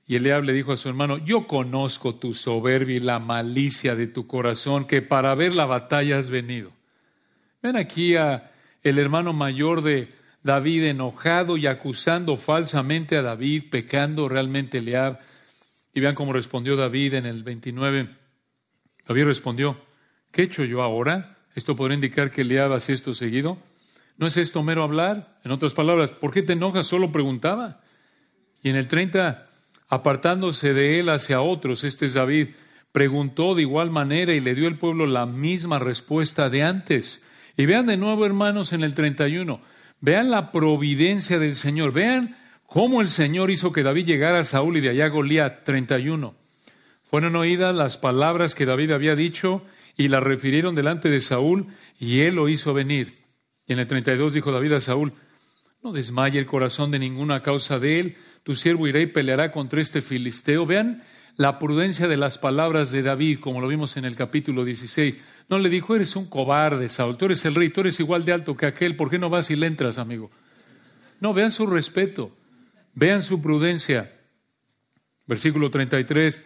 Y 0.07 0.17
Eliab 0.17 0.45
le 0.45 0.53
dijo 0.53 0.73
a 0.73 0.77
su 0.77 0.89
hermano, 0.89 1.19
yo 1.19 1.47
conozco 1.47 2.15
tu 2.17 2.35
soberbia 2.35 2.97
y 2.97 3.01
la 3.01 3.19
malicia 3.19 3.97
de 3.97 4.07
tu 4.07 4.27
corazón, 4.27 4.85
que 4.85 5.01
para 5.01 5.35
ver 5.35 5.57
la 5.57 5.65
batalla 5.65 6.19
has 6.19 6.29
venido. 6.29 6.73
Ven 7.63 7.77
aquí 7.77 8.17
a 8.17 8.51
el 8.83 8.99
hermano 8.99 9.33
mayor 9.33 9.83
de 9.83 10.13
David 10.43 10.85
enojado 10.85 11.57
y 11.57 11.67
acusando 11.67 12.37
falsamente 12.37 13.17
a 13.17 13.23
David, 13.23 13.65
pecando 13.71 14.29
realmente 14.29 14.79
Eliab. 14.79 15.21
Y 15.95 16.01
vean 16.01 16.15
cómo 16.15 16.33
respondió 16.33 16.77
David 16.77 17.15
en 17.15 17.27
el 17.27 17.43
29. 17.43 18.09
David 19.07 19.25
respondió, 19.25 19.81
¿qué 20.31 20.43
he 20.43 20.45
hecho 20.47 20.65
yo 20.65 20.83
ahora? 20.83 21.39
Esto 21.55 21.77
podría 21.77 21.95
indicar 21.95 22.31
que 22.31 22.41
Eliab 22.43 22.73
hacía 22.73 22.95
esto 22.95 23.15
seguido. 23.15 23.59
¿No 24.17 24.27
es 24.27 24.37
esto 24.37 24.63
mero 24.63 24.83
hablar? 24.83 25.39
En 25.45 25.53
otras 25.53 25.75
palabras, 25.75 26.11
¿por 26.11 26.33
qué 26.33 26.43
te 26.43 26.55
enojas? 26.55 26.87
Solo 26.87 27.13
preguntaba. 27.13 27.81
Y 28.63 28.71
en 28.71 28.77
el 28.77 28.89
30, 28.89 29.47
apartándose 29.89 30.73
de 30.73 31.01
él 31.01 31.09
hacia 31.09 31.41
otros, 31.41 31.85
este 31.85 32.07
es 32.07 32.15
David, 32.15 32.49
preguntó 32.93 33.55
de 33.55 33.63
igual 33.63 33.91
manera 33.91 34.33
y 34.35 34.41
le 34.41 34.55
dio 34.55 34.69
al 34.69 34.79
pueblo 34.79 35.07
la 35.07 35.27
misma 35.27 35.79
respuesta 35.79 36.49
de 36.49 36.63
antes. 36.63 37.23
Y 37.57 37.67
vean 37.67 37.87
de 37.87 37.97
nuevo, 37.97 38.25
hermanos, 38.25 38.73
en 38.73 38.85
el 38.85 38.95
31, 38.95 39.61
Vean 40.03 40.33
la 40.33 40.51
providencia 40.51 41.39
del 41.39 41.55
Señor. 41.55 41.93
Vean 41.93 42.37
cómo 42.67 43.01
el 43.01 43.09
Señor 43.09 43.53
hizo 43.53 43.73
que 43.73 43.85
David 43.85 44.05
llegara 44.05 44.41
a 44.41 44.45
Saúl 44.45 44.77
y 44.77 44.81
de 44.81 44.89
allá 44.89 45.07
Goliat 45.07 45.63
31. 45.63 46.35
Fueron 47.05 47.37
oídas 47.37 47.75
las 47.75 47.99
palabras 47.99 48.57
que 48.57 48.67
David 48.67 48.91
había 48.91 49.15
dicho 49.15 49.65
y 49.97 50.09
las 50.09 50.21
refirieron 50.21 50.75
delante 50.75 51.09
de 51.09 51.21
Saúl 51.21 51.69
y 52.01 52.23
él 52.23 52.35
lo 52.35 52.49
hizo 52.49 52.75
venir. 52.75 53.15
Y 53.65 53.75
en 53.75 53.79
el 53.79 53.87
32 53.87 54.35
dijo 54.35 54.51
David 54.51 54.73
a 54.73 54.81
Saúl, 54.81 55.13
no 55.85 55.93
desmaye 55.93 56.41
el 56.41 56.47
corazón 56.47 56.91
de 56.91 56.99
ninguna 56.99 57.41
causa 57.43 57.79
de 57.79 58.01
él, 58.01 58.17
tu 58.43 58.57
siervo 58.57 58.89
irá 58.89 58.99
y 58.99 59.07
peleará 59.07 59.53
contra 59.53 59.81
este 59.81 60.03
filisteo. 60.03 60.67
Vean 60.67 61.05
la 61.37 61.59
prudencia 61.59 62.09
de 62.09 62.17
las 62.17 62.39
palabras 62.39 62.91
de 62.91 63.03
David, 63.03 63.41
como 63.41 63.61
lo 63.61 63.69
vimos 63.69 63.97
en 63.97 64.05
el 64.05 64.17
capítulo 64.17 64.65
16. 64.65 65.19
No 65.49 65.59
le 65.59 65.69
dijo, 65.69 65.95
eres 65.95 66.15
un 66.17 66.27
cobarde, 66.27 66.89
Saúl, 66.89 67.17
tú 67.17 67.27
eres 67.27 67.45
el 67.45 67.55
rey, 67.55 67.71
tú 67.71 67.81
eres 67.81 67.99
igual 68.01 68.25
de 68.25 68.33
alto 68.33 68.57
que 68.57 68.67
aquel, 68.67 68.97
¿por 68.97 69.11
qué 69.11 69.19
no 69.19 69.31
vas 69.31 69.51
y 69.51 69.57
le 69.57 69.67
entras, 69.67 69.99
amigo? 69.99 70.31
No, 71.21 71.33
vean 71.33 71.51
su 71.51 71.67
respeto, 71.67 72.33
vean 72.95 73.23
su 73.23 73.41
prudencia. 73.41 74.13
Versículo 75.27 75.71
33, 75.71 76.41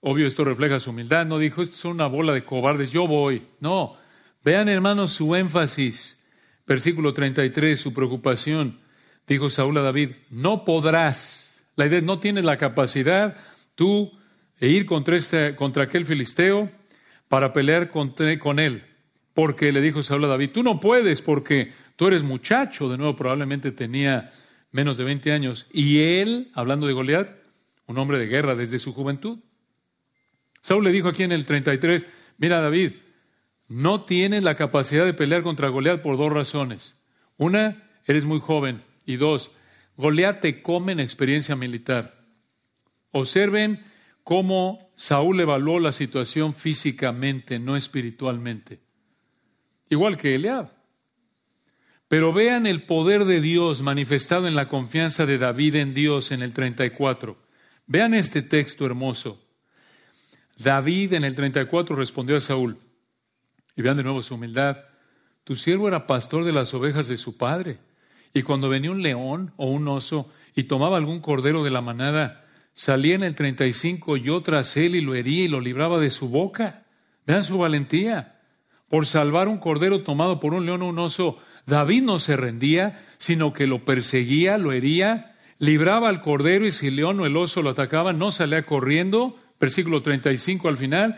obvio 0.00 0.26
esto 0.26 0.44
refleja 0.44 0.80
su 0.80 0.90
humildad, 0.90 1.26
no 1.26 1.38
dijo, 1.38 1.62
esto 1.62 1.76
es 1.76 1.84
una 1.84 2.06
bola 2.06 2.32
de 2.32 2.44
cobardes, 2.44 2.92
yo 2.92 3.06
voy. 3.06 3.42
No, 3.58 3.96
vean 4.44 4.68
hermanos 4.68 5.12
su 5.12 5.34
énfasis. 5.34 6.18
Versículo 6.66 7.12
33, 7.12 7.80
su 7.80 7.92
preocupación. 7.92 8.78
Dijo 9.26 9.50
Saúl 9.50 9.76
a 9.78 9.82
David, 9.82 10.10
no 10.30 10.64
podrás. 10.64 11.60
La 11.74 11.86
idea 11.86 12.00
no 12.00 12.20
tienes 12.20 12.44
la 12.44 12.58
capacidad 12.58 13.36
tú 13.80 14.12
e 14.58 14.68
ir 14.68 14.84
contra, 14.84 15.16
este, 15.16 15.56
contra 15.56 15.84
aquel 15.84 16.04
filisteo 16.04 16.70
para 17.28 17.54
pelear 17.54 17.88
con 17.88 18.58
él. 18.58 18.84
Porque 19.32 19.72
le 19.72 19.80
dijo 19.80 20.02
Saúl 20.02 20.26
a 20.26 20.28
David, 20.28 20.50
tú 20.50 20.62
no 20.62 20.80
puedes 20.80 21.22
porque 21.22 21.72
tú 21.96 22.08
eres 22.08 22.22
muchacho, 22.22 22.90
de 22.90 22.98
nuevo 22.98 23.16
probablemente 23.16 23.72
tenía 23.72 24.34
menos 24.70 24.98
de 24.98 25.04
20 25.04 25.32
años, 25.32 25.66
y 25.72 26.00
él, 26.00 26.50
hablando 26.52 26.86
de 26.86 26.92
Goliat, 26.92 27.30
un 27.86 27.96
hombre 27.96 28.18
de 28.18 28.26
guerra 28.26 28.54
desde 28.54 28.78
su 28.78 28.92
juventud. 28.92 29.38
Saúl 30.60 30.84
le 30.84 30.92
dijo 30.92 31.08
aquí 31.08 31.22
en 31.22 31.32
el 31.32 31.46
33, 31.46 32.04
mira 32.36 32.60
David, 32.60 32.92
no 33.66 34.04
tienes 34.04 34.44
la 34.44 34.56
capacidad 34.56 35.06
de 35.06 35.14
pelear 35.14 35.42
contra 35.42 35.68
Goliat 35.68 36.02
por 36.02 36.18
dos 36.18 36.30
razones. 36.30 36.96
Una, 37.38 37.82
eres 38.04 38.26
muy 38.26 38.40
joven, 38.40 38.82
y 39.06 39.16
dos, 39.16 39.52
Goliat 39.96 40.42
te 40.42 40.60
come 40.60 40.92
en 40.92 41.00
experiencia 41.00 41.56
militar. 41.56 42.19
Observen 43.12 43.84
cómo 44.24 44.90
Saúl 44.94 45.40
evaluó 45.40 45.80
la 45.80 45.92
situación 45.92 46.52
físicamente, 46.54 47.58
no 47.58 47.76
espiritualmente. 47.76 48.80
Igual 49.88 50.16
que 50.16 50.34
Eliab. 50.34 50.70
Pero 52.08 52.32
vean 52.32 52.66
el 52.66 52.82
poder 52.82 53.24
de 53.24 53.40
Dios 53.40 53.82
manifestado 53.82 54.48
en 54.48 54.54
la 54.54 54.68
confianza 54.68 55.26
de 55.26 55.38
David 55.38 55.76
en 55.76 55.94
Dios 55.94 56.32
en 56.32 56.42
el 56.42 56.52
34. 56.52 57.36
Vean 57.86 58.14
este 58.14 58.42
texto 58.42 58.84
hermoso. 58.84 59.40
David 60.58 61.14
en 61.14 61.24
el 61.24 61.34
34 61.34 61.96
respondió 61.96 62.36
a 62.36 62.40
Saúl. 62.40 62.78
Y 63.76 63.82
vean 63.82 63.96
de 63.96 64.02
nuevo 64.02 64.22
su 64.22 64.34
humildad. 64.34 64.78
Tu 65.44 65.56
siervo 65.56 65.88
era 65.88 66.06
pastor 66.06 66.44
de 66.44 66.52
las 66.52 66.74
ovejas 66.74 67.08
de 67.08 67.16
su 67.16 67.36
padre. 67.36 67.78
Y 68.34 68.42
cuando 68.42 68.68
venía 68.68 68.90
un 68.90 69.02
león 69.02 69.52
o 69.56 69.66
un 69.66 69.88
oso 69.88 70.30
y 70.54 70.64
tomaba 70.64 70.96
algún 70.96 71.20
cordero 71.20 71.64
de 71.64 71.70
la 71.70 71.80
manada, 71.80 72.39
salía 72.72 73.14
en 73.14 73.22
el 73.22 73.34
35 73.34 74.16
yo 74.16 74.42
tras 74.42 74.76
él 74.76 74.96
y 74.96 75.00
lo 75.00 75.14
hería 75.14 75.44
y 75.44 75.48
lo 75.48 75.60
libraba 75.60 75.98
de 75.98 76.10
su 76.10 76.28
boca. 76.28 76.84
Vean 77.26 77.44
su 77.44 77.58
valentía. 77.58 78.36
Por 78.88 79.06
salvar 79.06 79.46
un 79.46 79.58
cordero 79.58 80.02
tomado 80.02 80.40
por 80.40 80.52
un 80.52 80.66
león 80.66 80.82
o 80.82 80.88
un 80.88 80.98
oso, 80.98 81.38
David 81.66 82.02
no 82.02 82.18
se 82.18 82.36
rendía, 82.36 83.04
sino 83.18 83.52
que 83.52 83.68
lo 83.68 83.84
perseguía, 83.84 84.58
lo 84.58 84.72
hería, 84.72 85.36
libraba 85.58 86.08
al 86.08 86.22
cordero 86.22 86.66
y 86.66 86.72
si 86.72 86.88
el 86.88 86.96
león 86.96 87.20
o 87.20 87.26
el 87.26 87.36
oso 87.36 87.62
lo 87.62 87.70
atacaba, 87.70 88.12
no 88.12 88.32
salía 88.32 88.64
corriendo. 88.64 89.36
Versículo 89.60 90.02
35 90.02 90.68
al 90.68 90.76
final. 90.76 91.16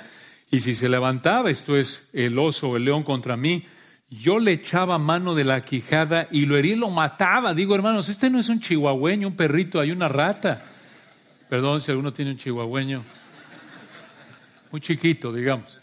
Y 0.51 0.61
si 0.61 0.75
se 0.75 0.91
levantaba, 0.91 1.51
esto 1.51 1.79
es 1.79 2.11
el 2.13 2.39
oso 2.39 2.71
o 2.71 2.77
el 2.77 2.85
león 2.85 3.05
contra 3.05 3.39
mí, 3.39 3.65
yo 4.11 4.39
le 4.39 4.53
echaba 4.53 4.99
mano 4.99 5.35
de 5.35 5.45
la 5.45 5.65
quijada 5.65 6.29
y 6.31 6.45
lo 6.45 6.59
hería 6.59 6.75
y 6.75 6.79
lo 6.79 6.91
mataba. 6.91 7.55
Digo, 7.55 7.75
hermanos, 7.75 8.11
este 8.11 8.29
no 8.29 8.39
es 8.39 8.51
un 8.51 8.61
chihuahueño, 8.61 9.29
un 9.29 9.37
perrito, 9.37 9.81
hay 9.81 9.91
una 9.91 10.09
rata. 10.09 10.72
Perdón 11.53 11.83
si 11.83 11.91
alguno 11.91 12.15
tiene 12.15 12.31
un 12.31 12.39
chihuahueño. 12.39 13.05
Muy 14.71 14.81
chiquito, 14.81 15.31
digamos. 15.31 15.79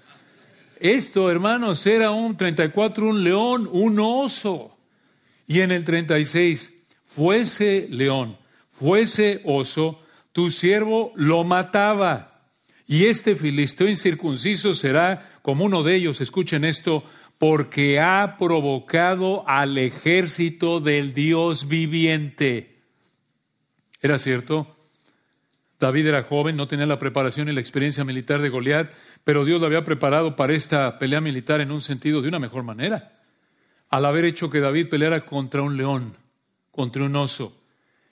Esto, 0.80 1.30
hermanos, 1.30 1.86
era 1.86 2.10
un 2.10 2.36
34, 2.36 3.08
un 3.08 3.24
león, 3.24 3.70
un 3.72 4.00
oso. 4.00 4.76
Y 5.46 5.62
en 5.62 5.72
el 5.72 5.86
36, 5.86 6.74
fuese 7.06 7.86
león, 7.92 8.36
fuese 8.72 9.44
oso, 9.46 10.02
tu 10.32 10.50
siervo 10.50 11.14
lo 11.14 11.44
mataba. 11.44 12.42
Y 12.88 13.06
este 13.06 13.36
filisteo 13.36 13.88
incircunciso 13.88 14.74
será 14.74 15.40
como 15.44 15.66
uno 15.66 15.84
de 15.84 15.98
ellos, 15.98 16.20
escuchen 16.20 16.66
esto, 16.66 17.04
porque 17.38 18.00
ha 18.00 18.38
provocado 18.40 19.48
al 19.48 19.78
ejército 19.78 20.80
del 20.80 21.14
Dios 21.14 21.68
viviente. 21.68 22.80
¿Era 24.02 24.18
cierto? 24.18 24.79
David 25.80 26.08
era 26.08 26.24
joven, 26.24 26.58
no 26.58 26.68
tenía 26.68 26.86
la 26.86 27.00
preparación 27.00 27.48
y 27.48 27.54
la 27.54 27.62
experiencia 27.62 28.04
militar 28.04 28.42
de 28.42 28.50
Goliat, 28.50 28.92
pero 29.24 29.46
Dios 29.46 29.62
lo 29.62 29.68
había 29.68 29.84
preparado 29.84 30.36
para 30.36 30.54
esta 30.54 31.00
pelea 31.00 31.22
militar 31.22 31.62
en 31.62 31.72
un 31.72 31.82
sentido 31.82 32.22
de 32.22 32.28
una 32.28 32.40
mejor 32.40 32.64
manera. 32.64 33.14
Al 33.90 34.06
haber 34.06 34.26
hecho 34.26 34.50
que 34.50 34.60
David 34.60 34.90
peleara 34.90 35.26
contra 35.26 35.62
un 35.62 35.78
león, 35.78 36.16
contra 36.72 37.04
un 37.04 37.16
oso. 37.16 37.56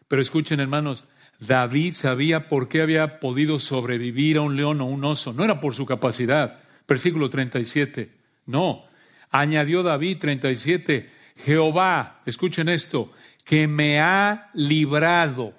Pero 0.08 0.22
escuchen, 0.22 0.62
hermanos, 0.62 1.06
David 1.40 1.94
sabía 1.94 2.48
por 2.48 2.70
qué 2.70 2.82
había 2.82 3.20
podido 3.20 3.60
sobrevivir 3.60 4.38
a 4.38 4.42
un 4.42 4.56
león 4.56 4.80
o 4.82 4.86
un 4.86 5.04
oso. 5.04 5.34
No 5.34 5.44
era 5.44 5.60
por 5.60 5.76
su 5.76 5.86
capacidad. 5.86 6.60
Versículo 6.88 7.30
37. 7.30 8.10
No. 8.46 8.86
Añadió 9.30 9.84
David 9.84 10.18
37. 10.20 11.10
Jehová, 11.36 12.22
escuchen 12.26 12.70
esto, 12.70 13.12
que 13.44 13.68
me 13.68 14.00
ha 14.00 14.50
librado 14.54 15.54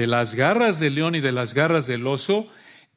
de 0.00 0.06
las 0.06 0.34
garras 0.34 0.80
del 0.80 0.94
león 0.94 1.14
y 1.14 1.20
de 1.20 1.30
las 1.30 1.52
garras 1.52 1.86
del 1.86 2.06
oso, 2.06 2.48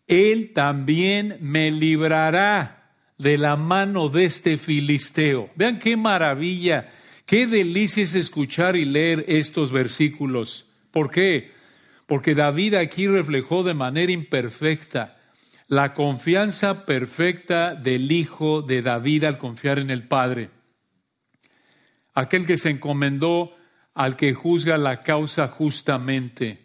él 0.07 0.53
también 0.53 1.35
me 1.41 1.69
librará 1.69 2.93
de 3.17 3.37
la 3.37 3.57
mano 3.57 4.07
de 4.07 4.23
este 4.23 4.57
filisteo. 4.57 5.49
Vean 5.57 5.79
qué 5.79 5.97
maravilla, 5.97 6.93
qué 7.25 7.45
delicia 7.45 8.03
es 8.03 8.15
escuchar 8.15 8.77
y 8.77 8.85
leer 8.85 9.25
estos 9.27 9.73
versículos. 9.73 10.69
¿Por 10.91 11.11
qué? 11.11 11.51
Porque 12.07 12.35
David 12.35 12.75
aquí 12.75 13.05
reflejó 13.05 13.63
de 13.63 13.73
manera 13.73 14.13
imperfecta 14.13 15.17
la 15.67 15.93
confianza 15.93 16.85
perfecta 16.85 17.75
del 17.75 18.09
Hijo 18.13 18.61
de 18.61 18.81
David 18.81 19.25
al 19.25 19.37
confiar 19.37 19.77
en 19.77 19.89
el 19.89 20.07
Padre. 20.07 20.51
Aquel 22.13 22.45
que 22.45 22.55
se 22.55 22.69
encomendó 22.69 23.57
al 23.93 24.15
que 24.15 24.33
juzga 24.33 24.77
la 24.77 25.03
causa 25.03 25.49
justamente 25.49 26.62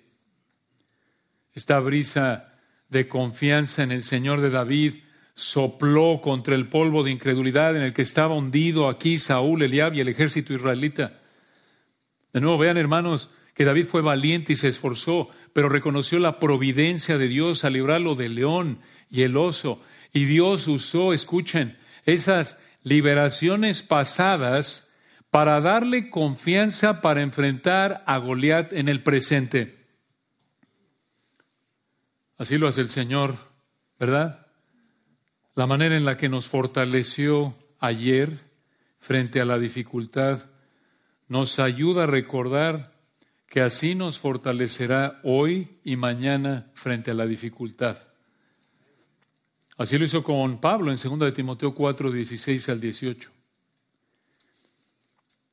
esta 1.58 1.80
brisa 1.80 2.52
de 2.88 3.08
confianza 3.08 3.82
en 3.82 3.90
el 3.90 4.04
Señor 4.04 4.40
de 4.40 4.50
David 4.50 4.94
sopló 5.34 6.20
contra 6.22 6.54
el 6.54 6.68
polvo 6.68 7.02
de 7.02 7.10
incredulidad 7.10 7.76
en 7.76 7.82
el 7.82 7.92
que 7.92 8.02
estaba 8.02 8.34
hundido 8.34 8.88
aquí 8.88 9.18
Saúl, 9.18 9.62
Eliab 9.62 9.94
y 9.94 10.00
el 10.00 10.08
ejército 10.08 10.54
israelita. 10.54 11.18
De 12.32 12.40
nuevo, 12.40 12.58
vean 12.58 12.76
hermanos, 12.76 13.30
que 13.54 13.64
David 13.64 13.86
fue 13.86 14.02
valiente 14.02 14.52
y 14.52 14.56
se 14.56 14.68
esforzó, 14.68 15.30
pero 15.52 15.68
reconoció 15.68 16.20
la 16.20 16.38
providencia 16.38 17.18
de 17.18 17.26
Dios 17.26 17.64
al 17.64 17.72
librarlo 17.72 18.14
del 18.14 18.36
león 18.36 18.78
y 19.10 19.22
el 19.22 19.36
oso. 19.36 19.82
Y 20.12 20.26
Dios 20.26 20.68
usó, 20.68 21.12
escuchen, 21.12 21.76
esas 22.04 22.56
liberaciones 22.84 23.82
pasadas 23.82 24.92
para 25.30 25.60
darle 25.60 26.08
confianza 26.08 27.00
para 27.00 27.20
enfrentar 27.20 28.04
a 28.06 28.16
Goliat 28.18 28.72
en 28.72 28.88
el 28.88 29.02
presente. 29.02 29.77
Así 32.38 32.56
lo 32.56 32.68
hace 32.68 32.80
el 32.80 32.88
Señor, 32.88 33.36
¿verdad? 33.98 34.46
La 35.54 35.66
manera 35.66 35.96
en 35.96 36.04
la 36.04 36.16
que 36.16 36.28
nos 36.28 36.48
fortaleció 36.48 37.54
ayer 37.80 38.38
frente 39.00 39.40
a 39.40 39.44
la 39.44 39.58
dificultad 39.58 40.44
nos 41.26 41.58
ayuda 41.58 42.04
a 42.04 42.06
recordar 42.06 42.92
que 43.48 43.60
así 43.60 43.94
nos 43.94 44.18
fortalecerá 44.18 45.20
hoy 45.24 45.78
y 45.82 45.96
mañana 45.96 46.70
frente 46.74 47.10
a 47.10 47.14
la 47.14 47.26
dificultad. 47.26 47.98
Así 49.76 49.98
lo 49.98 50.04
hizo 50.04 50.22
con 50.22 50.60
Pablo 50.60 50.92
en 50.92 50.98
2 50.98 51.18
de 51.18 51.32
Timoteo 51.32 51.74
4, 51.74 52.10
16 52.12 52.68
al 52.68 52.80
18. 52.80 53.30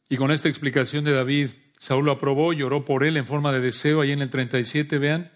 Y 0.09 0.17
con 0.17 0.31
esta 0.31 0.49
explicación 0.49 1.03
de 1.03 1.13
David, 1.13 1.49
Saúl 1.79 2.05
lo 2.05 2.11
aprobó, 2.11 2.53
lloró 2.53 2.85
por 2.85 3.03
él 3.03 3.17
en 3.17 3.25
forma 3.25 3.51
de 3.51 3.59
deseo, 3.59 4.01
ahí 4.01 4.11
en 4.11 4.21
el 4.21 4.29
37, 4.29 4.97
vean. 4.97 5.31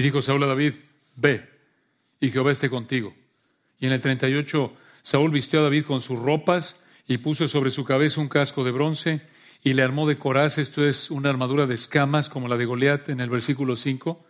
Y 0.00 0.02
dijo 0.02 0.22
Saúl 0.22 0.42
a 0.44 0.46
David, 0.46 0.76
ve, 1.16 1.46
y 2.20 2.30
Jehová 2.30 2.52
esté 2.52 2.70
contigo. 2.70 3.12
Y 3.78 3.84
en 3.84 3.92
el 3.92 4.00
38, 4.00 4.72
Saúl 5.02 5.30
vistió 5.30 5.60
a 5.60 5.64
David 5.64 5.84
con 5.84 6.00
sus 6.00 6.18
ropas 6.18 6.76
y 7.06 7.18
puso 7.18 7.46
sobre 7.48 7.70
su 7.70 7.84
cabeza 7.84 8.22
un 8.22 8.30
casco 8.30 8.64
de 8.64 8.70
bronce 8.70 9.20
y 9.62 9.74
le 9.74 9.82
armó 9.82 10.08
de 10.08 10.16
coraz, 10.16 10.56
esto 10.56 10.86
es 10.86 11.10
una 11.10 11.28
armadura 11.28 11.66
de 11.66 11.74
escamas 11.74 12.30
como 12.30 12.48
la 12.48 12.56
de 12.56 12.64
Goliat 12.64 13.10
en 13.10 13.20
el 13.20 13.28
versículo 13.28 13.76
5. 13.76 14.24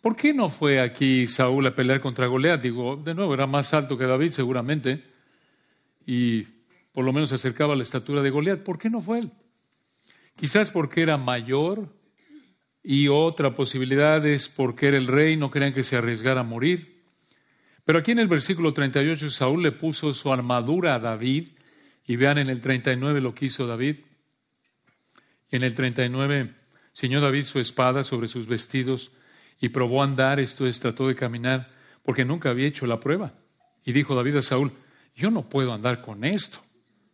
¿Por 0.00 0.14
qué 0.14 0.32
no 0.32 0.48
fue 0.48 0.78
aquí 0.78 1.26
Saúl 1.26 1.66
a 1.66 1.74
pelear 1.74 2.00
contra 2.00 2.28
Goliat? 2.28 2.62
Digo, 2.62 2.94
de 2.94 3.16
nuevo, 3.16 3.34
era 3.34 3.48
más 3.48 3.74
alto 3.74 3.98
que 3.98 4.06
David 4.06 4.30
seguramente 4.30 5.02
y 6.06 6.42
por 6.92 7.04
lo 7.04 7.12
menos 7.12 7.30
se 7.30 7.34
acercaba 7.34 7.72
a 7.72 7.76
la 7.76 7.82
estatura 7.82 8.22
de 8.22 8.30
Goliat. 8.30 8.60
¿Por 8.60 8.78
qué 8.78 8.90
no 8.90 9.00
fue 9.00 9.18
él? 9.18 9.32
Quizás 10.36 10.70
porque 10.70 11.02
era 11.02 11.18
mayor, 11.18 11.97
y 12.90 13.08
otra 13.08 13.54
posibilidad 13.54 14.24
es 14.24 14.48
porque 14.48 14.88
era 14.88 14.96
el 14.96 15.08
rey, 15.08 15.36
no 15.36 15.50
querían 15.50 15.74
que 15.74 15.82
se 15.82 15.96
arriesgara 15.96 16.40
a 16.40 16.42
morir. 16.42 17.02
Pero 17.84 17.98
aquí 17.98 18.12
en 18.12 18.18
el 18.18 18.28
versículo 18.28 18.72
38 18.72 19.28
Saúl 19.28 19.62
le 19.62 19.72
puso 19.72 20.14
su 20.14 20.32
armadura 20.32 20.94
a 20.94 20.98
David 20.98 21.48
y 22.06 22.16
vean 22.16 22.38
en 22.38 22.48
el 22.48 22.62
39 22.62 23.20
lo 23.20 23.34
que 23.34 23.44
hizo 23.44 23.66
David. 23.66 23.96
En 25.50 25.64
el 25.64 25.74
39 25.74 26.54
ciñó 26.96 27.20
David 27.20 27.44
su 27.44 27.58
espada 27.58 28.04
sobre 28.04 28.26
sus 28.26 28.46
vestidos 28.46 29.12
y 29.60 29.68
probó 29.68 30.00
a 30.00 30.06
andar, 30.06 30.40
esto 30.40 30.66
es, 30.66 30.80
trató 30.80 31.08
de 31.08 31.14
caminar, 31.14 31.68
porque 32.02 32.24
nunca 32.24 32.48
había 32.48 32.68
hecho 32.68 32.86
la 32.86 33.00
prueba. 33.00 33.34
Y 33.84 33.92
dijo 33.92 34.14
David 34.14 34.36
a 34.36 34.40
Saúl, 34.40 34.72
yo 35.14 35.30
no 35.30 35.50
puedo 35.50 35.74
andar 35.74 36.00
con 36.00 36.24
esto, 36.24 36.60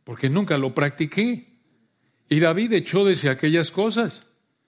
porque 0.04 0.30
nunca 0.30 0.56
lo 0.56 0.72
practiqué. 0.72 1.48
Y 2.28 2.38
David 2.38 2.74
echó 2.74 3.04
de 3.04 3.16
sí 3.16 3.26
aquellas 3.26 3.72
cosas. 3.72 4.24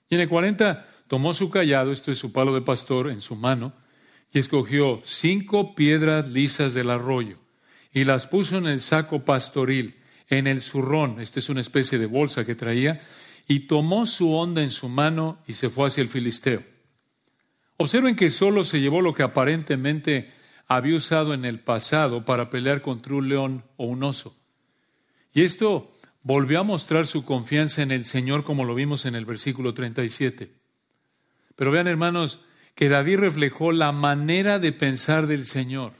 Y 0.08 0.16
en 0.16 0.22
el 0.22 0.28
40 0.28 0.94
tomó 1.08 1.34
su 1.34 1.50
callado, 1.50 1.92
esto 1.92 2.10
es 2.10 2.18
su 2.18 2.32
palo 2.32 2.54
de 2.54 2.62
pastor, 2.62 3.10
en 3.10 3.20
su 3.20 3.36
mano, 3.36 3.72
y 4.32 4.38
escogió 4.38 5.00
cinco 5.04 5.74
piedras 5.74 6.28
lisas 6.28 6.74
del 6.74 6.90
arroyo, 6.90 7.38
y 7.92 8.04
las 8.04 8.26
puso 8.26 8.58
en 8.58 8.66
el 8.66 8.80
saco 8.80 9.24
pastoril, 9.24 9.96
en 10.28 10.46
el 10.46 10.60
zurrón, 10.60 11.20
esta 11.20 11.38
es 11.38 11.48
una 11.48 11.60
especie 11.60 11.98
de 11.98 12.06
bolsa 12.06 12.44
que 12.44 12.54
traía, 12.54 13.00
y 13.46 13.60
tomó 13.60 14.06
su 14.06 14.32
onda 14.32 14.62
en 14.62 14.70
su 14.70 14.88
mano 14.88 15.38
y 15.46 15.52
se 15.52 15.70
fue 15.70 15.86
hacia 15.86 16.02
el 16.02 16.08
filisteo. 16.08 16.64
Observen 17.76 18.16
que 18.16 18.30
solo 18.30 18.64
se 18.64 18.80
llevó 18.80 19.02
lo 19.02 19.14
que 19.14 19.22
aparentemente 19.22 20.32
había 20.66 20.96
usado 20.96 21.32
en 21.32 21.44
el 21.44 21.60
pasado 21.60 22.24
para 22.24 22.50
pelear 22.50 22.82
contra 22.82 23.14
un 23.14 23.28
león 23.28 23.64
o 23.76 23.84
un 23.86 24.02
oso. 24.02 24.36
Y 25.32 25.42
esto 25.42 25.92
volvió 26.22 26.60
a 26.60 26.64
mostrar 26.64 27.06
su 27.06 27.24
confianza 27.24 27.82
en 27.82 27.92
el 27.92 28.04
Señor 28.04 28.42
como 28.42 28.64
lo 28.64 28.74
vimos 28.74 29.06
en 29.06 29.14
el 29.14 29.26
versículo 29.26 29.74
37. 29.74 30.65
Pero 31.56 31.70
vean, 31.70 31.88
hermanos, 31.88 32.40
que 32.74 32.88
David 32.88 33.18
reflejó 33.18 33.72
la 33.72 33.90
manera 33.90 34.58
de 34.58 34.72
pensar 34.72 35.26
del 35.26 35.44
Señor. 35.44 35.94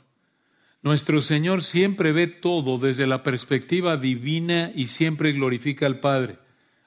Nuestro 0.83 1.21
Señor 1.21 1.65
siempre 1.65 2.13
ve 2.13 2.29
todo 2.29 2.79
desde 2.79 3.07
la 3.07 3.23
perspectiva 3.23 3.97
divina 3.97 4.71
y 4.75 4.87
siempre 4.87 5.33
glorifica 5.33 5.87
al 5.87 5.99
Padre. 5.99 6.39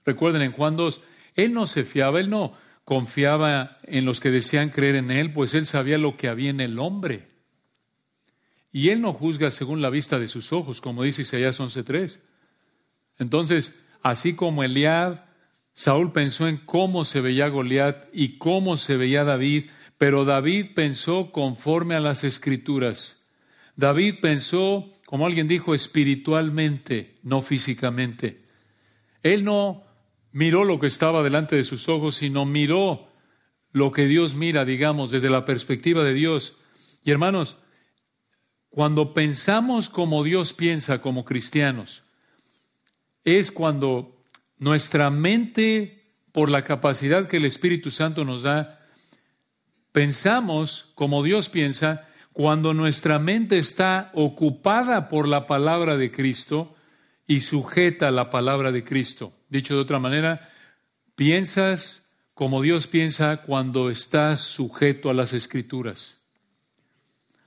Recuerden, 0.06 0.44
en 0.44 0.52
Juan 0.54 0.78
2, 0.78 1.02
Él 1.36 1.54
no 1.54 1.66
se 1.66 1.84
fiaba, 1.84 2.20
Él 2.20 2.30
no 2.30 2.54
confiaba 2.86 3.80
en 3.84 4.06
los 4.06 4.20
que 4.20 4.32
desean 4.32 4.70
creer 4.70 4.96
en 4.96 5.12
Él, 5.12 5.34
pues 5.34 5.54
Él 5.54 5.66
sabía 5.66 5.98
lo 5.98 6.16
que 6.16 6.28
había 6.28 6.50
en 6.50 6.62
el 6.62 6.80
hombre. 6.80 7.28
Y 8.72 8.90
Él 8.90 9.02
no 9.02 9.14
juzga 9.14 9.52
según 9.52 9.82
la 9.82 9.90
vista 9.90 10.20
de 10.20 10.28
sus 10.28 10.54
ojos, 10.54 10.82
como 10.82 11.04
dice 11.04 11.24
Isaías 11.24 11.60
11.3. 11.60 12.20
Entonces, 13.18 13.74
así 14.02 14.34
como 14.34 14.64
Eliab 14.64 15.26
Saúl 15.80 16.12
pensó 16.12 16.50
en 16.50 16.58
cómo 16.58 17.06
se 17.06 17.22
veía 17.22 17.48
Goliat 17.48 18.10
y 18.12 18.38
cómo 18.38 18.76
se 18.76 18.98
veía 18.98 19.24
David, 19.24 19.70
pero 19.98 20.26
David 20.26 20.72
pensó 20.76 21.32
conforme 21.32 21.96
a 21.96 22.02
las 22.02 22.26
escrituras. 22.26 23.26
David 23.78 24.16
pensó, 24.22 24.92
como 25.06 25.26
alguien 25.26 25.48
dijo, 25.48 25.74
espiritualmente, 25.74 27.18
no 27.24 27.42
físicamente. 27.42 28.44
Él 29.24 29.46
no 29.46 29.86
miró 30.34 30.66
lo 30.66 30.82
que 30.82 30.88
estaba 30.88 31.24
delante 31.24 31.56
de 31.56 31.64
sus 31.64 31.88
ojos, 31.88 32.18
sino 32.18 32.44
miró 32.44 33.08
lo 33.72 33.94
que 33.94 34.06
Dios 34.06 34.36
mira, 34.36 34.66
digamos, 34.66 35.12
desde 35.12 35.30
la 35.30 35.46
perspectiva 35.46 36.04
de 36.04 36.14
Dios. 36.14 36.58
Y 37.06 37.12
hermanos, 37.12 37.56
cuando 38.70 39.14
pensamos 39.14 39.90
como 39.90 40.26
Dios 40.26 40.52
piensa 40.52 41.02
como 41.02 41.24
cristianos, 41.24 42.04
es 43.24 43.50
cuando 43.50 44.19
nuestra 44.60 45.10
mente, 45.10 46.14
por 46.32 46.50
la 46.50 46.64
capacidad 46.64 47.28
que 47.28 47.38
el 47.38 47.46
Espíritu 47.46 47.90
Santo 47.90 48.24
nos 48.24 48.44
da, 48.44 48.86
pensamos 49.92 50.92
como 50.96 51.24
Dios 51.24 51.50
piensa 51.50 52.08
cuando 52.34 52.74
nuestra 52.74 53.20
mente 53.20 53.58
está 53.58 54.12
ocupada 54.14 55.10
por 55.10 55.28
la 55.28 55.48
palabra 55.48 55.98
de 55.98 56.12
Cristo 56.12 56.76
y 57.26 57.42
sujeta 57.42 58.10
a 58.10 58.12
la 58.12 58.30
palabra 58.30 58.72
de 58.72 58.84
Cristo. 58.84 59.34
Dicho 59.50 59.76
de 59.76 59.82
otra 59.82 60.00
manera, 60.00 60.50
piensas 61.16 62.04
como 62.34 62.62
Dios 62.62 62.88
piensa 62.88 63.38
cuando 63.38 63.90
estás 63.90 64.42
sujeto 64.42 65.10
a 65.10 65.14
las 65.14 65.34
escrituras. 65.34 66.18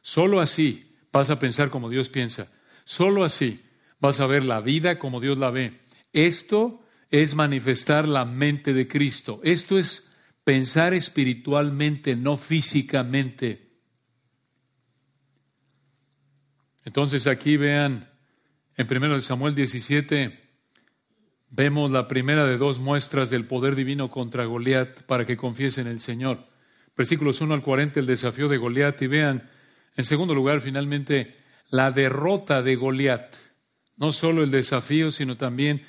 Solo 0.03 0.41
así 0.41 0.95
vas 1.13 1.31
a 1.31 1.39
pensar 1.39 1.71
como 1.71 1.89
Dios 1.89 2.11
piensa. 2.11 2.49
Solo 2.85 3.25
así 3.25 3.65
vas 4.01 4.21
a 4.21 4.27
ver 4.27 4.45
la 4.45 4.61
vida 4.61 4.99
como 4.99 5.21
Dios 5.21 5.39
la 5.39 5.51
ve. 5.51 5.81
Esto 6.13 6.82
es 7.13 7.35
manifestar 7.35 8.09
la 8.09 8.25
mente 8.25 8.73
de 8.73 8.89
Cristo. 8.89 9.39
Esto 9.45 9.79
es 9.79 10.11
pensar 10.45 10.95
espiritualmente, 10.95 12.17
no 12.17 12.39
físicamente. 12.39 13.71
Entonces 16.85 17.27
aquí 17.27 17.59
vean, 17.59 18.11
en 18.77 18.87
1 18.91 19.21
Samuel 19.21 19.55
17, 19.55 20.41
vemos 21.51 21.91
la 21.91 22.09
primera 22.09 22.47
de 22.47 22.57
dos 22.57 22.79
muestras 22.79 23.29
del 23.29 23.45
poder 23.45 23.77
divino 23.77 24.11
contra 24.11 24.47
Goliat 24.47 25.03
para 25.03 25.27
que 25.27 25.37
confiesen 25.37 25.87
el 25.89 26.01
Señor. 26.01 26.49
Versículos 26.97 27.43
1 27.43 27.53
al 27.53 27.63
40, 27.63 28.01
el 28.01 28.07
desafío 28.07 28.49
de 28.49 28.57
Goliat. 28.57 29.03
Y 29.03 29.07
vean, 29.07 29.51
en 29.97 30.05
segundo 30.05 30.35
lugar, 30.35 30.63
finalmente, 30.63 31.37
la 31.69 31.91
derrota 31.91 32.63
de 32.63 32.75
Goliat. 32.75 33.37
No 33.99 34.13
solo 34.13 34.43
el 34.43 34.51
desafío, 34.51 35.11
sino 35.11 35.37
también 35.37 35.85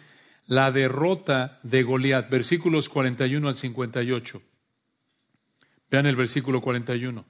la 0.47 0.71
derrota 0.71 1.59
de 1.63 1.83
Goliat. 1.83 2.29
Versículos 2.29 2.89
41 2.89 3.47
al 3.47 3.55
58. 3.55 4.41
Vean 5.89 6.05
el 6.05 6.15
versículo 6.15 6.61
41. 6.61 7.25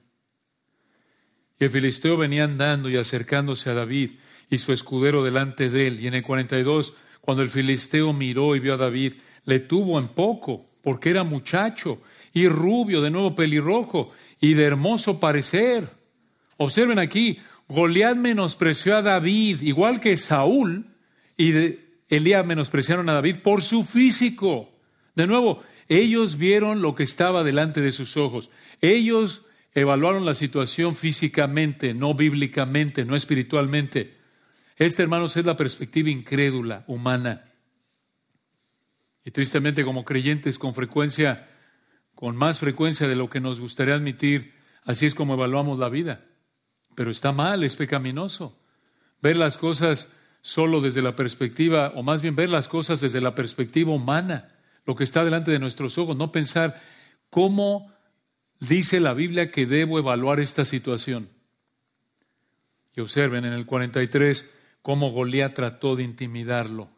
Y 1.58 1.64
el 1.64 1.70
filisteo 1.70 2.16
venía 2.16 2.44
andando 2.44 2.88
y 2.88 2.96
acercándose 2.96 3.70
a 3.70 3.74
David 3.74 4.12
y 4.50 4.58
su 4.58 4.72
escudero 4.72 5.22
delante 5.22 5.70
de 5.70 5.86
él. 5.86 6.00
Y 6.00 6.06
en 6.06 6.14
el 6.14 6.22
42, 6.22 6.94
cuando 7.20 7.42
el 7.42 7.50
filisteo 7.50 8.12
miró 8.12 8.56
y 8.56 8.60
vio 8.60 8.74
a 8.74 8.78
David, 8.78 9.14
le 9.44 9.60
tuvo 9.60 9.98
en 9.98 10.08
poco, 10.08 10.64
porque 10.82 11.10
era 11.10 11.24
muchacho 11.24 12.00
y 12.32 12.48
rubio, 12.48 13.00
de 13.00 13.10
nuevo 13.10 13.34
pelirrojo 13.34 14.10
y 14.40 14.54
de 14.54 14.64
hermoso 14.64 15.20
parecer. 15.20 15.88
Observen 16.56 16.98
aquí, 16.98 17.38
Goliat 17.68 18.16
menospreció 18.16 18.96
a 18.96 19.02
David, 19.02 19.62
igual 19.62 20.00
que 20.00 20.16
Saúl 20.16 20.86
y 21.36 21.52
Elías 22.08 22.44
menospreciaron 22.44 23.08
a 23.08 23.14
David 23.14 23.36
por 23.42 23.62
su 23.62 23.84
físico. 23.84 24.70
De 25.14 25.26
nuevo, 25.26 25.62
ellos 25.88 26.36
vieron 26.36 26.82
lo 26.82 26.94
que 26.94 27.02
estaba 27.02 27.42
delante 27.44 27.80
de 27.80 27.92
sus 27.92 28.16
ojos. 28.16 28.50
Ellos 28.80 29.42
evaluaron 29.72 30.24
la 30.24 30.34
situación 30.34 30.94
físicamente, 30.94 31.94
no 31.94 32.14
bíblicamente, 32.14 33.04
no 33.04 33.16
espiritualmente. 33.16 34.16
Esta, 34.76 35.02
hermanos, 35.02 35.36
es 35.36 35.44
la 35.44 35.56
perspectiva 35.56 36.10
incrédula, 36.10 36.84
humana. 36.86 37.52
Y 39.24 39.30
tristemente, 39.30 39.84
como 39.84 40.04
creyentes, 40.04 40.58
con 40.58 40.74
frecuencia, 40.74 41.48
con 42.14 42.36
más 42.36 42.58
frecuencia 42.58 43.08
de 43.08 43.16
lo 43.16 43.30
que 43.30 43.40
nos 43.40 43.60
gustaría 43.60 43.94
admitir, 43.94 44.54
así 44.84 45.06
es 45.06 45.14
como 45.14 45.34
evaluamos 45.34 45.78
la 45.78 45.88
vida. 45.88 46.24
Pero 46.94 47.10
está 47.10 47.32
mal, 47.32 47.64
es 47.64 47.76
pecaminoso. 47.76 48.58
Ver 49.22 49.36
las 49.36 49.58
cosas 49.58 50.08
solo 50.44 50.82
desde 50.82 51.00
la 51.00 51.16
perspectiva, 51.16 51.94
o 51.96 52.02
más 52.02 52.20
bien 52.20 52.36
ver 52.36 52.50
las 52.50 52.68
cosas 52.68 53.00
desde 53.00 53.22
la 53.22 53.34
perspectiva 53.34 53.94
humana, 53.94 54.52
lo 54.84 54.94
que 54.94 55.02
está 55.02 55.24
delante 55.24 55.50
de 55.50 55.58
nuestros 55.58 55.96
ojos, 55.96 56.18
no 56.18 56.32
pensar 56.32 56.82
cómo 57.30 57.90
dice 58.60 59.00
la 59.00 59.14
Biblia 59.14 59.50
que 59.50 59.64
debo 59.64 59.98
evaluar 59.98 60.40
esta 60.40 60.66
situación. 60.66 61.30
Y 62.94 63.00
observen 63.00 63.46
en 63.46 63.54
el 63.54 63.64
43 63.64 64.50
cómo 64.82 65.10
Goliat 65.12 65.54
trató 65.54 65.96
de 65.96 66.02
intimidarlo. 66.02 66.90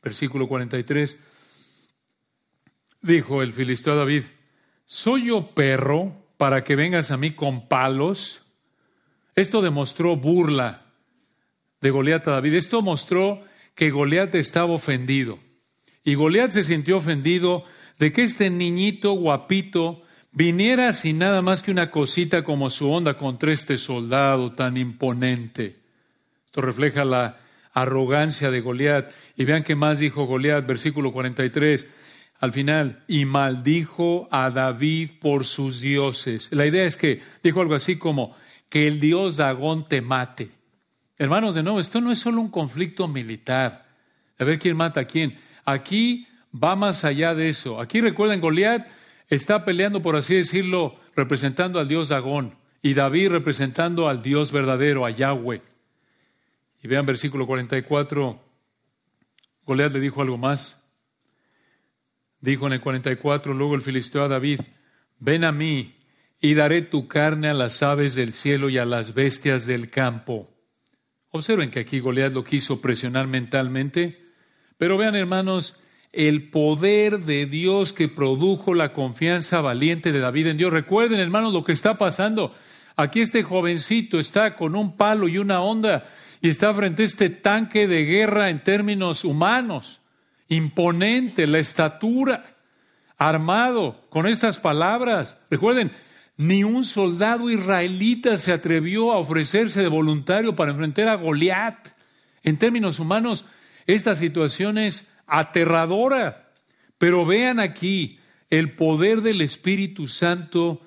Versículo 0.00 0.46
43. 0.46 1.16
Dijo 3.02 3.42
el 3.42 3.52
filisteo 3.52 3.94
a 3.94 3.96
David, 3.96 4.26
¿soy 4.86 5.26
yo 5.26 5.44
perro 5.56 6.12
para 6.36 6.62
que 6.62 6.76
vengas 6.76 7.10
a 7.10 7.16
mí 7.16 7.32
con 7.32 7.66
palos? 7.66 8.42
Esto 9.34 9.60
demostró 9.60 10.14
burla 10.14 10.86
de 11.80 11.90
Goliat 11.90 12.26
a 12.28 12.32
David. 12.32 12.54
Esto 12.54 12.82
mostró 12.82 13.42
que 13.74 13.90
Goliat 13.90 14.34
estaba 14.34 14.72
ofendido. 14.72 15.38
Y 16.04 16.14
Goliat 16.14 16.50
se 16.50 16.64
sintió 16.64 16.98
ofendido 16.98 17.64
de 17.98 18.12
que 18.12 18.22
este 18.22 18.50
niñito 18.50 19.12
guapito 19.12 20.02
viniera 20.32 20.92
sin 20.92 21.18
nada 21.18 21.42
más 21.42 21.62
que 21.62 21.70
una 21.70 21.90
cosita 21.90 22.44
como 22.44 22.70
su 22.70 22.90
onda 22.90 23.16
contra 23.16 23.52
este 23.52 23.78
soldado 23.78 24.52
tan 24.52 24.76
imponente. 24.76 25.80
Esto 26.46 26.60
refleja 26.60 27.04
la 27.04 27.38
arrogancia 27.72 28.50
de 28.50 28.60
Goliat. 28.60 29.10
Y 29.36 29.44
vean 29.44 29.62
qué 29.62 29.74
más 29.74 29.98
dijo 29.98 30.26
Goliat, 30.26 30.66
versículo 30.66 31.12
43, 31.12 31.86
al 32.40 32.52
final, 32.52 33.04
y 33.06 33.24
maldijo 33.24 34.28
a 34.30 34.50
David 34.50 35.10
por 35.20 35.44
sus 35.44 35.80
dioses. 35.80 36.48
La 36.52 36.66
idea 36.66 36.84
es 36.84 36.96
que 36.96 37.22
dijo 37.42 37.60
algo 37.60 37.74
así 37.74 37.96
como, 37.96 38.34
que 38.68 38.86
el 38.86 39.00
dios 39.00 39.36
Dagón 39.36 39.88
te 39.88 40.00
mate. 40.00 40.59
Hermanos, 41.20 41.54
de 41.54 41.62
nuevo, 41.62 41.80
esto 41.80 42.00
no 42.00 42.10
es 42.10 42.18
solo 42.18 42.40
un 42.40 42.48
conflicto 42.48 43.06
militar. 43.06 43.84
A 44.38 44.44
ver 44.44 44.58
quién 44.58 44.74
mata 44.74 45.00
a 45.00 45.04
quién. 45.04 45.38
Aquí 45.66 46.26
va 46.50 46.76
más 46.76 47.04
allá 47.04 47.34
de 47.34 47.50
eso. 47.50 47.78
Aquí 47.78 48.00
recuerden, 48.00 48.40
Goliat 48.40 48.88
está 49.28 49.66
peleando, 49.66 50.00
por 50.00 50.16
así 50.16 50.34
decirlo, 50.36 50.96
representando 51.14 51.78
al 51.78 51.88
Dios 51.88 52.08
Dagón 52.08 52.54
y 52.80 52.94
David 52.94 53.32
representando 53.32 54.08
al 54.08 54.22
Dios 54.22 54.50
verdadero, 54.50 55.04
a 55.04 55.10
Yahweh. 55.10 55.60
Y 56.82 56.88
vean 56.88 57.04
versículo 57.04 57.46
44, 57.46 58.40
Goliat 59.66 59.92
le 59.92 60.00
dijo 60.00 60.22
algo 60.22 60.38
más. 60.38 60.82
Dijo 62.40 62.66
en 62.66 62.72
el 62.72 62.80
44, 62.80 63.52
luego 63.52 63.74
el 63.74 63.82
filisteo 63.82 64.24
a 64.24 64.28
David, 64.28 64.60
ven 65.18 65.44
a 65.44 65.52
mí 65.52 65.96
y 66.40 66.54
daré 66.54 66.80
tu 66.80 67.08
carne 67.08 67.48
a 67.48 67.52
las 67.52 67.82
aves 67.82 68.14
del 68.14 68.32
cielo 68.32 68.70
y 68.70 68.78
a 68.78 68.86
las 68.86 69.12
bestias 69.12 69.66
del 69.66 69.90
campo. 69.90 70.49
Observen 71.32 71.70
que 71.70 71.80
aquí 71.80 72.00
Goliat 72.00 72.32
lo 72.32 72.42
quiso 72.42 72.80
presionar 72.80 73.26
mentalmente, 73.28 74.20
pero 74.78 74.96
vean 74.96 75.14
hermanos, 75.14 75.80
el 76.12 76.50
poder 76.50 77.20
de 77.20 77.46
Dios 77.46 77.92
que 77.92 78.08
produjo 78.08 78.74
la 78.74 78.92
confianza 78.92 79.60
valiente 79.60 80.10
de 80.10 80.18
David 80.18 80.48
en 80.48 80.56
Dios. 80.58 80.72
Recuerden, 80.72 81.20
hermanos, 81.20 81.52
lo 81.52 81.62
que 81.62 81.72
está 81.72 81.98
pasando. 81.98 82.54
Aquí 82.96 83.20
este 83.20 83.42
jovencito 83.42 84.18
está 84.18 84.56
con 84.56 84.74
un 84.74 84.96
palo 84.96 85.28
y 85.28 85.38
una 85.38 85.60
onda 85.60 86.08
y 86.42 86.48
está 86.48 86.74
frente 86.74 87.02
a 87.02 87.06
este 87.06 87.30
tanque 87.30 87.86
de 87.86 88.04
guerra 88.04 88.50
en 88.50 88.64
términos 88.64 89.24
humanos, 89.24 90.00
imponente, 90.48 91.46
la 91.46 91.60
estatura, 91.60 92.44
armado 93.16 94.04
con 94.10 94.26
estas 94.26 94.58
palabras. 94.58 95.38
Recuerden, 95.48 95.92
ni 96.40 96.64
un 96.64 96.86
soldado 96.86 97.50
israelita 97.50 98.38
se 98.38 98.50
atrevió 98.50 99.12
a 99.12 99.18
ofrecerse 99.18 99.82
de 99.82 99.88
voluntario 99.88 100.56
para 100.56 100.70
enfrentar 100.70 101.08
a 101.08 101.16
Goliat. 101.16 101.88
En 102.42 102.56
términos 102.56 102.98
humanos, 102.98 103.44
esta 103.84 104.16
situación 104.16 104.78
es 104.78 105.06
aterradora. 105.26 106.50
Pero 106.96 107.26
vean 107.26 107.60
aquí 107.60 108.20
el 108.48 108.74
poder 108.74 109.20
del 109.20 109.42
Espíritu 109.42 110.08
Santo 110.08 110.80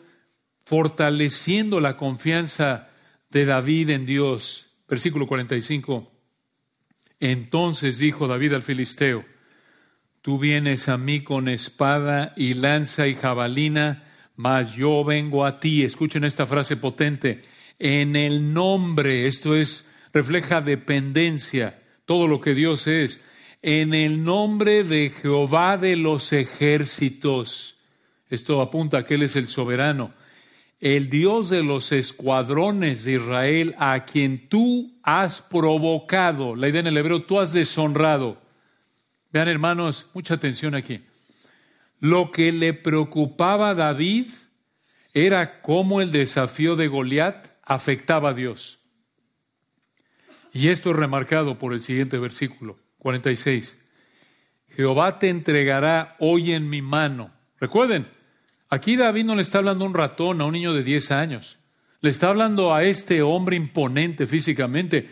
fortaleciendo 0.65 1.79
la 1.79 1.97
confianza 1.97 2.89
de 3.29 3.45
David 3.45 3.91
en 3.91 4.07
Dios. 4.07 4.71
Versículo 4.87 5.27
45. 5.27 6.11
Entonces 7.19 7.99
dijo 7.99 8.27
David 8.27 8.53
al 8.53 8.63
filisteo, 8.63 9.23
tú 10.23 10.39
vienes 10.39 10.89
a 10.89 10.97
mí 10.97 11.21
con 11.21 11.47
espada 11.47 12.33
y 12.35 12.55
lanza 12.55 13.05
y 13.05 13.13
jabalina, 13.13 14.09
mas 14.35 14.73
yo 14.75 15.03
vengo 15.03 15.45
a 15.45 15.59
ti. 15.59 15.83
Escuchen 15.83 16.23
esta 16.23 16.45
frase 16.45 16.77
potente. 16.77 17.41
En 17.79 18.15
el 18.15 18.53
nombre, 18.53 19.27
esto 19.27 19.55
es, 19.55 19.91
refleja 20.13 20.61
dependencia, 20.61 21.81
todo 22.05 22.27
lo 22.27 22.39
que 22.39 22.53
Dios 22.53 22.87
es 22.87 23.21
en 23.63 23.93
el 23.93 24.25
nombre 24.25 24.83
de 24.83 25.09
Jehová 25.09 25.77
de 25.77 25.95
los 25.95 26.33
ejércitos. 26.33 27.77
Esto 28.29 28.61
apunta 28.61 28.99
a 28.99 29.05
que 29.05 29.15
Él 29.15 29.23
es 29.23 29.37
el 29.37 29.47
soberano, 29.47 30.13
el 30.81 31.09
Dios 31.09 31.49
de 31.49 31.63
los 31.63 31.93
escuadrones 31.93 33.05
de 33.05 33.13
Israel, 33.13 33.73
a 33.79 34.03
quien 34.03 34.49
tú 34.49 34.99
has 35.01 35.41
provocado. 35.41 36.57
La 36.57 36.67
idea 36.67 36.81
en 36.81 36.87
el 36.87 36.97
hebreo, 36.97 37.23
tú 37.23 37.39
has 37.39 37.53
deshonrado. 37.53 38.41
Vean 39.31 39.47
hermanos, 39.47 40.07
mucha 40.13 40.33
atención 40.33 40.75
aquí. 40.75 40.99
Lo 42.03 42.31
que 42.31 42.51
le 42.51 42.73
preocupaba 42.73 43.69
a 43.69 43.75
David 43.75 44.27
era 45.13 45.61
cómo 45.61 46.01
el 46.01 46.11
desafío 46.11 46.75
de 46.75 46.89
Goliat 46.89 47.47
afectaba 47.63 48.31
a 48.31 48.33
Dios. 48.33 48.79
Y 50.51 50.67
esto 50.67 50.89
es 50.89 50.97
remarcado 50.97 51.57
por 51.57 51.71
el 51.71 51.79
siguiente 51.79 52.17
versículo. 52.17 52.77
46. 52.97 53.77
Jehová 54.75 55.17
te 55.17 55.29
entregará 55.29 56.17
hoy 56.19 56.51
en 56.51 56.69
mi 56.69 56.81
mano. 56.81 57.31
Recuerden, 57.57 58.05
aquí 58.67 58.97
David 58.97 59.23
no 59.23 59.35
le 59.35 59.41
está 59.41 59.59
hablando 59.59 59.85
a 59.85 59.87
un 59.87 59.93
ratón, 59.93 60.41
a 60.41 60.45
un 60.45 60.51
niño 60.51 60.73
de 60.73 60.83
10 60.83 61.09
años. 61.11 61.57
Le 62.01 62.09
está 62.09 62.27
hablando 62.27 62.75
a 62.75 62.83
este 62.83 63.21
hombre 63.21 63.55
imponente 63.55 64.25
físicamente. 64.25 65.09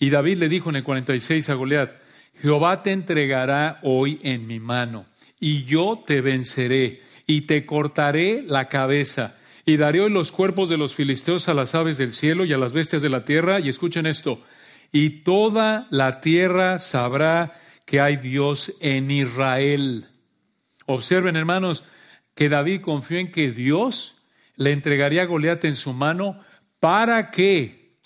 Y 0.00 0.10
David 0.10 0.38
le 0.38 0.48
dijo 0.48 0.70
en 0.70 0.76
el 0.76 0.82
46 0.82 1.48
a 1.50 1.54
Goliat, 1.54 1.92
Jehová 2.40 2.82
te 2.82 2.90
entregará 2.90 3.78
hoy 3.84 4.18
en 4.24 4.48
mi 4.48 4.58
mano. 4.58 5.06
Y 5.42 5.64
yo 5.64 6.04
te 6.06 6.20
venceré 6.20 7.02
y 7.26 7.42
te 7.42 7.66
cortaré 7.66 8.42
la 8.42 8.68
cabeza 8.68 9.36
y 9.66 9.76
daré 9.76 10.00
hoy 10.00 10.10
los 10.10 10.30
cuerpos 10.30 10.68
de 10.68 10.76
los 10.76 10.94
filisteos 10.94 11.48
a 11.48 11.54
las 11.54 11.74
aves 11.74 11.98
del 11.98 12.12
cielo 12.12 12.44
y 12.44 12.52
a 12.52 12.58
las 12.58 12.72
bestias 12.72 13.02
de 13.02 13.08
la 13.08 13.24
tierra. 13.24 13.58
Y 13.58 13.68
escuchen 13.68 14.06
esto, 14.06 14.40
y 14.92 15.24
toda 15.24 15.88
la 15.90 16.20
tierra 16.20 16.78
sabrá 16.78 17.60
que 17.84 18.00
hay 18.00 18.18
Dios 18.18 18.74
en 18.78 19.10
Israel. 19.10 20.06
Observen, 20.86 21.34
hermanos, 21.34 21.82
que 22.36 22.48
David 22.48 22.80
confió 22.80 23.18
en 23.18 23.32
que 23.32 23.50
Dios 23.50 24.22
le 24.54 24.70
entregaría 24.70 25.22
a 25.22 25.26
Goliat 25.26 25.64
en 25.64 25.74
su 25.74 25.92
mano 25.92 26.38
para 26.78 27.32
que 27.32 27.96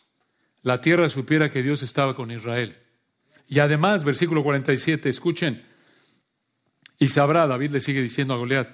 la 0.62 0.80
tierra 0.80 1.10
supiera 1.10 1.50
que 1.50 1.62
Dios 1.62 1.82
estaba 1.82 2.16
con 2.16 2.30
Israel. 2.30 2.76
Y 3.46 3.58
además, 3.58 4.04
versículo 4.04 4.42
47, 4.42 5.10
escuchen, 5.10 5.75
y 6.98 7.08
sabrá, 7.08 7.46
David 7.46 7.70
le 7.70 7.80
sigue 7.80 8.02
diciendo 8.02 8.34
a 8.34 8.38
Goliat, 8.38 8.68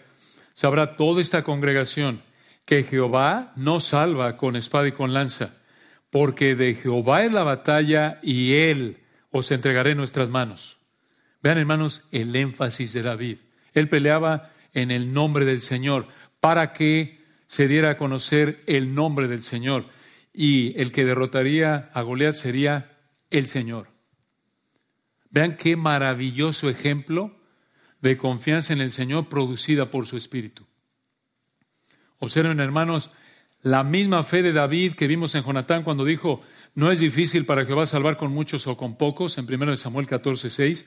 sabrá 0.54 0.96
toda 0.96 1.20
esta 1.20 1.42
congregación 1.42 2.22
que 2.64 2.84
Jehová 2.84 3.52
no 3.56 3.80
salva 3.80 4.36
con 4.36 4.56
espada 4.56 4.88
y 4.88 4.92
con 4.92 5.12
lanza, 5.12 5.54
porque 6.10 6.54
de 6.54 6.74
Jehová 6.74 7.24
es 7.24 7.32
la 7.32 7.42
batalla 7.42 8.20
y 8.22 8.54
él 8.54 8.98
os 9.30 9.50
entregaré 9.50 9.92
en 9.92 9.98
nuestras 9.98 10.28
manos. 10.28 10.78
Vean, 11.42 11.58
hermanos, 11.58 12.04
el 12.12 12.36
énfasis 12.36 12.92
de 12.92 13.02
David. 13.02 13.38
Él 13.74 13.88
peleaba 13.88 14.50
en 14.74 14.90
el 14.90 15.12
nombre 15.12 15.44
del 15.44 15.60
Señor 15.60 16.06
para 16.40 16.72
que 16.72 17.20
se 17.46 17.66
diera 17.66 17.90
a 17.90 17.96
conocer 17.96 18.62
el 18.66 18.94
nombre 18.94 19.26
del 19.26 19.42
Señor. 19.42 19.86
Y 20.32 20.78
el 20.80 20.92
que 20.92 21.04
derrotaría 21.04 21.90
a 21.92 22.02
Goliat 22.02 22.34
sería 22.34 22.98
el 23.30 23.48
Señor. 23.48 23.88
Vean 25.30 25.56
qué 25.56 25.76
maravilloso 25.76 26.70
ejemplo 26.70 27.36
de 28.02 28.18
confianza 28.18 28.72
en 28.72 28.80
el 28.80 28.92
Señor 28.92 29.28
producida 29.28 29.90
por 29.90 30.06
su 30.06 30.16
Espíritu. 30.16 30.66
Observen, 32.18 32.60
hermanos, 32.60 33.10
la 33.62 33.84
misma 33.84 34.22
fe 34.22 34.42
de 34.42 34.52
David 34.52 34.94
que 34.94 35.06
vimos 35.06 35.34
en 35.34 35.44
Jonatán 35.44 35.84
cuando 35.84 36.04
dijo, 36.04 36.42
no 36.74 36.90
es 36.90 37.00
difícil 37.00 37.46
para 37.46 37.64
Jehová 37.64 37.86
salvar 37.86 38.16
con 38.16 38.32
muchos 38.32 38.66
o 38.66 38.76
con 38.76 38.96
pocos, 38.96 39.38
en 39.38 39.52
1 39.52 39.76
Samuel 39.76 40.06
14, 40.06 40.50
6. 40.50 40.86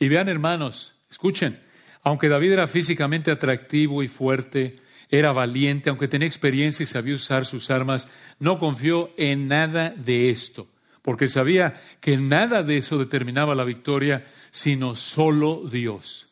Y 0.00 0.08
vean, 0.08 0.28
hermanos, 0.28 0.94
escuchen, 1.10 1.60
aunque 2.02 2.28
David 2.28 2.52
era 2.52 2.66
físicamente 2.66 3.30
atractivo 3.30 4.02
y 4.02 4.08
fuerte, 4.08 4.80
era 5.10 5.32
valiente, 5.32 5.90
aunque 5.90 6.08
tenía 6.08 6.26
experiencia 6.26 6.82
y 6.82 6.86
sabía 6.86 7.14
usar 7.14 7.46
sus 7.46 7.70
armas, 7.70 8.08
no 8.38 8.58
confió 8.58 9.10
en 9.16 9.48
nada 9.48 9.90
de 9.90 10.30
esto, 10.30 10.68
porque 11.02 11.28
sabía 11.28 11.82
que 12.00 12.18
nada 12.18 12.62
de 12.62 12.78
eso 12.78 12.98
determinaba 12.98 13.54
la 13.54 13.64
victoria, 13.64 14.26
sino 14.50 14.96
solo 14.96 15.62
Dios. 15.70 16.28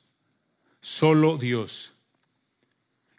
Solo 0.86 1.36
Dios. 1.36 1.94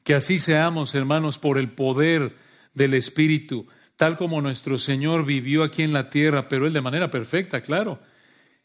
Que 0.05 0.13
así 0.15 0.39
seamos, 0.39 0.95
hermanos, 0.95 1.37
por 1.37 1.57
el 1.57 1.69
poder 1.69 2.33
del 2.73 2.93
Espíritu, 2.93 3.67
tal 3.97 4.15
como 4.15 4.41
nuestro 4.41 4.77
Señor 4.77 5.25
vivió 5.25 5.63
aquí 5.63 5.83
en 5.83 5.91
la 5.91 6.09
tierra, 6.09 6.47
pero 6.47 6.65
Él 6.65 6.71
de 6.71 6.79
manera 6.79 7.11
perfecta, 7.11 7.59
claro, 7.59 7.99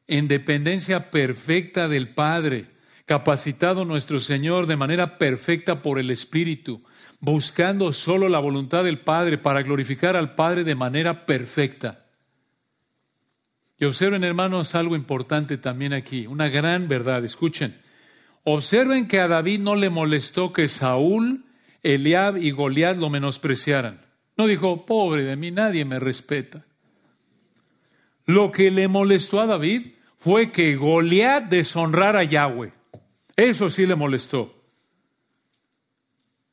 en 0.07 0.29
dependencia 0.29 1.11
perfecta 1.11 1.89
del 1.89 2.11
Padre, 2.11 2.67
capacitado 3.05 3.85
nuestro 3.85 4.21
Señor 4.21 4.69
de 4.69 4.77
manera 4.77 5.19
perfecta 5.19 5.83
por 5.83 5.99
el 5.99 6.09
Espíritu, 6.13 6.85
buscando 7.19 7.93
solo 7.93 8.29
la 8.29 8.39
voluntad 8.39 8.85
del 8.85 9.01
Padre 9.01 9.37
para 9.37 9.63
glorificar 9.63 10.15
al 10.15 10.37
Padre 10.37 10.63
de 10.63 10.77
manera 10.77 11.27
perfecta. 11.27 12.07
Y 13.81 13.85
observen, 13.85 14.23
hermanos, 14.23 14.77
algo 14.77 14.95
importante 14.95 15.59
también 15.59 15.93
aquí, 15.93 16.29
una 16.29 16.49
gran 16.49 16.87
verdad, 16.87 17.25
escuchen. 17.25 17.83
Observen 18.45 19.07
que 19.07 19.21
a 19.21 19.29
David 19.29 19.61
no 19.61 19.77
le 19.77 19.89
molestó 19.89 20.53
que 20.53 20.67
Saúl, 20.67 21.45
Eliab 21.83 22.37
y 22.39 22.51
Goliat 22.51 22.97
lo 22.97 23.09
menospreciaran. 23.09 24.01
No 24.37 24.47
dijo, 24.47 24.85
pobre 24.85 25.23
de 25.23 25.37
mí, 25.37 25.51
nadie 25.51 25.85
me 25.85 26.01
respeta. 26.01 26.65
Lo 28.25 28.51
que 28.51 28.71
le 28.71 28.89
molestó 28.89 29.41
a 29.41 29.47
David 29.47 29.95
fue 30.19 30.51
que 30.51 30.75
Goliat 30.75 31.45
deshonrara 31.45 32.21
a 32.21 32.25
Yahweh. 32.25 32.73
Eso 33.37 33.71
sí 33.71 33.87
le 33.87 33.95
molestó. 33.95 34.55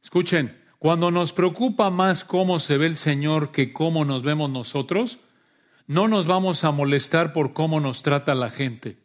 Escuchen, 0.02 0.58
cuando 0.78 1.10
nos 1.12 1.34
preocupa 1.34 1.90
más 1.90 2.24
cómo 2.24 2.60
se 2.60 2.78
ve 2.78 2.86
el 2.86 2.98
Señor 2.98 3.52
que 3.52 3.74
cómo 3.74 4.06
nos 4.06 4.24
vemos 4.24 4.50
nosotros, 4.50 5.20
no 5.88 6.08
nos 6.08 6.28
vamos 6.28 6.64
a 6.64 6.72
molestar 6.72 7.34
por 7.34 7.54
cómo 7.54 7.80
nos 7.80 8.04
trata 8.04 8.36
la 8.36 8.50
gente 8.50 8.98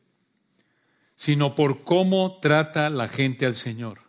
sino 1.14 1.54
por 1.54 1.82
cómo 1.82 2.38
trata 2.40 2.90
la 2.90 3.08
gente 3.08 3.46
al 3.46 3.56
Señor. 3.56 4.00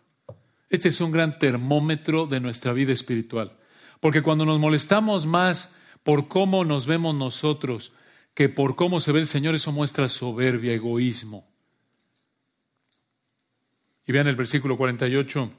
Este 0.68 0.88
es 0.88 1.00
un 1.00 1.12
gran 1.12 1.38
termómetro 1.38 2.26
de 2.26 2.40
nuestra 2.40 2.72
vida 2.72 2.92
espiritual, 2.92 3.56
porque 4.00 4.22
cuando 4.22 4.44
nos 4.44 4.58
molestamos 4.58 5.26
más 5.26 5.74
por 6.02 6.28
cómo 6.28 6.64
nos 6.64 6.86
vemos 6.86 7.14
nosotros 7.14 7.92
que 8.34 8.48
por 8.48 8.76
cómo 8.76 9.00
se 9.00 9.12
ve 9.12 9.20
el 9.20 9.26
Señor, 9.26 9.54
eso 9.54 9.72
muestra 9.72 10.08
soberbia, 10.08 10.74
egoísmo. 10.74 11.48
Y 14.06 14.12
vean 14.12 14.28
el 14.28 14.36
versículo 14.36 14.76
48, 14.76 15.50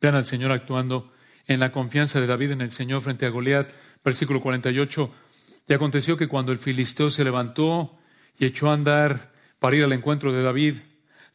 vean 0.00 0.14
al 0.14 0.24
Señor 0.26 0.52
actuando 0.52 1.12
en 1.46 1.60
la 1.60 1.72
confianza 1.72 2.20
de 2.20 2.26
David 2.26 2.52
en 2.52 2.60
el 2.60 2.70
Señor 2.70 3.00
frente 3.00 3.26
a 3.26 3.30
Goliat, 3.30 3.70
versículo 4.04 4.40
48. 4.40 5.10
Y 5.68 5.72
aconteció 5.72 6.16
que 6.16 6.28
cuando 6.28 6.52
el 6.52 6.58
filisteo 6.58 7.10
se 7.10 7.24
levantó 7.24 7.98
y 8.38 8.44
echó 8.44 8.70
a 8.70 8.74
andar 8.74 9.32
para 9.62 9.76
ir 9.76 9.84
al 9.84 9.92
encuentro 9.92 10.32
de 10.32 10.42
David. 10.42 10.78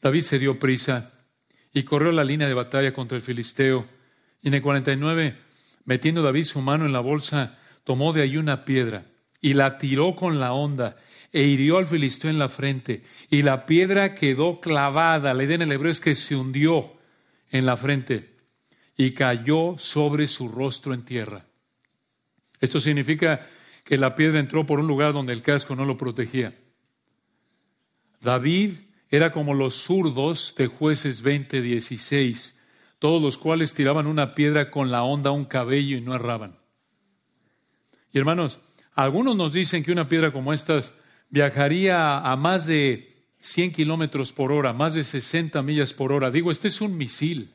David 0.01 0.19
se 0.19 0.37
dio 0.37 0.59
prisa 0.59 1.13
y 1.73 1.83
corrió 1.83 2.11
la 2.11 2.25
línea 2.25 2.45
de 2.49 2.53
batalla 2.53 2.93
contra 2.93 3.15
el 3.15 3.21
filisteo. 3.23 3.87
Y 4.41 4.49
en 4.49 4.55
el 4.55 4.61
49, 4.61 5.37
metiendo 5.85 6.21
David 6.21 6.43
su 6.43 6.59
mano 6.59 6.85
en 6.85 6.91
la 6.91 6.99
bolsa, 6.99 7.57
tomó 7.85 8.11
de 8.11 8.23
ahí 8.23 8.35
una 8.35 8.65
piedra 8.65 9.05
y 9.39 9.53
la 9.53 9.77
tiró 9.77 10.13
con 10.13 10.41
la 10.41 10.51
honda 10.51 10.97
e 11.31 11.43
hirió 11.43 11.77
al 11.77 11.87
filisteo 11.87 12.29
en 12.29 12.37
la 12.37 12.49
frente. 12.49 13.03
Y 13.29 13.43
la 13.43 13.65
piedra 13.65 14.13
quedó 14.13 14.59
clavada, 14.59 15.33
la 15.33 15.45
idea 15.45 15.55
en 15.55 15.61
el 15.61 15.71
hebreo 15.71 15.91
es 15.91 16.01
que 16.01 16.13
se 16.13 16.35
hundió 16.35 16.97
en 17.49 17.65
la 17.65 17.77
frente 17.77 18.35
y 18.97 19.11
cayó 19.11 19.77
sobre 19.77 20.27
su 20.27 20.49
rostro 20.49 20.93
en 20.93 21.05
tierra. 21.05 21.45
Esto 22.59 22.81
significa 22.81 23.47
que 23.85 23.97
la 23.97 24.15
piedra 24.15 24.41
entró 24.41 24.65
por 24.65 24.81
un 24.81 24.87
lugar 24.87 25.13
donde 25.13 25.31
el 25.31 25.41
casco 25.41 25.77
no 25.77 25.85
lo 25.85 25.95
protegía. 25.95 26.53
David 28.21 28.73
era 29.09 29.31
como 29.31 29.53
los 29.53 29.75
zurdos 29.75 30.53
de 30.57 30.67
jueces 30.67 31.23
20:16, 31.23 32.55
todos 32.99 33.21
los 33.21 33.37
cuales 33.37 33.73
tiraban 33.73 34.07
una 34.07 34.35
piedra 34.35 34.69
con 34.71 34.91
la 34.91 35.03
onda 35.03 35.29
a 35.29 35.33
un 35.33 35.45
cabello 35.45 35.97
y 35.97 36.01
no 36.01 36.15
erraban. 36.15 36.57
Y 38.11 38.17
hermanos, 38.17 38.59
algunos 38.93 39.35
nos 39.35 39.53
dicen 39.53 39.83
que 39.83 39.91
una 39.91 40.09
piedra 40.09 40.31
como 40.31 40.53
estas 40.53 40.93
viajaría 41.29 42.19
a 42.19 42.35
más 42.35 42.65
de 42.65 43.17
100 43.39 43.71
kilómetros 43.71 44.33
por 44.33 44.51
hora, 44.51 44.73
más 44.73 44.93
de 44.93 45.03
60 45.03 45.61
millas 45.61 45.93
por 45.93 46.11
hora. 46.11 46.31
Digo, 46.31 46.51
este 46.51 46.67
es 46.67 46.81
un 46.81 46.97
misil. 46.97 47.53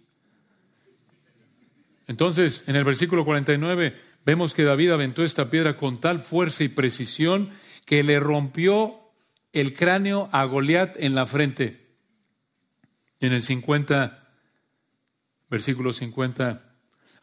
Entonces, 2.06 2.64
en 2.66 2.76
el 2.76 2.84
versículo 2.84 3.24
49 3.24 3.96
vemos 4.24 4.54
que 4.54 4.64
David 4.64 4.90
aventó 4.90 5.24
esta 5.24 5.50
piedra 5.50 5.76
con 5.76 6.00
tal 6.00 6.20
fuerza 6.20 6.64
y 6.64 6.68
precisión 6.68 7.50
que 7.84 8.02
le 8.02 8.20
rompió 8.20 9.01
el 9.52 9.74
cráneo 9.74 10.28
a 10.32 10.44
Goliat 10.44 10.96
en 10.98 11.14
la 11.14 11.26
frente. 11.26 11.80
En 13.20 13.32
el 13.32 13.42
50, 13.42 14.28
versículo 15.48 15.92
50, 15.92 16.58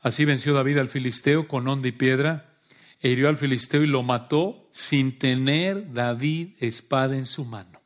así 0.01 0.25
venció 0.25 0.53
David 0.53 0.77
al 0.77 0.89
filisteo 0.89 1.47
con 1.47 1.67
onda 1.67 1.87
y 1.87 1.91
piedra, 1.91 2.57
e 3.01 3.09
hirió 3.09 3.29
al 3.29 3.37
filisteo 3.37 3.83
y 3.83 3.87
lo 3.87 4.03
mató 4.03 4.67
sin 4.71 5.17
tener 5.17 5.93
David 5.93 6.55
espada 6.59 7.15
en 7.15 7.25
su 7.25 7.45
mano. 7.45 7.81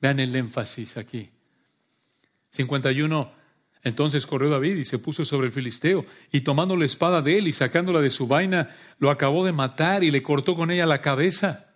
Vean 0.00 0.20
el 0.20 0.34
énfasis 0.34 0.96
aquí. 0.96 1.30
51. 2.50 3.32
Entonces 3.84 4.26
corrió 4.26 4.50
David 4.50 4.76
y 4.76 4.84
se 4.84 4.98
puso 4.98 5.24
sobre 5.24 5.46
el 5.46 5.52
filisteo, 5.52 6.04
y 6.32 6.40
tomando 6.40 6.76
la 6.76 6.84
espada 6.84 7.22
de 7.22 7.38
él 7.38 7.48
y 7.48 7.52
sacándola 7.52 8.00
de 8.00 8.10
su 8.10 8.26
vaina, 8.26 8.74
lo 8.98 9.10
acabó 9.10 9.44
de 9.44 9.52
matar 9.52 10.02
y 10.02 10.10
le 10.10 10.22
cortó 10.22 10.54
con 10.54 10.70
ella 10.70 10.84
la 10.84 11.00
cabeza. 11.00 11.67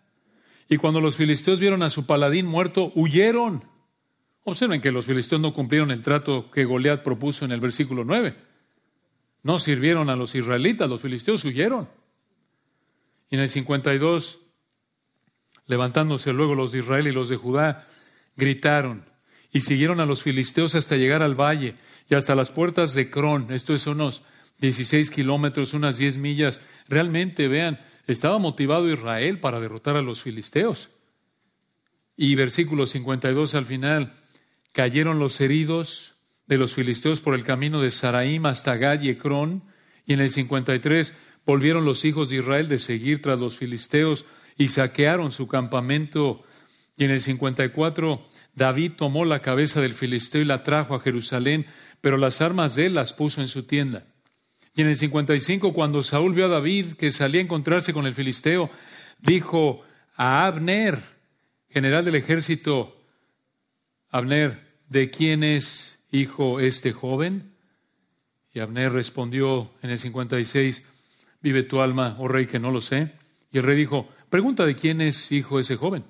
Y 0.72 0.78
cuando 0.78 1.02
los 1.02 1.16
filisteos 1.16 1.60
vieron 1.60 1.82
a 1.82 1.90
su 1.90 2.06
paladín 2.06 2.46
muerto, 2.46 2.92
huyeron. 2.94 3.62
Observen 4.42 4.80
que 4.80 4.90
los 4.90 5.04
filisteos 5.04 5.38
no 5.38 5.52
cumplieron 5.52 5.90
el 5.90 6.02
trato 6.02 6.50
que 6.50 6.64
Goliat 6.64 7.02
propuso 7.02 7.44
en 7.44 7.52
el 7.52 7.60
versículo 7.60 8.04
9. 8.04 8.34
No 9.42 9.58
sirvieron 9.58 10.08
a 10.08 10.16
los 10.16 10.34
israelitas, 10.34 10.88
los 10.88 11.02
filisteos 11.02 11.44
huyeron. 11.44 11.90
Y 13.28 13.34
en 13.34 13.42
el 13.42 13.50
52, 13.50 14.40
levantándose 15.66 16.32
luego 16.32 16.54
los 16.54 16.72
de 16.72 16.78
Israel 16.78 17.06
y 17.06 17.12
los 17.12 17.28
de 17.28 17.36
Judá, 17.36 17.86
gritaron 18.34 19.04
y 19.52 19.60
siguieron 19.60 20.00
a 20.00 20.06
los 20.06 20.22
filisteos 20.22 20.74
hasta 20.74 20.96
llegar 20.96 21.22
al 21.22 21.38
valle 21.38 21.74
y 22.08 22.14
hasta 22.14 22.34
las 22.34 22.50
puertas 22.50 22.94
de 22.94 23.10
Cron. 23.10 23.48
Esto 23.52 23.74
es 23.74 23.86
unos 23.86 24.22
16 24.60 25.10
kilómetros, 25.10 25.74
unas 25.74 25.98
10 25.98 26.16
millas. 26.16 26.62
Realmente, 26.88 27.46
vean, 27.48 27.78
estaba 28.06 28.38
motivado 28.38 28.90
Israel 28.90 29.40
para 29.40 29.60
derrotar 29.60 29.96
a 29.96 30.02
los 30.02 30.22
filisteos. 30.22 30.90
Y 32.16 32.34
versículo 32.34 32.86
52 32.86 33.54
al 33.54 33.64
final, 33.64 34.12
cayeron 34.72 35.18
los 35.18 35.40
heridos 35.40 36.14
de 36.46 36.58
los 36.58 36.74
filisteos 36.74 37.20
por 37.20 37.34
el 37.34 37.44
camino 37.44 37.80
de 37.80 37.90
Saraim 37.90 38.46
hasta 38.46 38.76
Gad 38.76 39.02
y 39.02 39.10
Ecrón, 39.10 39.62
y 40.04 40.14
en 40.14 40.20
el 40.20 40.30
53 40.30 41.12
volvieron 41.46 41.84
los 41.84 42.04
hijos 42.04 42.30
de 42.30 42.36
Israel 42.36 42.68
de 42.68 42.78
seguir 42.78 43.22
tras 43.22 43.38
los 43.38 43.58
filisteos 43.58 44.26
y 44.56 44.68
saquearon 44.68 45.32
su 45.32 45.48
campamento, 45.48 46.42
y 46.96 47.04
en 47.04 47.10
el 47.10 47.20
54 47.20 48.22
David 48.54 48.92
tomó 48.96 49.24
la 49.24 49.40
cabeza 49.40 49.80
del 49.80 49.94
filisteo 49.94 50.42
y 50.42 50.44
la 50.44 50.62
trajo 50.62 50.94
a 50.94 51.00
Jerusalén, 51.00 51.66
pero 52.00 52.18
las 52.18 52.40
armas 52.40 52.74
de 52.74 52.86
él 52.86 52.94
las 52.94 53.12
puso 53.12 53.40
en 53.40 53.48
su 53.48 53.62
tienda. 53.62 54.11
Y 54.74 54.82
en 54.82 54.88
el 54.88 54.96
55, 54.96 55.72
cuando 55.72 56.02
Saúl 56.02 56.34
vio 56.34 56.46
a 56.46 56.48
David 56.48 56.92
que 56.92 57.10
salía 57.10 57.40
a 57.40 57.44
encontrarse 57.44 57.92
con 57.92 58.06
el 58.06 58.14
filisteo, 58.14 58.70
dijo 59.18 59.82
a 60.16 60.46
Abner, 60.46 60.98
general 61.68 62.04
del 62.04 62.14
ejército, 62.14 62.96
Abner, 64.10 64.60
¿de 64.88 65.10
quién 65.10 65.44
es 65.44 65.98
hijo 66.10 66.60
este 66.60 66.92
joven? 66.92 67.52
Y 68.52 68.60
Abner 68.60 68.92
respondió 68.92 69.70
en 69.82 69.90
el 69.90 69.98
56, 69.98 70.82
vive 71.40 71.62
tu 71.62 71.80
alma, 71.80 72.16
oh 72.18 72.28
rey, 72.28 72.46
que 72.46 72.58
no 72.58 72.70
lo 72.70 72.80
sé. 72.80 73.12
Y 73.50 73.58
el 73.58 73.64
rey 73.64 73.76
dijo, 73.76 74.08
pregunta 74.30 74.64
de 74.64 74.74
quién 74.74 75.00
es 75.00 75.32
hijo 75.32 75.58
ese 75.58 75.76
joven. 75.76 76.04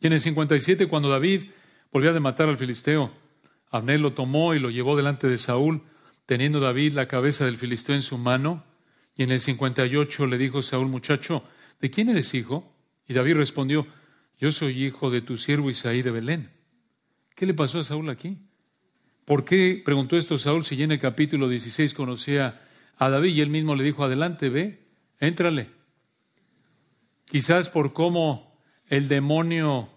Y 0.00 0.06
en 0.06 0.14
el 0.14 0.20
57, 0.20 0.86
cuando 0.86 1.10
David 1.10 1.44
volvió 1.92 2.14
a 2.14 2.20
matar 2.20 2.48
al 2.48 2.58
filisteo, 2.58 3.12
Abner 3.70 4.00
lo 4.00 4.14
tomó 4.14 4.54
y 4.54 4.58
lo 4.58 4.70
llevó 4.70 4.96
delante 4.96 5.28
de 5.28 5.38
Saúl, 5.38 5.82
teniendo 6.30 6.60
David 6.60 6.92
la 6.92 7.08
cabeza 7.08 7.44
del 7.44 7.56
filisteo 7.56 7.96
en 7.96 8.02
su 8.02 8.16
mano. 8.16 8.62
Y 9.16 9.24
en 9.24 9.32
el 9.32 9.40
58 9.40 10.26
le 10.26 10.38
dijo 10.38 10.62
Saúl, 10.62 10.86
muchacho, 10.86 11.42
¿de 11.80 11.90
quién 11.90 12.08
eres 12.08 12.34
hijo? 12.34 12.72
Y 13.08 13.14
David 13.14 13.34
respondió, 13.34 13.84
yo 14.38 14.52
soy 14.52 14.84
hijo 14.84 15.10
de 15.10 15.22
tu 15.22 15.36
siervo 15.36 15.70
Isaí 15.70 16.02
de 16.02 16.12
Belén. 16.12 16.48
¿Qué 17.34 17.46
le 17.46 17.54
pasó 17.54 17.80
a 17.80 17.84
Saúl 17.84 18.08
aquí? 18.10 18.38
¿Por 19.24 19.44
qué 19.44 19.82
preguntó 19.84 20.16
esto 20.16 20.38
Saúl 20.38 20.64
si 20.64 20.76
ya 20.76 20.84
en 20.84 20.92
el 20.92 21.00
capítulo 21.00 21.48
16 21.48 21.94
conocía 21.94 22.60
a 22.96 23.10
David 23.10 23.34
y 23.34 23.40
él 23.40 23.50
mismo 23.50 23.74
le 23.74 23.82
dijo, 23.82 24.04
adelante, 24.04 24.50
ve, 24.50 24.86
éntrale? 25.18 25.70
Quizás 27.24 27.70
por 27.70 27.92
cómo 27.92 28.56
el 28.86 29.08
demonio 29.08 29.90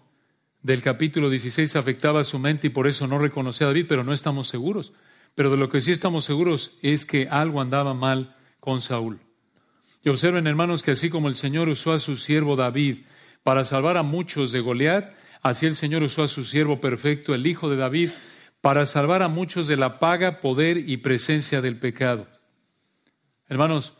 del 0.62 0.82
capítulo 0.82 1.30
16 1.30 1.76
afectaba 1.76 2.24
su 2.24 2.40
mente 2.40 2.66
y 2.66 2.70
por 2.70 2.88
eso 2.88 3.06
no 3.06 3.20
reconocía 3.20 3.68
a 3.68 3.70
David, 3.70 3.86
pero 3.88 4.02
no 4.02 4.12
estamos 4.12 4.48
seguros. 4.48 4.94
Pero 5.34 5.50
de 5.50 5.56
lo 5.56 5.68
que 5.68 5.80
sí 5.80 5.92
estamos 5.92 6.24
seguros 6.24 6.78
es 6.82 7.04
que 7.04 7.28
algo 7.30 7.60
andaba 7.60 7.94
mal 7.94 8.36
con 8.60 8.80
Saúl. 8.80 9.20
Y 10.02 10.08
observen, 10.08 10.46
hermanos, 10.46 10.82
que 10.82 10.92
así 10.92 11.10
como 11.10 11.28
el 11.28 11.34
Señor 11.34 11.68
usó 11.68 11.92
a 11.92 11.98
su 11.98 12.16
siervo 12.16 12.56
David 12.56 12.98
para 13.42 13.64
salvar 13.64 13.96
a 13.96 14.02
muchos 14.02 14.52
de 14.52 14.60
Goliat, 14.60 15.14
Así 15.44 15.66
el 15.66 15.76
Señor 15.76 16.02
usó 16.02 16.22
a 16.22 16.28
su 16.28 16.42
siervo 16.42 16.80
perfecto, 16.80 17.34
el 17.34 17.46
Hijo 17.46 17.68
de 17.68 17.76
David, 17.76 18.10
para 18.62 18.86
salvar 18.86 19.22
a 19.22 19.28
muchos 19.28 19.66
de 19.66 19.76
la 19.76 19.98
paga, 19.98 20.40
poder 20.40 20.78
y 20.78 20.96
presencia 20.96 21.60
del 21.60 21.78
pecado. 21.78 22.28
Hermanos, 23.46 23.92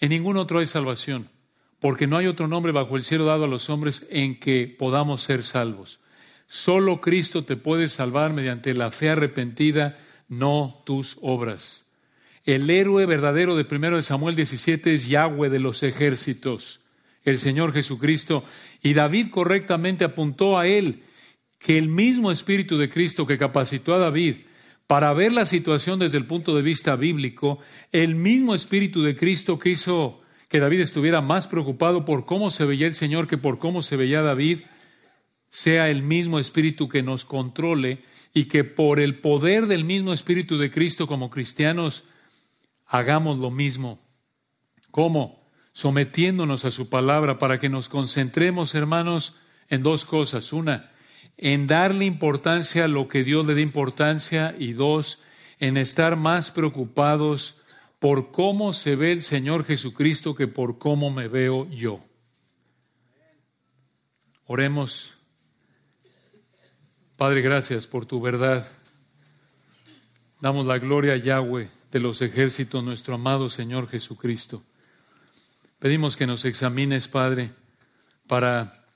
en 0.00 0.08
ningún 0.08 0.36
otro 0.36 0.58
hay 0.58 0.66
salvación, 0.66 1.30
porque 1.78 2.08
no 2.08 2.16
hay 2.16 2.26
otro 2.26 2.48
nombre 2.48 2.72
bajo 2.72 2.96
el 2.96 3.04
cielo 3.04 3.24
dado 3.24 3.44
a 3.44 3.46
los 3.46 3.70
hombres 3.70 4.04
en 4.10 4.40
que 4.40 4.66
podamos 4.76 5.22
ser 5.22 5.44
salvos. 5.44 6.00
Solo 6.48 7.00
Cristo 7.00 7.44
te 7.44 7.56
puede 7.56 7.88
salvar 7.88 8.32
mediante 8.32 8.74
la 8.74 8.90
fe 8.90 9.10
arrepentida, 9.10 9.96
no 10.30 10.82
tus 10.86 11.18
obras. 11.20 11.84
El 12.46 12.70
héroe 12.70 13.04
verdadero 13.04 13.54
de 13.56 13.66
1 13.70 14.00
Samuel 14.00 14.34
17 14.34 14.94
es 14.94 15.06
Yahweh 15.06 15.50
de 15.50 15.58
los 15.58 15.82
ejércitos 15.82 16.80
el 17.24 17.38
Señor 17.38 17.72
Jesucristo, 17.72 18.44
y 18.82 18.94
David 18.94 19.28
correctamente 19.28 20.04
apuntó 20.04 20.58
a 20.58 20.66
él 20.66 21.02
que 21.58 21.76
el 21.76 21.88
mismo 21.88 22.32
Espíritu 22.32 22.78
de 22.78 22.88
Cristo 22.88 23.26
que 23.26 23.38
capacitó 23.38 23.94
a 23.94 23.98
David 23.98 24.36
para 24.86 25.12
ver 25.12 25.32
la 25.32 25.46
situación 25.46 25.98
desde 25.98 26.18
el 26.18 26.26
punto 26.26 26.56
de 26.56 26.62
vista 26.62 26.96
bíblico, 26.96 27.58
el 27.92 28.14
mismo 28.14 28.54
Espíritu 28.54 29.02
de 29.02 29.14
Cristo 29.14 29.58
que 29.58 29.70
hizo 29.70 30.20
que 30.48 30.58
David 30.58 30.80
estuviera 30.80 31.20
más 31.20 31.46
preocupado 31.46 32.04
por 32.04 32.24
cómo 32.24 32.50
se 32.50 32.64
veía 32.64 32.86
el 32.86 32.94
Señor 32.94 33.28
que 33.28 33.38
por 33.38 33.58
cómo 33.58 33.82
se 33.82 33.96
veía 33.96 34.22
David, 34.22 34.60
sea 35.48 35.90
el 35.90 36.02
mismo 36.02 36.38
Espíritu 36.38 36.88
que 36.88 37.02
nos 37.02 37.24
controle 37.24 38.02
y 38.32 38.44
que 38.44 38.64
por 38.64 39.00
el 39.00 39.20
poder 39.20 39.66
del 39.66 39.84
mismo 39.84 40.12
Espíritu 40.12 40.58
de 40.58 40.70
Cristo 40.70 41.06
como 41.06 41.30
cristianos 41.30 42.04
hagamos 42.86 43.38
lo 43.38 43.50
mismo. 43.50 44.00
¿Cómo? 44.90 45.40
sometiéndonos 45.72 46.64
a 46.64 46.70
su 46.70 46.88
palabra 46.88 47.38
para 47.38 47.58
que 47.58 47.68
nos 47.68 47.88
concentremos, 47.88 48.74
hermanos, 48.74 49.36
en 49.68 49.82
dos 49.82 50.04
cosas. 50.04 50.52
Una, 50.52 50.90
en 51.36 51.66
darle 51.66 52.04
importancia 52.04 52.84
a 52.84 52.88
lo 52.88 53.08
que 53.08 53.24
Dios 53.24 53.46
le 53.46 53.54
dé 53.54 53.62
importancia 53.62 54.54
y 54.58 54.72
dos, 54.72 55.20
en 55.58 55.76
estar 55.76 56.16
más 56.16 56.50
preocupados 56.50 57.60
por 57.98 58.30
cómo 58.30 58.72
se 58.72 58.96
ve 58.96 59.12
el 59.12 59.22
Señor 59.22 59.64
Jesucristo 59.64 60.34
que 60.34 60.48
por 60.48 60.78
cómo 60.78 61.10
me 61.10 61.28
veo 61.28 61.68
yo. 61.70 62.00
Oremos. 64.46 65.19
Padre, 67.20 67.42
gracias 67.42 67.86
por 67.86 68.06
tu 68.06 68.18
verdad. 68.18 68.66
Damos 70.40 70.64
la 70.64 70.78
gloria 70.78 71.12
a 71.12 71.16
Yahweh 71.18 71.68
de 71.92 72.00
los 72.00 72.22
ejércitos, 72.22 72.82
nuestro 72.82 73.16
amado 73.16 73.50
Señor 73.50 73.90
Jesucristo. 73.90 74.62
Pedimos 75.78 76.16
que 76.16 76.26
nos 76.26 76.46
examines, 76.46 77.08
Padre, 77.08 77.52
para 78.26 78.86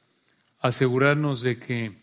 asegurarnos 0.58 1.42
de 1.42 1.58
que 1.58 1.98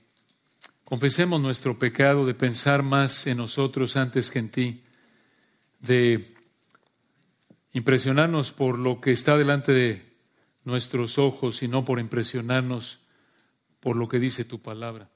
confesemos 0.85 1.41
nuestro 1.41 1.79
pecado 1.79 2.23
de 2.27 2.35
pensar 2.35 2.83
más 2.83 3.25
en 3.25 3.37
nosotros 3.37 3.97
antes 3.97 4.29
que 4.29 4.37
en 4.37 4.49
ti, 4.49 4.83
de 5.79 6.35
impresionarnos 7.73 8.51
por 8.51 8.77
lo 8.77 9.01
que 9.01 9.09
está 9.09 9.37
delante 9.37 9.71
de 9.71 10.05
nuestros 10.65 11.17
ojos 11.17 11.63
y 11.63 11.67
no 11.67 11.83
por 11.83 11.99
impresionarnos 11.99 12.99
por 13.79 13.97
lo 13.97 14.07
que 14.07 14.19
dice 14.19 14.45
tu 14.45 14.61
palabra. 14.61 15.09